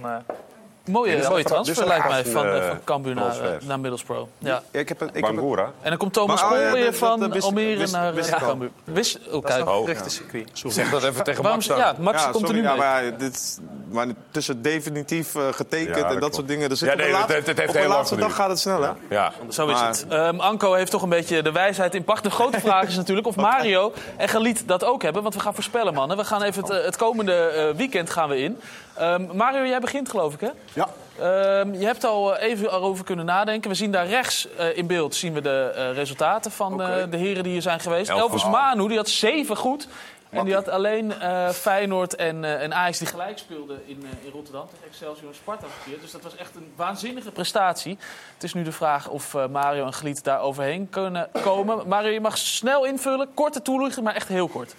[0.85, 3.57] eh, Mooie, een- transfer een lijkt mij van, eh, van Cambuur naar, transfer.
[3.61, 4.29] eh, naar Middlesbrough.
[4.37, 4.61] Ja.
[4.71, 5.71] Ja, ik heb het, ik heb Bangura.
[5.81, 8.13] En dan komt Thomas oh, Kool ja, weer dat- dat van wist- Almere wist- naar
[8.13, 8.41] wist eh.
[8.41, 8.69] Cambuur.
[8.83, 9.65] Wist, oh, dat is kijk.
[9.65, 10.49] nog een geruchtencircuit.
[10.53, 11.77] Zeg dat even tegen Max dan.
[11.77, 12.79] ja, Max ja, komt er sorry, nu ja, mee.
[12.79, 13.57] maar, dit, is-
[13.91, 16.35] maar tussen definitief eh, getekend Ja, en dat klopt.
[16.35, 16.69] soort dingen.
[16.69, 18.59] Dus Ja, op de nee, het heeft op de heel lang laatste dag gaat het
[18.59, 18.89] snel, hè?
[19.09, 19.31] Ja.
[19.49, 20.05] Zo is het.
[20.09, 22.23] Ehm, Anko heeft toch een beetje de wijsheid in pacht.
[22.23, 25.21] De grote vraag is natuurlijk of Mario en Galiet dat ook hebben.
[25.21, 26.17] Want we gaan voorspellen, mannen.
[26.17, 28.59] We gaan even het, eh, komende eh, weekend gaan we in.
[28.95, 30.49] Ehm, Mario, jij begint geloof ik, hè?
[30.73, 30.89] Ja.
[31.19, 33.69] Ehm, je hebt al eh, even erover kunnen nadenken.
[33.69, 37.17] We zien daar rechts eh, in beeld zien we de eh, resultaten van eh, de
[37.17, 38.09] heren die hier zijn geweest.
[38.09, 38.45] Elf Elvis.
[38.45, 39.87] Manu, die had zeven goed.
[40.29, 44.25] En die had alleen eh, Feyenoord en, eh, en Ajax die gelijk speelden in, eh,
[44.25, 46.01] in Rotterdam tegen Excelsior en Sparta verkeerd.
[46.01, 47.97] Dus dat was echt een waanzinnige prestatie.
[48.33, 51.87] Het is nu de vraag of eh, Mario en Gliet daar overheen kunnen komen.
[51.87, 54.75] Mario, je mag snel invullen, korte toelichting, maar echt heel kort.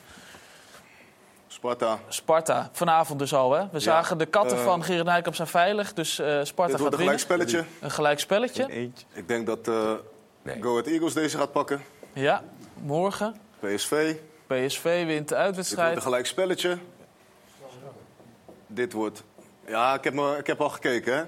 [1.64, 1.98] Sparta.
[2.08, 3.52] Sparta, vanavond dus al.
[3.52, 3.64] Hè?
[3.72, 6.94] We zagen de katten eh, van Gerard Nijkamp zijn veilig, dus eh, Sparta gaat wordt
[6.94, 7.18] een winnen.
[7.18, 7.64] gelijkspelletje.
[7.80, 8.66] Een gelijkspelletje.
[9.12, 9.92] Ik denk dat eh
[10.60, 11.82] Go Ahead Eagles deze gaat pakken.
[12.12, 12.42] Ja,
[12.74, 13.36] morgen.
[13.60, 14.14] PSV.
[14.46, 15.96] PSV wint de Dit wordt uitwedstrijd.
[15.96, 16.78] een gelijk spelletje.
[18.66, 19.22] Dit wordt...
[19.66, 21.24] Ja, ik heb, me, ik heb al gekeken, hè.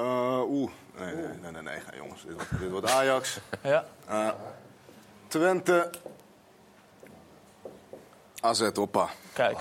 [0.00, 0.70] Eh, Oeh.
[0.98, 2.22] Nee, nee, nee, nee, nee, ga, jongens.
[2.22, 3.38] Dit, wordt- dit wordt Ajax.
[3.62, 3.84] Ja.
[5.28, 5.90] Twente.
[8.40, 9.08] AZ, hoppa.
[9.34, 9.56] Kijk.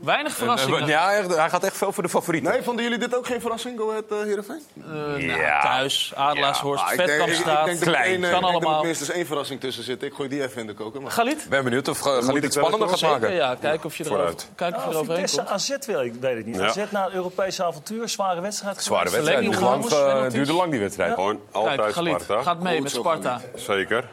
[0.00, 0.86] Weinig verrassingen.
[0.86, 2.52] Ja, hij gaat echt veel voor de favorieten.
[2.52, 4.62] Nee, vonden jullie dit ook geen verrassing, Go Ahead uh, Heerenveen?
[4.76, 4.84] Eh,
[5.26, 7.58] nou, thuis, Adelaarshorst, Ah, ik- Vetkampstraat.
[7.58, 9.84] Ik denk dat er één, eh, kan ik denk dat er minstens één verrassing tussen
[9.84, 10.02] zit.
[10.02, 11.02] Ik gooi die even in de koker.
[11.02, 11.10] Maar...
[11.10, 11.46] Galit?
[11.48, 13.32] ben benieuwd of Galit het spannender gaat maken.
[13.32, 15.48] Ja, kijken of je erover, je Nou, eroverheen Vitesse komt.
[15.50, 16.56] AZ wil ik, weet ik niet.
[16.56, 16.66] Ja.
[16.66, 18.82] AZ na een Europese avontuur, zware wedstrijd.
[18.82, 19.40] Zware wedstrijd.
[19.40, 21.08] Duurde lang, eh, duurde lang die wedstrijd.
[21.08, 21.14] Ja.
[21.14, 22.42] Gewoon altijd Kijk, Galit Sparta.
[22.42, 23.40] gaat mee met Sparta.
[23.54, 24.04] Zeker.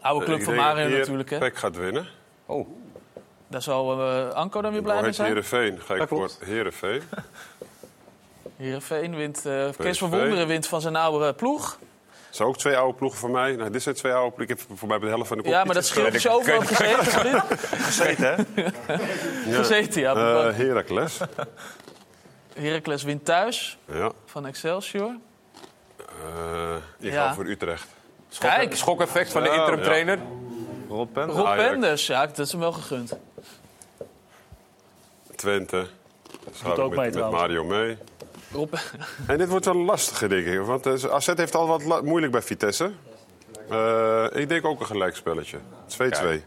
[0.00, 1.30] Oude club van Mario natuurlijk.
[1.30, 1.38] Hè.
[1.38, 2.06] Peck gaat winnen.
[2.46, 2.68] Oh.
[3.48, 5.26] Daar zal eh, Anko dan weer blij mee Ahead zijn.
[5.28, 5.80] Heerenveen.
[5.80, 6.30] Ga ik Dat voor.
[6.40, 7.02] Heerenveen.
[8.56, 9.46] Heerenveen wint.
[9.46, 10.10] eh Kees van.
[10.10, 11.78] Wonderen wint van zijn oude ploeg.
[12.30, 13.56] zijn ook twee oude ploegen voor mij.
[13.56, 14.56] Nou, dit zijn twee oude ploegen.
[14.56, 16.30] Ik heb voor mij bij de helft van de Ja, maar dat scheelt als je
[16.30, 17.42] overal hebt gezeten.
[17.78, 19.54] Gezeten, hè?
[19.56, 20.14] Gezeten, ja.
[20.14, 21.18] Eh Heracles.
[22.54, 24.12] Heracles wint thuis Ja.
[24.26, 25.10] van Excelsior.
[25.98, 27.26] Eh ik Ja.
[27.26, 27.86] ga voor Utrecht.
[28.38, 29.84] Kijk, Schokeffect van de Ja, interim ja.
[29.84, 30.18] trainer.
[30.88, 31.28] Rob Pen.
[31.30, 31.56] Rob.
[31.56, 32.06] Penders.
[32.06, 33.12] Ja, dat is hem wel gegund.
[35.36, 35.86] Twente.
[36.52, 37.40] Gaat ook met, mee met trouwens.
[37.40, 37.96] Mario mee.
[38.52, 38.74] Rob...
[39.26, 40.60] En dit wordt wel lastig, denk ik.
[40.60, 42.90] Want eh, AZ heeft al wat moeilijk bij Vitesse.
[43.70, 45.58] Eh, ik denk ook een gelijkspelletje.
[45.88, 46.40] 2-2.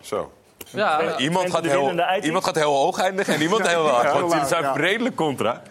[0.00, 0.32] Zo.
[0.70, 4.02] Ja, Iemand Twente gaat, heel, iemand gaat heel hoog eindigen en iemand heel laag.
[4.02, 5.62] Ja, Want die zijn redelijk contra.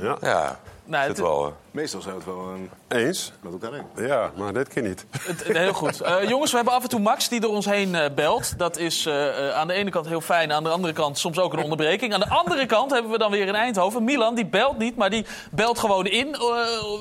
[0.00, 0.16] Ja.
[0.20, 1.46] Ja, nou, het, wel.
[1.46, 1.52] eh.
[1.70, 2.70] Meestal zijn we het wel een...
[2.88, 3.32] Eens?
[3.40, 4.06] met elkaar in.
[4.06, 5.04] Ja, maar dit keer niet.
[5.20, 6.00] het- heel goed.
[6.00, 8.58] Eh, jongens, we hebben af en toe Max die door ons heen eh, belt.
[8.58, 11.38] Dat is eh, eh, aan de ene kant heel fijn, aan de andere kant soms
[11.38, 12.14] ook een onderbreking.
[12.14, 14.04] Aan de andere kant hebben we dan weer in Eindhoven.
[14.04, 16.40] Milan, die belt niet, maar die belt gewoon in eh,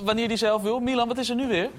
[0.04, 0.80] wanneer hij zelf wil.
[0.80, 1.70] Milan, wat is er nu weer?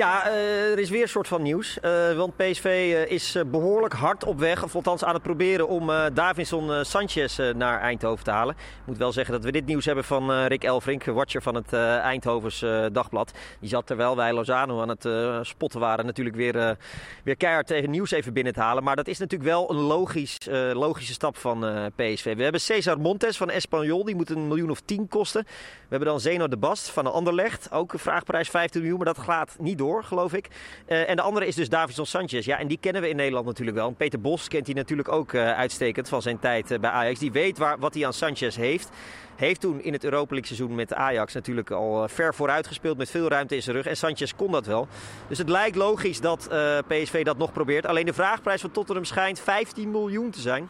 [0.00, 1.80] Ja, eh, er is weer een soort van nieuws.
[1.80, 5.68] Eh, want PSV eh, is eh, behoorlijk hard op weg, of althans aan het proberen
[5.68, 8.54] om Davinson Sanchez naar Eindhoven te halen.
[8.54, 11.72] Ik moet wel zeggen dat we dit nieuws hebben van Rick Elfrink, watcher van het
[11.72, 13.32] Eindhovens Dagblad.
[13.60, 15.08] Die zat terwijl wij Lozano aan het
[15.46, 16.76] spotten waren natuurlijk weer,
[17.24, 18.84] weer keihard tegen nieuws even binnen te halen.
[18.84, 20.38] Maar dat is natuurlijk wel een logisch,
[20.72, 22.36] logische stap van PSV.
[22.36, 25.44] We hebben Cesar Montes van Espanyol, die moet een miljoen of tien kosten.
[25.44, 29.14] We hebben dan Zeno de Bast van de Anderlecht, ook een vraagprijs 15 miljoen, maar
[29.14, 30.48] dat gaat niet door, geloof ik.
[30.86, 32.46] Eh, en de andere is dus Davison Sanchez.
[32.46, 33.90] Ja, en die kennen we in Nederland natuurlijk wel.
[33.90, 37.18] Peter Bos kent hij natuurlijk ook eh, uitstekend van zijn tijd eh, bij Ajax.
[37.18, 38.88] Die weet waar, wat hij aan Sanchez heeft.
[39.36, 43.28] Heeft toen in het Europa seizoen met Ajax natuurlijk al ver vooruit gespeeld met veel
[43.28, 43.86] ruimte in zijn rug.
[43.86, 44.88] En Sanchez kon dat wel.
[45.28, 46.48] Dus het lijkt logisch dat
[46.86, 47.86] PSV dat nog probeert.
[47.86, 50.68] Alleen de vraagprijs van Tottenham schijnt 15 miljoen te zijn.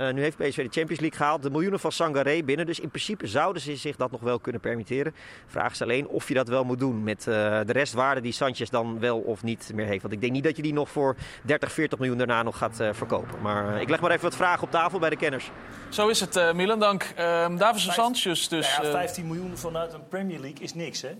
[0.00, 1.42] Eh, nu heeft PSV de Champions League gehaald.
[1.42, 2.66] De miljoenen van Sangaré binnen.
[2.66, 5.14] Dus in principe zouden ze zich dat nog wel kunnen permitteren.
[5.46, 7.02] Vraag is alleen of je dat wel moet doen.
[7.02, 10.02] Met eh, de restwaarde die Sanchez dan wel of niet meer heeft.
[10.02, 12.80] Want ik denk niet dat je die nog voor 30, 40 miljoen daarna nog gaat
[12.80, 13.42] eh, verkopen.
[13.42, 15.50] Maar ik leg maar even wat vragen op tafel bij de kenners.
[15.88, 16.78] Zo is het, eh, Milan.
[16.80, 17.12] Dank.
[17.16, 18.76] Ehm Davison Sanchez dus...
[18.76, 21.10] Nou ja, eh, 15 miljoen vanuit een Premier League is niks, hè?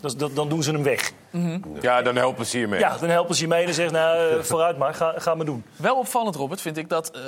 [0.00, 1.12] Dat, dat, dan doen ze hem weg.
[1.80, 2.80] Ja, dan helpen ze hiermee.
[2.80, 5.46] Ja, dan helpen ze je mee en zeggen, nou, eh, vooruit maar, ga, ga maar
[5.46, 5.64] doen.
[5.76, 7.22] Wel opvallend, Robert, vind ik dat uh,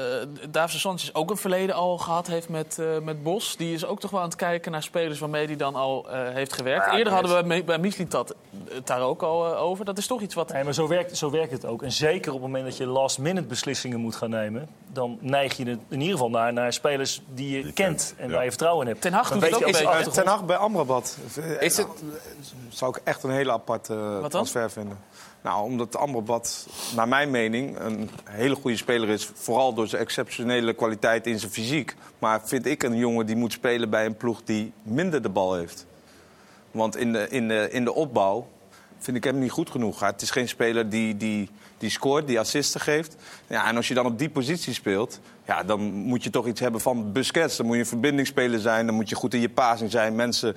[0.50, 3.56] Davison Sanchez ook een verleden al gehad heeft met, uh, met Bos.
[3.56, 6.28] Die is ook toch wel aan het kijken naar spelers waarmee hij dan al uh,
[6.28, 6.86] heeft gewerkt.
[6.86, 8.34] Ja, Eerder hadden we bij, Mislintat
[8.68, 9.84] het daar ook al over.
[9.84, 10.52] Dat is toch iets wat...
[10.52, 11.82] Nee, maar zo werkt, zo werkt het ook.
[11.82, 14.68] En zeker op het moment dat je last-minute beslissingen moet gaan nemen...
[14.92, 18.28] dan neig je het in ieder geval naar, naar spelers die je die kent, en
[18.28, 18.34] ja.
[18.34, 19.02] waar je vertrouwen in hebt.
[19.02, 20.10] Ten Hag doet het ook is, een beetje.
[20.10, 21.18] Ten Hag bij Amrabat.
[21.60, 21.86] Is het...
[22.68, 24.98] Zou ik echt een hele aparte transfer vinden.
[25.42, 29.30] Nou, omdat Amrabat, naar mijn mening, een hele goede speler is.
[29.34, 31.96] Vooral door zijn exceptionele kwaliteit in zijn fysiek.
[32.18, 35.54] Maar vind ik een jongen die moet spelen bij een ploeg die minder de bal
[35.54, 35.86] heeft.
[36.70, 38.46] Want in de, in de, in de opbouw
[38.98, 40.00] vind ik hem niet goed genoeg.
[40.00, 43.16] Het is geen speler die, die, die scoort, die assisten geeft.
[43.46, 46.60] Ja, en als je dan op die positie speelt, ja, dan moet je toch iets
[46.60, 47.56] hebben van Busquets.
[47.56, 50.14] Dan moet je een verbindingsspeler zijn, dan moet je goed in je passing zijn.
[50.14, 50.56] Mensen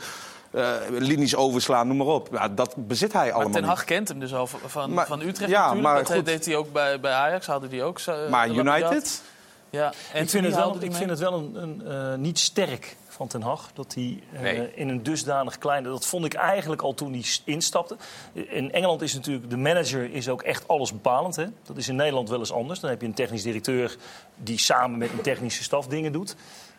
[0.56, 2.30] uh, linies overslaan, noem maar op.
[2.32, 3.86] Ja, dat bezit hij maar allemaal Ten Hag niet.
[3.86, 5.82] kent hem dus al van, Maar- van Utrecht ja, natuurlijk.
[5.88, 6.26] maar dat goed.
[6.26, 7.99] deed hij ook bij, bij Ajax, hadden die ook.
[8.10, 9.22] Uh, Maar United?
[9.70, 12.95] Ja, en ik vind het wel, ik vind het wel een, een, eh, niet sterk
[13.08, 14.72] van Ten Hag dat hij eh, Nee.
[14.76, 15.89] in een dusdanig kleine.
[15.89, 17.97] Dat vond ik eigenlijk al toen hij instapte.
[18.34, 21.36] In Engeland is natuurlijk de manager is ook echt alles bepalend.
[21.36, 21.45] Hè?
[21.64, 22.80] Dat is in Nederland wel eens anders.
[22.80, 23.95] Dan heb je een technisch directeur
[24.36, 26.36] die samen met een technische staf dingen doet.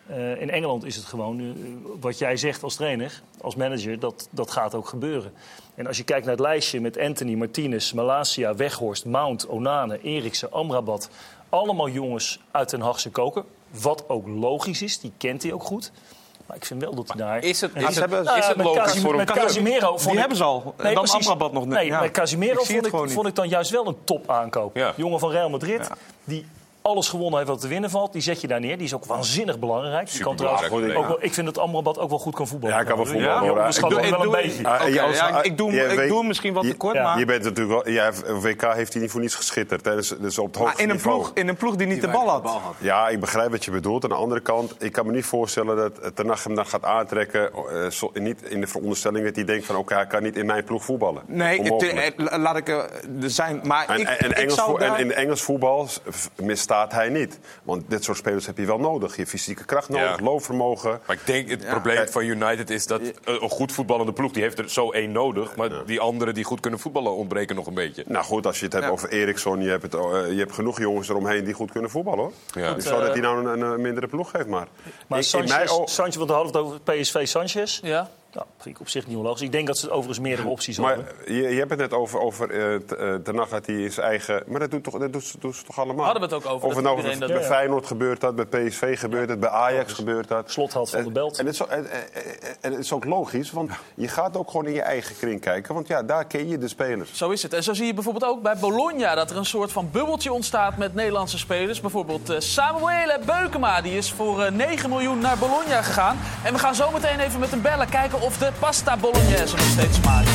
[0.06, 1.46] Eh, in Engeland is het gewoon eh,
[2.00, 5.32] wat jij zegt als trainer, als manager, dat, dat gaat ook gebeuren.
[5.74, 10.52] En als je kijkt naar het lijstje met Anthony, Martinez, Malasia, Weghorst, Mount, Onane, Eriksen,
[10.52, 11.08] Amrabat.
[11.48, 13.44] Allemaal jongens uit Den Haagse koker.
[13.82, 15.92] Wat ook logisch is, die kent hij ook goed.
[16.46, 17.42] Maar ik vind wel dat hij daar...
[17.44, 19.30] is het- is die- het- Nou, is het met logisch Casim- voor een Met?
[19.32, 20.74] Casimiro Die vond ik- hebben ze al.
[20.76, 21.28] En dan precies.
[21.28, 21.78] Amrabat nog net.
[21.78, 22.00] Nee, Ja.
[22.00, 24.76] met Casimiro Ik vond ik, vond ik dan juist wel een top aankoop.
[24.76, 24.92] Ja.
[24.96, 25.90] Jongen van Real Madrid,
[26.24, 26.46] die
[26.86, 28.12] alles gewonnen heeft wat te winnen valt.
[28.12, 28.76] Die zet je daar neer.
[28.76, 30.10] Die is ook waanzinnig belangrijk.
[30.12, 32.76] Die kan trouwens ook wel, ik vind dat Amrabat ook wel goed kan voetballen.
[32.76, 34.62] Ja, hij kan wel voetballen, Ja, Ik doe- wel een ik doe- beetje.
[34.62, 34.78] Ja,
[35.42, 37.18] ik doe- ik weet- misschien wat tekort, maar...
[37.18, 39.84] Je bent natuurlijk wel, ja, WK heeft hij niet voor niets geschitterd.
[39.84, 39.94] Hè?
[39.94, 41.18] Dus, dus op het Maar hoogste in een, niveau.
[41.20, 42.50] ploeg, in een ploeg die niet de bal had.
[42.78, 44.04] Ja, ik begrijp wat je bedoelt.
[44.04, 46.84] Aan de andere kant, ik kan me niet voorstellen dat Ten Hag hem dan gaat
[46.84, 47.50] aantrekken.
[47.52, 49.76] eh, zo- niet in de veronderstelling dat hij denkt van...
[49.76, 51.22] oké, hij kan niet in mijn ploeg voetballen.
[51.26, 52.76] Nee, het, eh, laat ik eh,
[53.22, 53.60] er zijn.
[53.64, 56.00] Maar En, ik, en, ik Engels en in Engels voetbal s-
[56.76, 57.38] misstaat hij niet.
[57.62, 59.10] Want dit soort spelers heb je wel nodig.
[59.10, 60.24] Je hebt fysieke kracht nodig, Ja.
[60.24, 61.00] loopvermogen.
[61.06, 64.32] Maar ik denk het probleem van United is dat een goed voetballende ploeg...
[64.32, 65.56] die heeft er zo één nodig.
[65.56, 68.04] Maar die anderen die goed kunnen voetballen ontbreken nog een beetje.
[68.06, 70.00] Nou goed, als je het hebt over Eriksson, je hebt, het, eh,
[70.32, 72.18] je hebt genoeg jongens eromheen die goed kunnen voetballen.
[72.18, 72.32] Hoor.
[72.62, 72.74] Ja.
[72.74, 74.46] Dus dat hij nou een, een mindere ploeg heeft.
[74.46, 74.66] Maar,
[75.06, 77.80] Maar Ik- in Sanchez, mijn oog- Sanchez, want hadden het over PSV Sanchez.
[77.82, 78.10] Ja.
[78.36, 79.40] Nou, vind ik op zich niet onlogisch.
[79.40, 81.34] Ik denk dat ze overigens meerdere opties Maar hebben.
[81.34, 84.06] je, je hebt het net over, over eh, eh, Ten Hag dat hij in zijn
[84.06, 84.42] eigen...
[84.46, 86.04] Maar dat, doet toch, dat doen ze, doen ze toch allemaal?
[86.04, 87.40] Hadden we het ook over, Of dat het nou bij dat- ja.
[87.46, 90.50] Feyenoord gebeurt dat, bij PSV gebeurt het, bij Ajax gebeurt dat.
[90.50, 91.38] Slot had van de belt.
[91.38, 91.86] En het, is ook, en,
[92.60, 95.74] het is ook logisch, want je gaat ook gewoon in je eigen kring kijken.
[95.74, 97.10] Want ja, daar ken je de spelers.
[97.12, 97.52] Zo is het.
[97.52, 100.76] En zo zie je bijvoorbeeld ook bij Bologna dat er een soort van bubbeltje ontstaat
[100.76, 101.80] met Nederlandse spelers.
[101.80, 106.18] Bijvoorbeeld eh, Samuele Beukema, die is voor eh, 9 miljoen naar Bologna gegaan.
[106.44, 109.66] En we gaan zo meteen even met hem bellen kijken of de pasta Bolognese nog
[109.66, 110.28] steeds smaakt.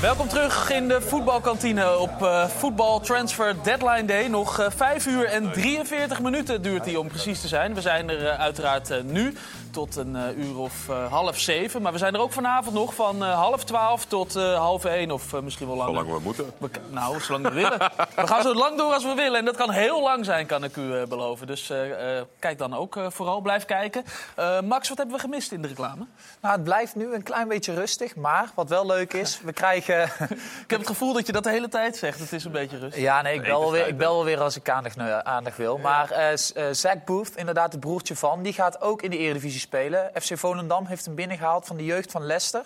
[0.00, 4.26] Welkom terug in de voetbalkantine op eh Voetbal Transfer Deadline Day.
[4.26, 7.74] Nog eh, 5 uur en 43 minuten duurt die om precies te zijn.
[7.74, 9.34] We zijn er eh, uiteraard nu
[9.72, 11.82] tot een eh, uur of eh, half zeven.
[11.82, 15.10] Maar we zijn er ook vanavond nog van eh, half twaalf tot eh, half één
[15.10, 15.94] of eh, misschien wel langer.
[15.94, 16.52] Zolang we moeten.
[16.58, 17.78] We k- nou, zolang we willen.
[18.16, 19.38] We gaan zo lang door als we willen.
[19.38, 21.46] En dat kan heel lang zijn, kan ik u eh, beloven.
[21.46, 23.40] Dus eh, eh, kijk dan ook eh, vooral.
[23.40, 24.04] Blijf kijken.
[24.36, 26.06] Eh, Max, wat hebben we gemist in de reclame?
[26.40, 28.16] Nou, het blijft nu een klein beetje rustig.
[28.16, 30.02] Maar wat wel leuk is, we krijgen...
[30.64, 32.18] Ik heb het gevoel dat je dat de hele tijd zegt.
[32.20, 33.02] Het is een beetje rustig.
[33.02, 35.78] Ja, nee, ik bel, wel weer, ik bel wel weer als ik aandacht, aandacht wil.
[35.78, 36.38] Maar eh eh,
[36.72, 39.60] Zach Booth, inderdaad het broertje van, die gaat ook in de Eredivisie
[40.20, 42.64] FC Volendam heeft hem binnengehaald van de jeugd van Leicester.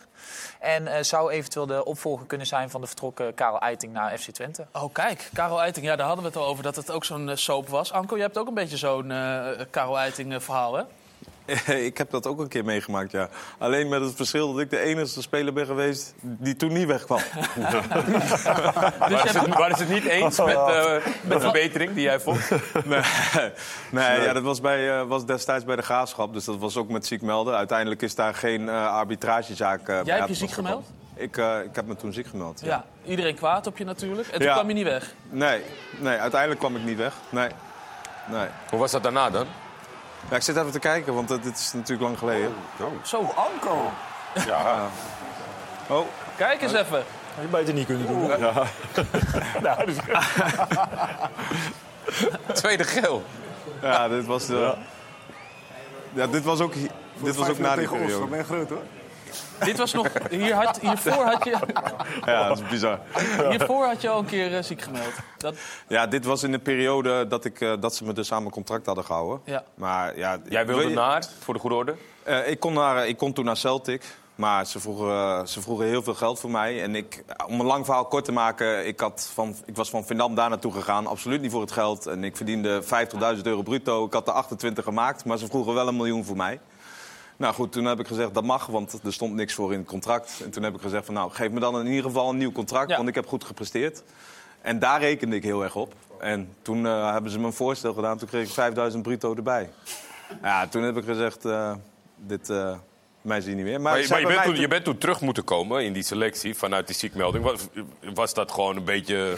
[0.61, 4.31] En eh, zou eventueel de opvolger kunnen zijn van de vertrokken Karel Eiting naar FC
[4.31, 4.67] Twente.
[4.73, 5.87] Oh, kijk, Karel Eiting.
[5.87, 7.93] Ja, daar hadden we het al over dat het ook zo'n eh, soap was.
[7.93, 10.83] Anko, je hebt ook een beetje zo'n eh Karel Eiting verhaal, hè?
[11.91, 13.29] ik heb dat ook een keer meegemaakt, ja.
[13.59, 17.19] Alleen met het verschil dat ik de enige speler ben geweest die toen niet wegkwam.
[18.99, 20.93] Waar is, het, waar is het niet eens met, eh,
[21.23, 22.41] met de verbetering die jij vond?
[22.85, 23.01] Nee,
[23.91, 26.33] nee, ja, dat was, bij, eh, was destijds bij de Graafschap.
[26.33, 27.57] Dus dat was ook met ziek melden.
[27.57, 30.87] Uiteindelijk is daar geen eh, arbitragezaak eh, bij Jij hebt je ziek gemeld?
[31.15, 32.67] Ik, eh, ik heb me toen ziek gemeld, ja.
[32.67, 32.85] Ja.
[33.11, 34.29] iedereen kwaad op je natuurlijk.
[34.29, 34.53] En toen Ja.
[34.55, 35.15] kwam je niet weg.
[35.31, 35.63] Nee,
[35.99, 37.15] nee, uiteindelijk kwam ik niet weg.
[37.29, 37.49] Nee.
[38.31, 38.47] nee.
[38.71, 39.47] Hoe was dat daarna dan?
[40.31, 42.55] Ja, ik zit even te kijken, want dit is natuurlijk lang geleden.
[43.03, 43.91] Zo, Anko.
[44.47, 44.89] Ja.
[45.89, 46.07] Oh.
[46.37, 47.05] Kijk eens even.
[47.35, 48.39] Had je beter niet kunnen doen.
[48.39, 48.53] Ja.
[49.63, 49.97] nou, dus...
[52.61, 53.25] Tweede geel.
[53.83, 54.75] Ja, dit was de...
[56.13, 56.75] Ja, dit was ook,
[57.15, 58.27] dit was ook na die periode.
[58.27, 58.83] ben je groot hoor.
[59.65, 60.07] Dit was nog...
[60.31, 61.57] Hier had, hiervoor, had je,
[62.25, 62.99] Ja, dat is bizar.
[63.51, 65.13] hiervoor had je al een keer eh, ziek gemeld.
[65.39, 65.55] Dat,
[65.89, 68.53] Ja, dit was in de periode dat, ik, eh, dat ze me dus aan mijn
[68.55, 69.41] contract hadden gehouden.
[69.45, 69.65] Ja.
[69.75, 71.95] Maar, ja, Jij wilde je- naar, voor de goede orde?
[72.23, 74.03] Eh, ik, kon naar, ik kon toen naar Celtic.
[74.35, 76.83] Maar ze vroegen, ze vroegen heel veel geld voor mij.
[76.83, 80.05] En ik, om een lang verhaal kort te maken, ik, had van, ik was van
[80.07, 81.07] Vindam daar naartoe gegaan.
[81.07, 82.07] Absoluut niet voor het geld.
[82.07, 82.83] En ik verdiende
[83.37, 84.05] 50.000 euro bruto.
[84.07, 86.61] Ik had er 28 gemaakt, maar ze vroegen wel een miljoen voor mij.
[87.37, 89.89] Nou goed, toen heb ik gezegd dat mag, want er stond niks voor in het
[89.89, 90.41] contract.
[90.45, 92.53] En toen heb ik gezegd van nou, geef me dan in ieder geval een nieuw
[92.53, 94.03] contract, want ik heb goed gepresteerd.
[94.61, 95.95] En daar rekende ik heel erg op.
[96.21, 99.71] En toen eh, hebben ze me een voorstel gedaan, toen kreeg ik 5000 bruto erbij.
[100.43, 101.75] Ja, toen heb ik gezegd, eh,
[102.17, 102.77] dit, eh
[103.27, 103.81] mij zie je niet meer.
[103.81, 106.03] Maar, je, maar je, hebben bent toen, je bent toen terug moeten komen in die
[106.03, 107.45] selectie vanuit die ziekmelding.
[107.45, 107.67] Was,
[108.15, 109.35] was dat gewoon een beetje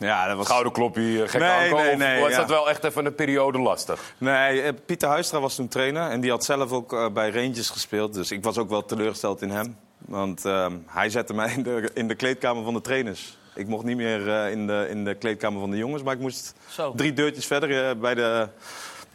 [0.00, 0.46] ja, dat was...
[0.46, 1.98] schouderklopje, gek Nee, aankomen?
[1.98, 2.36] nee, was ja.
[2.36, 4.14] dat wel echt even een periode lastig?
[4.18, 6.10] Nee, eh, Pieter Huistra was toen trainer.
[6.10, 8.14] En die had zelf ook eh, bij Rangers gespeeld.
[8.14, 9.76] Dus ik was ook wel teleurgesteld in hem.
[9.98, 13.38] Want ehm, hij zette mij in de, in de kleedkamer van de trainers.
[13.54, 16.20] Ik mocht niet meer eh, in, de, in de kleedkamer van de jongens, maar ik
[16.20, 16.92] moest Zo.
[16.96, 18.48] drie deurtjes verder eh, bij, de,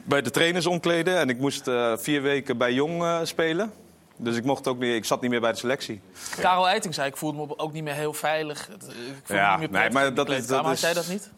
[0.03, 1.17] bij de trainers omkleden.
[1.17, 3.71] En ik moest eh, vier weken bij Jong eh, spelen.
[4.17, 6.01] Dus ik, mocht ook niet, ik zat niet meer bij de selectie.
[6.39, 8.69] Karel Eiting zei, ik voelde me ook niet meer heel veilig.
[8.69, 8.75] Ik
[9.23, 10.79] voelde Ja, me niet meer nee, prettig maar in de dat is- dat Hij is-
[10.79, 11.29] zei dat niet?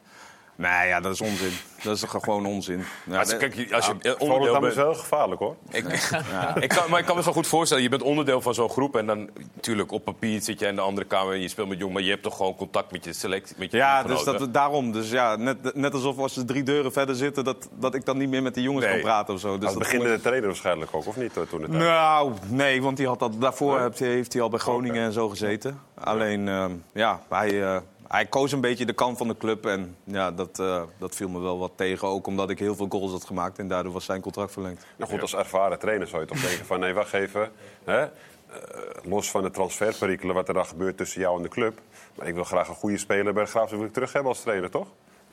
[0.57, 1.51] Nee, ja, dat is onzin.
[1.83, 2.83] Dat is toch gewoon onzin.
[3.05, 4.71] Ja, Als- de- kijk, als je Ja, onderdeel bent...
[4.71, 5.55] is wel gevaarlijk hoor.
[5.71, 5.85] Ik,
[6.65, 8.95] ik kan, maar ik kan me zo goed voorstellen, je bent onderdeel van zo'n groep...
[8.95, 11.77] en dan natuurlijk op papier zit je in de andere kamer en je speelt met
[11.79, 11.93] jong...
[11.93, 14.91] maar je hebt toch gewoon contact met je selectie, met je Ja, dus dat, daarom.
[14.91, 17.43] Dus ja, net, net alsof als ze drie deuren verder zitten...
[17.43, 18.93] dat, dat ik dan niet meer met die jongens Nee.
[18.93, 19.57] kan praten of zo.
[19.57, 21.37] Dus dat beginnende trainer waarschijnlijk ook, of niet?
[21.37, 24.49] eh, Toen het Nou, nee, want die had dat, daarvoor heeft, hij- heeft hij al
[24.49, 25.79] bij Groningen en zo gezeten.
[25.93, 27.77] Alleen, ehm, ja, hij, eh,
[28.07, 29.65] hij koos een beetje de kant van de club.
[29.65, 32.07] En ja, dat, eh, dat viel me wel wat tegen.
[32.07, 33.59] Ook omdat ik heel veel goals had gemaakt.
[33.59, 34.85] En daardoor was zijn contract verlengd.
[34.97, 36.79] Nou goed, als ervaren trainer zou je toch denken van...
[36.79, 37.51] nee, wacht even.
[37.83, 38.07] Hè?
[38.47, 38.59] eh,
[39.03, 41.79] los van de transferperikelen wat er dan gebeurt tussen jou en de club.
[42.15, 44.87] Maar ik wil graag een goede speler bij de terug hebben als trainer, toch?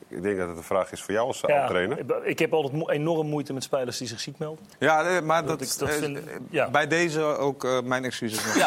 [0.07, 1.97] Ik denk dat het een vraag is voor jou als Ja, trainer.
[2.23, 4.65] ik- heb altijd enorm moeite met spelers die zich ziek melden.
[4.79, 6.69] Ja, nee, maar dat, ik- dat eh, vind- eh, ja.
[6.69, 8.45] bij deze ook eh, mijn excuses.
[8.45, 8.53] nog.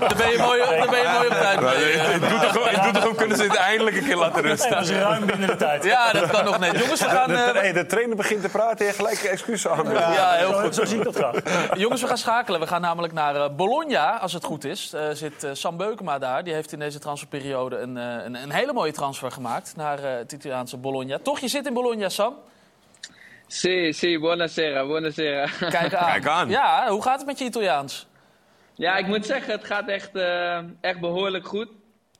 [0.00, 2.68] Daar ben je mooi, daar ben je mooi op tijd eh, ik doe toch gewoon-
[2.68, 4.70] ik doe toch gewoon kunnen ze het eindelijk een keer laten rusten.
[4.70, 5.84] Dat is ruim binnen de tijd.
[5.84, 6.78] Ja, dat kan nog net.
[6.78, 7.28] Jongens, we gaan...
[7.28, 9.90] de, eh, de, de trainer begint te praten en gelijk excuses aan.
[9.92, 10.74] Ja, heel Zo- goed.
[10.74, 11.34] Zo zie ik dat graag.
[11.76, 12.60] Jongens, we gaan schakelen.
[12.60, 14.92] We gaan namelijk naar eh, Bologna, als het goed is.
[14.92, 16.44] Eh zit eh, Sam Beukema daar.
[16.44, 20.10] Die heeft in deze transferperiode een, eh, een, een hele mooie transfer gemaakt naar eh,
[20.16, 21.18] het Italiaanse Bologna.
[21.18, 22.34] Toch, je zit in Bologna, Sam?
[23.46, 25.46] Sì, sì, buonasera, buonasera.
[25.58, 26.06] Kijk aan.
[26.12, 26.48] Kijk aan.
[26.48, 28.06] Ja, hoe gaat het met je Italiaans?
[28.74, 31.68] Ja, ik moet zeggen, het gaat echt, eh, echt behoorlijk goed.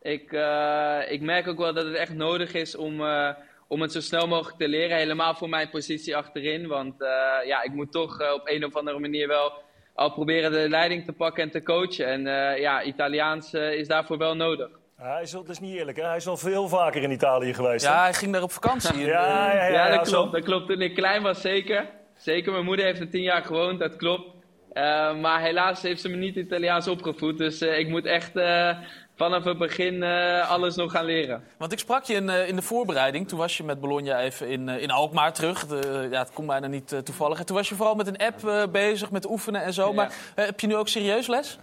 [0.03, 3.31] Ik, eh, ik merk ook wel dat het echt nodig is om, eh,
[3.69, 4.97] om het zo snel mogelijk te leren.
[4.97, 6.67] Helemaal voor mijn positie achterin.
[6.67, 9.53] Want eh, ja, ik moet toch op een of andere manier wel
[9.95, 12.07] al proberen de leiding te pakken en te coachen.
[12.07, 14.69] En eh, ja, Italiaans is daarvoor wel nodig.
[14.97, 16.05] Hij is, dat is niet eerlijk, hè?
[16.06, 17.86] hij is al veel vaker in Italië geweest.
[17.86, 17.93] hè?
[17.93, 18.98] Ja, hij ging daar op vakantie.
[18.98, 20.32] ja, ja, ja, Ja, ja, dat klopt.
[20.32, 20.68] Dat klopt.
[20.68, 21.89] Toen ik klein was, zeker.
[22.16, 24.31] Zeker, mijn moeder heeft er tien jaar gewoond, dat klopt.
[24.73, 27.39] Eh, maar helaas heeft ze me niet Italiaans opgevoed.
[27.39, 28.77] Dus eh, ik moet echt eh,
[29.16, 31.44] vanaf het begin eh, alles nog gaan leren.
[31.59, 33.28] Want ik sprak je in, eh, in de voorbereiding.
[33.28, 35.66] Toen was je met Bologna even in, eh, in Alkmaar terug.
[35.66, 37.39] De, ja, het komt bijna niet toevallig.
[37.39, 39.86] En toen was je vooral met een app bezig, met oefenen en zo.
[39.89, 39.93] Ja.
[39.94, 41.59] Maar heb je nu ook serieus les?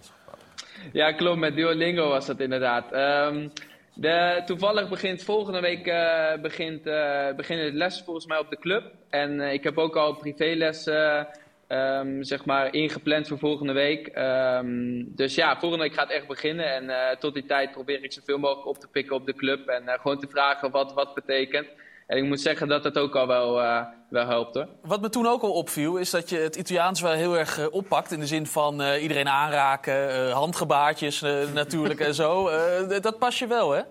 [0.92, 1.38] Ja, klopt.
[1.38, 2.92] Met Duolingo was dat inderdaad.
[2.92, 3.48] Ehm,
[3.94, 8.58] de, toevallig begint volgende week eh, begint, eh, beginnen de lessen volgens mij op de
[8.58, 8.92] club.
[9.10, 11.22] En eh, ik heb ook al privéles eh,
[11.66, 14.06] ehm, zeg maar ingepland voor volgende week.
[14.06, 16.90] Ehm, dus ja, volgende week gaat echt beginnen.
[16.90, 19.68] En tot die tijd probeer ik zoveel mogelijk op te pikken op de club.
[19.68, 21.66] En gewoon te vragen wat wat betekent.
[22.06, 24.68] En ik moet zeggen dat dat ook al wel, eh, wel helpt hoor.
[24.82, 27.66] Wat me toen ook al opviel, is dat je het Italiaans wel heel erg eh,
[27.70, 28.12] oppakt.
[28.12, 31.20] In de zin van eh, iedereen aanraken, handgebaartjes
[31.54, 32.50] natuurlijk en zo.
[33.00, 33.82] Dat pas je wel, hè?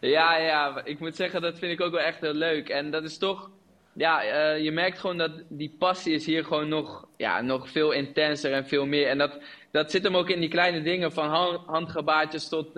[0.00, 2.68] Ja, ja, ik moet zeggen, dat vind ik ook wel echt heel leuk.
[2.68, 3.50] En dat is toch,
[3.92, 4.20] ja,
[4.52, 8.66] je merkt gewoon dat die passie is hier gewoon nog, ja, nog veel intenser en
[8.66, 9.08] veel meer.
[9.08, 9.38] En dat,
[9.70, 12.68] dat zit hem ook in die kleine dingen, van han- handgebaartjes tot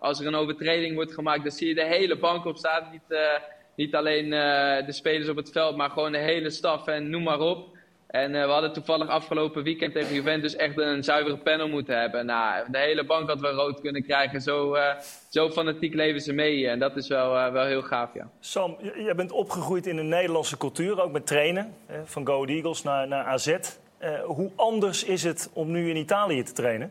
[0.00, 2.56] als er een overtreding wordt gemaakt, dan zie je de hele bank op.
[2.92, 3.18] Niet, eh,
[3.74, 7.22] niet alleen eh, de spelers op het veld, maar gewoon de hele staf en noem
[7.22, 7.68] maar op.
[8.06, 12.26] En eh, we hadden toevallig afgelopen weekend tegen Juventus echt een zuivere panel moeten hebben.
[12.26, 14.40] Nou, de hele bank had we rood kunnen krijgen.
[14.40, 14.98] Zo, eh,
[15.30, 16.68] zo fanatiek leven ze mee.
[16.68, 18.30] En dat is wel, wel heel gaaf, ja.
[18.40, 21.74] Sam, jij bent opgegroeid in een Nederlandse cultuur, ook met trainen.
[22.04, 23.56] Van Go Eagles naar, naar AZ.
[24.24, 26.90] Hoe anders is het om nu in Italië te trainen?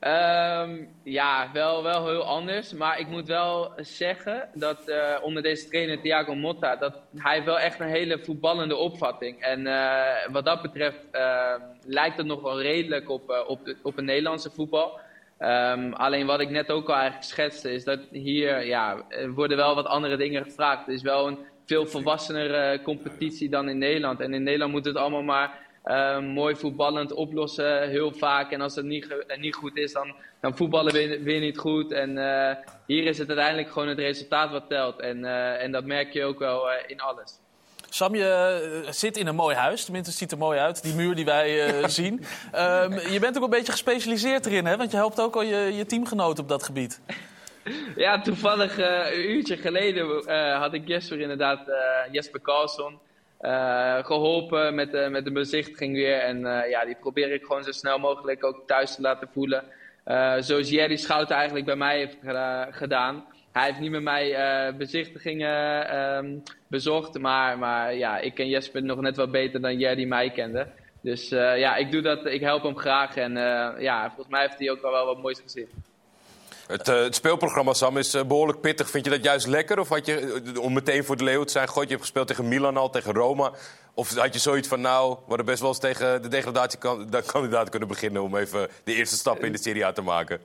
[0.00, 2.72] Ehm, ja, wel, wel heel anders.
[2.72, 6.76] Maar ik moet wel zeggen dat eh, onder deze trainer Thiago Motta...
[6.76, 9.40] dat hij wel echt een hele voetballende opvatting.
[9.40, 11.54] En eh, wat dat betreft eh,
[11.86, 14.98] lijkt het nog wel redelijk op, eh, op, de- op een Nederlandse voetbal.
[15.38, 17.72] Ehm, alleen wat ik net ook al eigenlijk schetste...
[17.72, 18.96] is dat hier ja,
[19.34, 20.86] worden wel wat andere dingen gevraagd.
[20.86, 24.20] Het is wel een veel volwassenere competitie dan in Nederland.
[24.20, 25.66] En in Nederland moet het allemaal maar...
[25.88, 28.52] eh, mooi voetballend oplossen, heel vaak.
[28.52, 31.92] En als het niet, eh, niet goed is, dan, dan voetballen we weer niet goed.
[31.92, 32.56] En eh,
[32.86, 35.00] hier is het uiteindelijk gewoon het resultaat wat telt.
[35.00, 37.38] En, eh, en dat merk je ook wel in alles.
[37.88, 39.84] Sam, je zit in een mooi huis.
[39.84, 41.68] Tenminste, het ziet er mooi uit, die muur die wij
[42.00, 42.24] zien.
[42.52, 44.76] Ehm, je bent ook een beetje gespecialiseerd erin, hè?
[44.76, 47.00] Want je helpt ook al je, je teamgenoten op dat gebied.
[47.96, 51.60] Ja, toevallig een uurtje geleden had ik Jesper inderdaad,
[52.10, 52.98] Jesper Carlson,
[53.38, 56.18] eh, geholpen met, de met de bezichtiging weer.
[56.18, 59.64] En eh, ja, die probeer ik gewoon zo snel mogelijk ook thuis te laten voelen.
[60.04, 63.24] Eh, zoals Jerry Schouten eigenlijk bij mij heeft geda- gedaan.
[63.52, 68.82] Hij heeft niet met mij eh, bezichtigingen ehm, bezocht, maar, maar ja, ik ken Jesper
[68.82, 70.66] nog net wat beter dan Jerry mij kende.
[71.00, 73.16] Dus eh, ja, ik doe dat, ik help hem graag.
[73.16, 75.68] En eh, ja, volgens mij heeft hij ook al wel wat moois gezien.
[76.68, 78.90] Het, eh, het speelprogramma, Sam, is eh, behoorlijk pittig.
[78.90, 79.78] Vind je dat juist lekker?
[79.78, 82.26] Of had je, eh, om meteen voor de leeuw te zijn, god, je hebt gespeeld
[82.26, 83.52] tegen Milan al, tegen Roma.
[83.94, 87.88] Of had je zoiets van, nou, we hadden best wel eens tegen de degradatiekandidaat kunnen
[87.88, 88.22] beginnen...
[88.22, 90.40] om even de eerste stap in de Serie A te maken?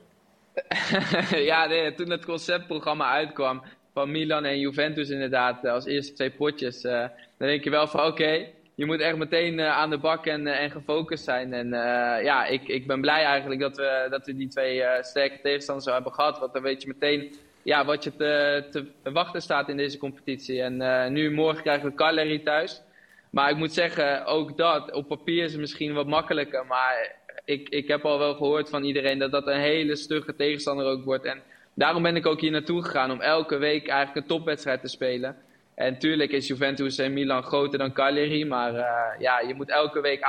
[1.50, 7.10] ja, toen het conceptprogramma uitkwam van Milan en Juventus inderdaad, als eerste twee potjes, dan
[7.38, 10.62] denk je wel van oké, je moet echt meteen eh, aan de bak en, eh,
[10.62, 11.52] en gefocust zijn.
[11.52, 15.40] En eh, ja, ik, ik ben blij eigenlijk dat we, dat we die twee sterke
[15.42, 16.38] tegenstanders hebben gehad.
[16.38, 20.62] Want dan weet je meteen ja, wat je te, te wachten staat in deze competitie.
[20.62, 22.82] En nu morgen krijgen we Cagliari thuis.
[23.30, 26.66] Maar ik moet zeggen, ook dat, op papier is het misschien wat makkelijker.
[26.66, 27.14] Maar
[27.44, 31.04] ik, ik heb al wel gehoord van iedereen dat dat een hele stugge tegenstander ook
[31.04, 31.24] wordt.
[31.24, 31.42] En
[31.74, 35.36] daarom ben ik ook hier naartoe gegaan om elke week eigenlijk een topwedstrijd te spelen.
[35.74, 38.44] En tuurlijk is Juventus en Milan groter dan Cagliari.
[38.44, 40.22] Maar eh, ja, je moet elke week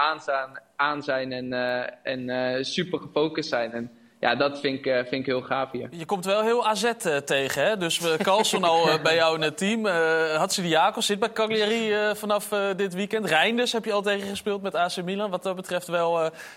[0.76, 3.72] aan zijn en, eh, en eh, super gefocust zijn.
[3.72, 3.92] En
[4.26, 5.88] ja, dat vind ik, eh, vind ik heel gaaf hier.
[5.92, 7.78] Je komt wel heel AZ eh, tegen, hè?
[7.78, 9.86] Dus uh, Carlson al eh, bij jou in het team.
[9.86, 13.26] Uh, Hatsidiakos zit bij Cagliari vanaf dit weekend.
[13.26, 15.30] Reinders heb je al tegen gespeeld met AC Milan.
[15.30, 16.12] Wat dat betreft wel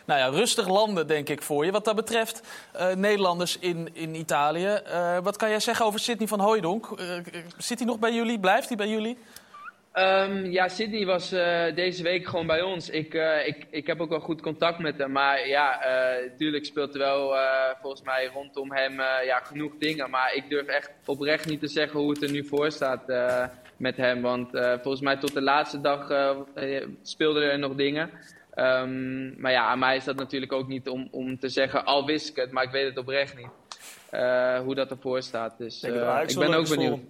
[0.05, 1.73] nou ja, rustig landen, denk ik, voor je.
[1.73, 2.43] Wat dat betreft
[2.95, 4.81] Nederlanders in, in Italië.
[5.23, 6.89] wat kan jij zeggen over Sidney van Hooijdonk?
[7.57, 8.40] zit hij nog bij jullie?
[8.40, 9.19] Blijft hij bij jullie?
[9.98, 12.90] Um, ja, Sydney was uh, deze week gewoon bij ons.
[12.90, 15.12] Ik, uh, ik, ik heb ook wel goed contact met hem.
[15.12, 15.80] Maar ja,
[16.28, 17.34] natuurlijk uh, speelt er wel
[17.80, 20.10] volgens mij rondom hem ja, genoeg dingen.
[20.10, 23.06] Maar ik durf echt oprecht niet te zeggen hoe het er nu voor staat
[23.76, 24.22] met hem.
[24.22, 26.06] Want volgens mij tot de laatste dag
[27.02, 28.10] speelden er nog dingen.
[28.54, 32.06] Um, maar ja, aan mij is dat natuurlijk ook niet om, om te zeggen, al
[32.06, 32.50] wist ik het.
[32.50, 33.50] Maar ik weet het oprecht niet.
[34.64, 35.58] hoe dat ervoor staat.
[35.58, 37.00] Dus ik ben ook benieuwd.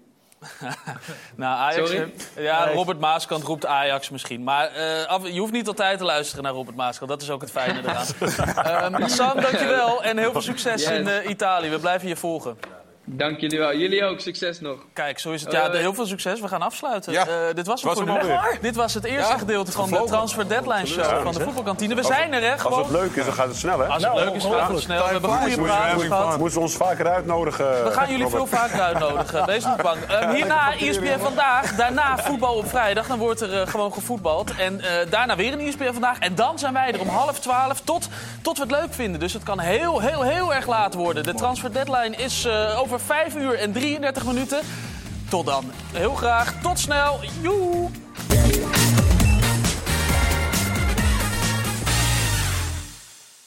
[1.37, 1.91] Nou, Ajax.
[1.91, 2.13] Sorry?
[2.37, 4.43] Ja, Robert Maaskant roept Ajax misschien.
[4.43, 7.11] Maar uh, af, je hoeft niet altijd te luisteren naar Robert Maaskant.
[7.11, 8.95] Dat is ook het fijne eraan.
[8.95, 10.03] um, Sam, dankjewel.
[10.03, 10.91] En heel veel succes yes.
[10.91, 11.69] in uh, Italië.
[11.71, 12.78] We blijven je volgen.
[13.11, 13.77] Dank jullie wel.
[13.77, 14.21] Jullie ook.
[14.21, 14.79] Succes nog.
[14.93, 15.53] Kijk, zo is het.
[15.53, 16.41] Ja, heel veel succes.
[16.41, 17.13] We gaan afsluiten.
[17.13, 17.29] Ja.
[17.29, 20.49] Uh, dit was, was hem voor Dit was het eerste ja, gedeelte van de Transfer
[20.49, 21.95] Deadline Show van de voetbalkantine.
[21.95, 22.59] We zijn er, hè?
[22.59, 22.79] Gewoon.
[22.79, 23.87] Als het leuk is, dan gaat het snel, hè?
[23.87, 25.05] Als het nou, leuk is, dan gaat het snel.
[25.05, 26.39] We hebben goede praten gehad.
[26.39, 27.85] Moeten ze ons vaker uitnodigen?
[27.85, 29.47] We gaan jullie veel vaker uitnodigen.
[29.47, 29.99] Wees niet bang.
[30.23, 31.75] Um, hierna ESPN Vandaag.
[31.77, 33.07] Daarna voetbal op vrijdag.
[33.07, 34.55] Dan wordt er uh, gewoon gevoetbald.
[34.57, 36.19] En uh, daarna weer een ESPN Vandaag.
[36.19, 38.09] En dan zijn wij er om half twaalf tot,
[38.43, 39.21] tot we het leuk vinden.
[39.21, 41.23] Dus het kan heel, heel, heel erg laat worden.
[41.23, 44.61] De Transfer Deadline is uh, over vijf uur en 33 minuten.
[45.29, 45.65] Tot dan.
[45.93, 46.61] Heel graag.
[46.63, 47.21] Tot snel.
[47.43, 47.91] Joe.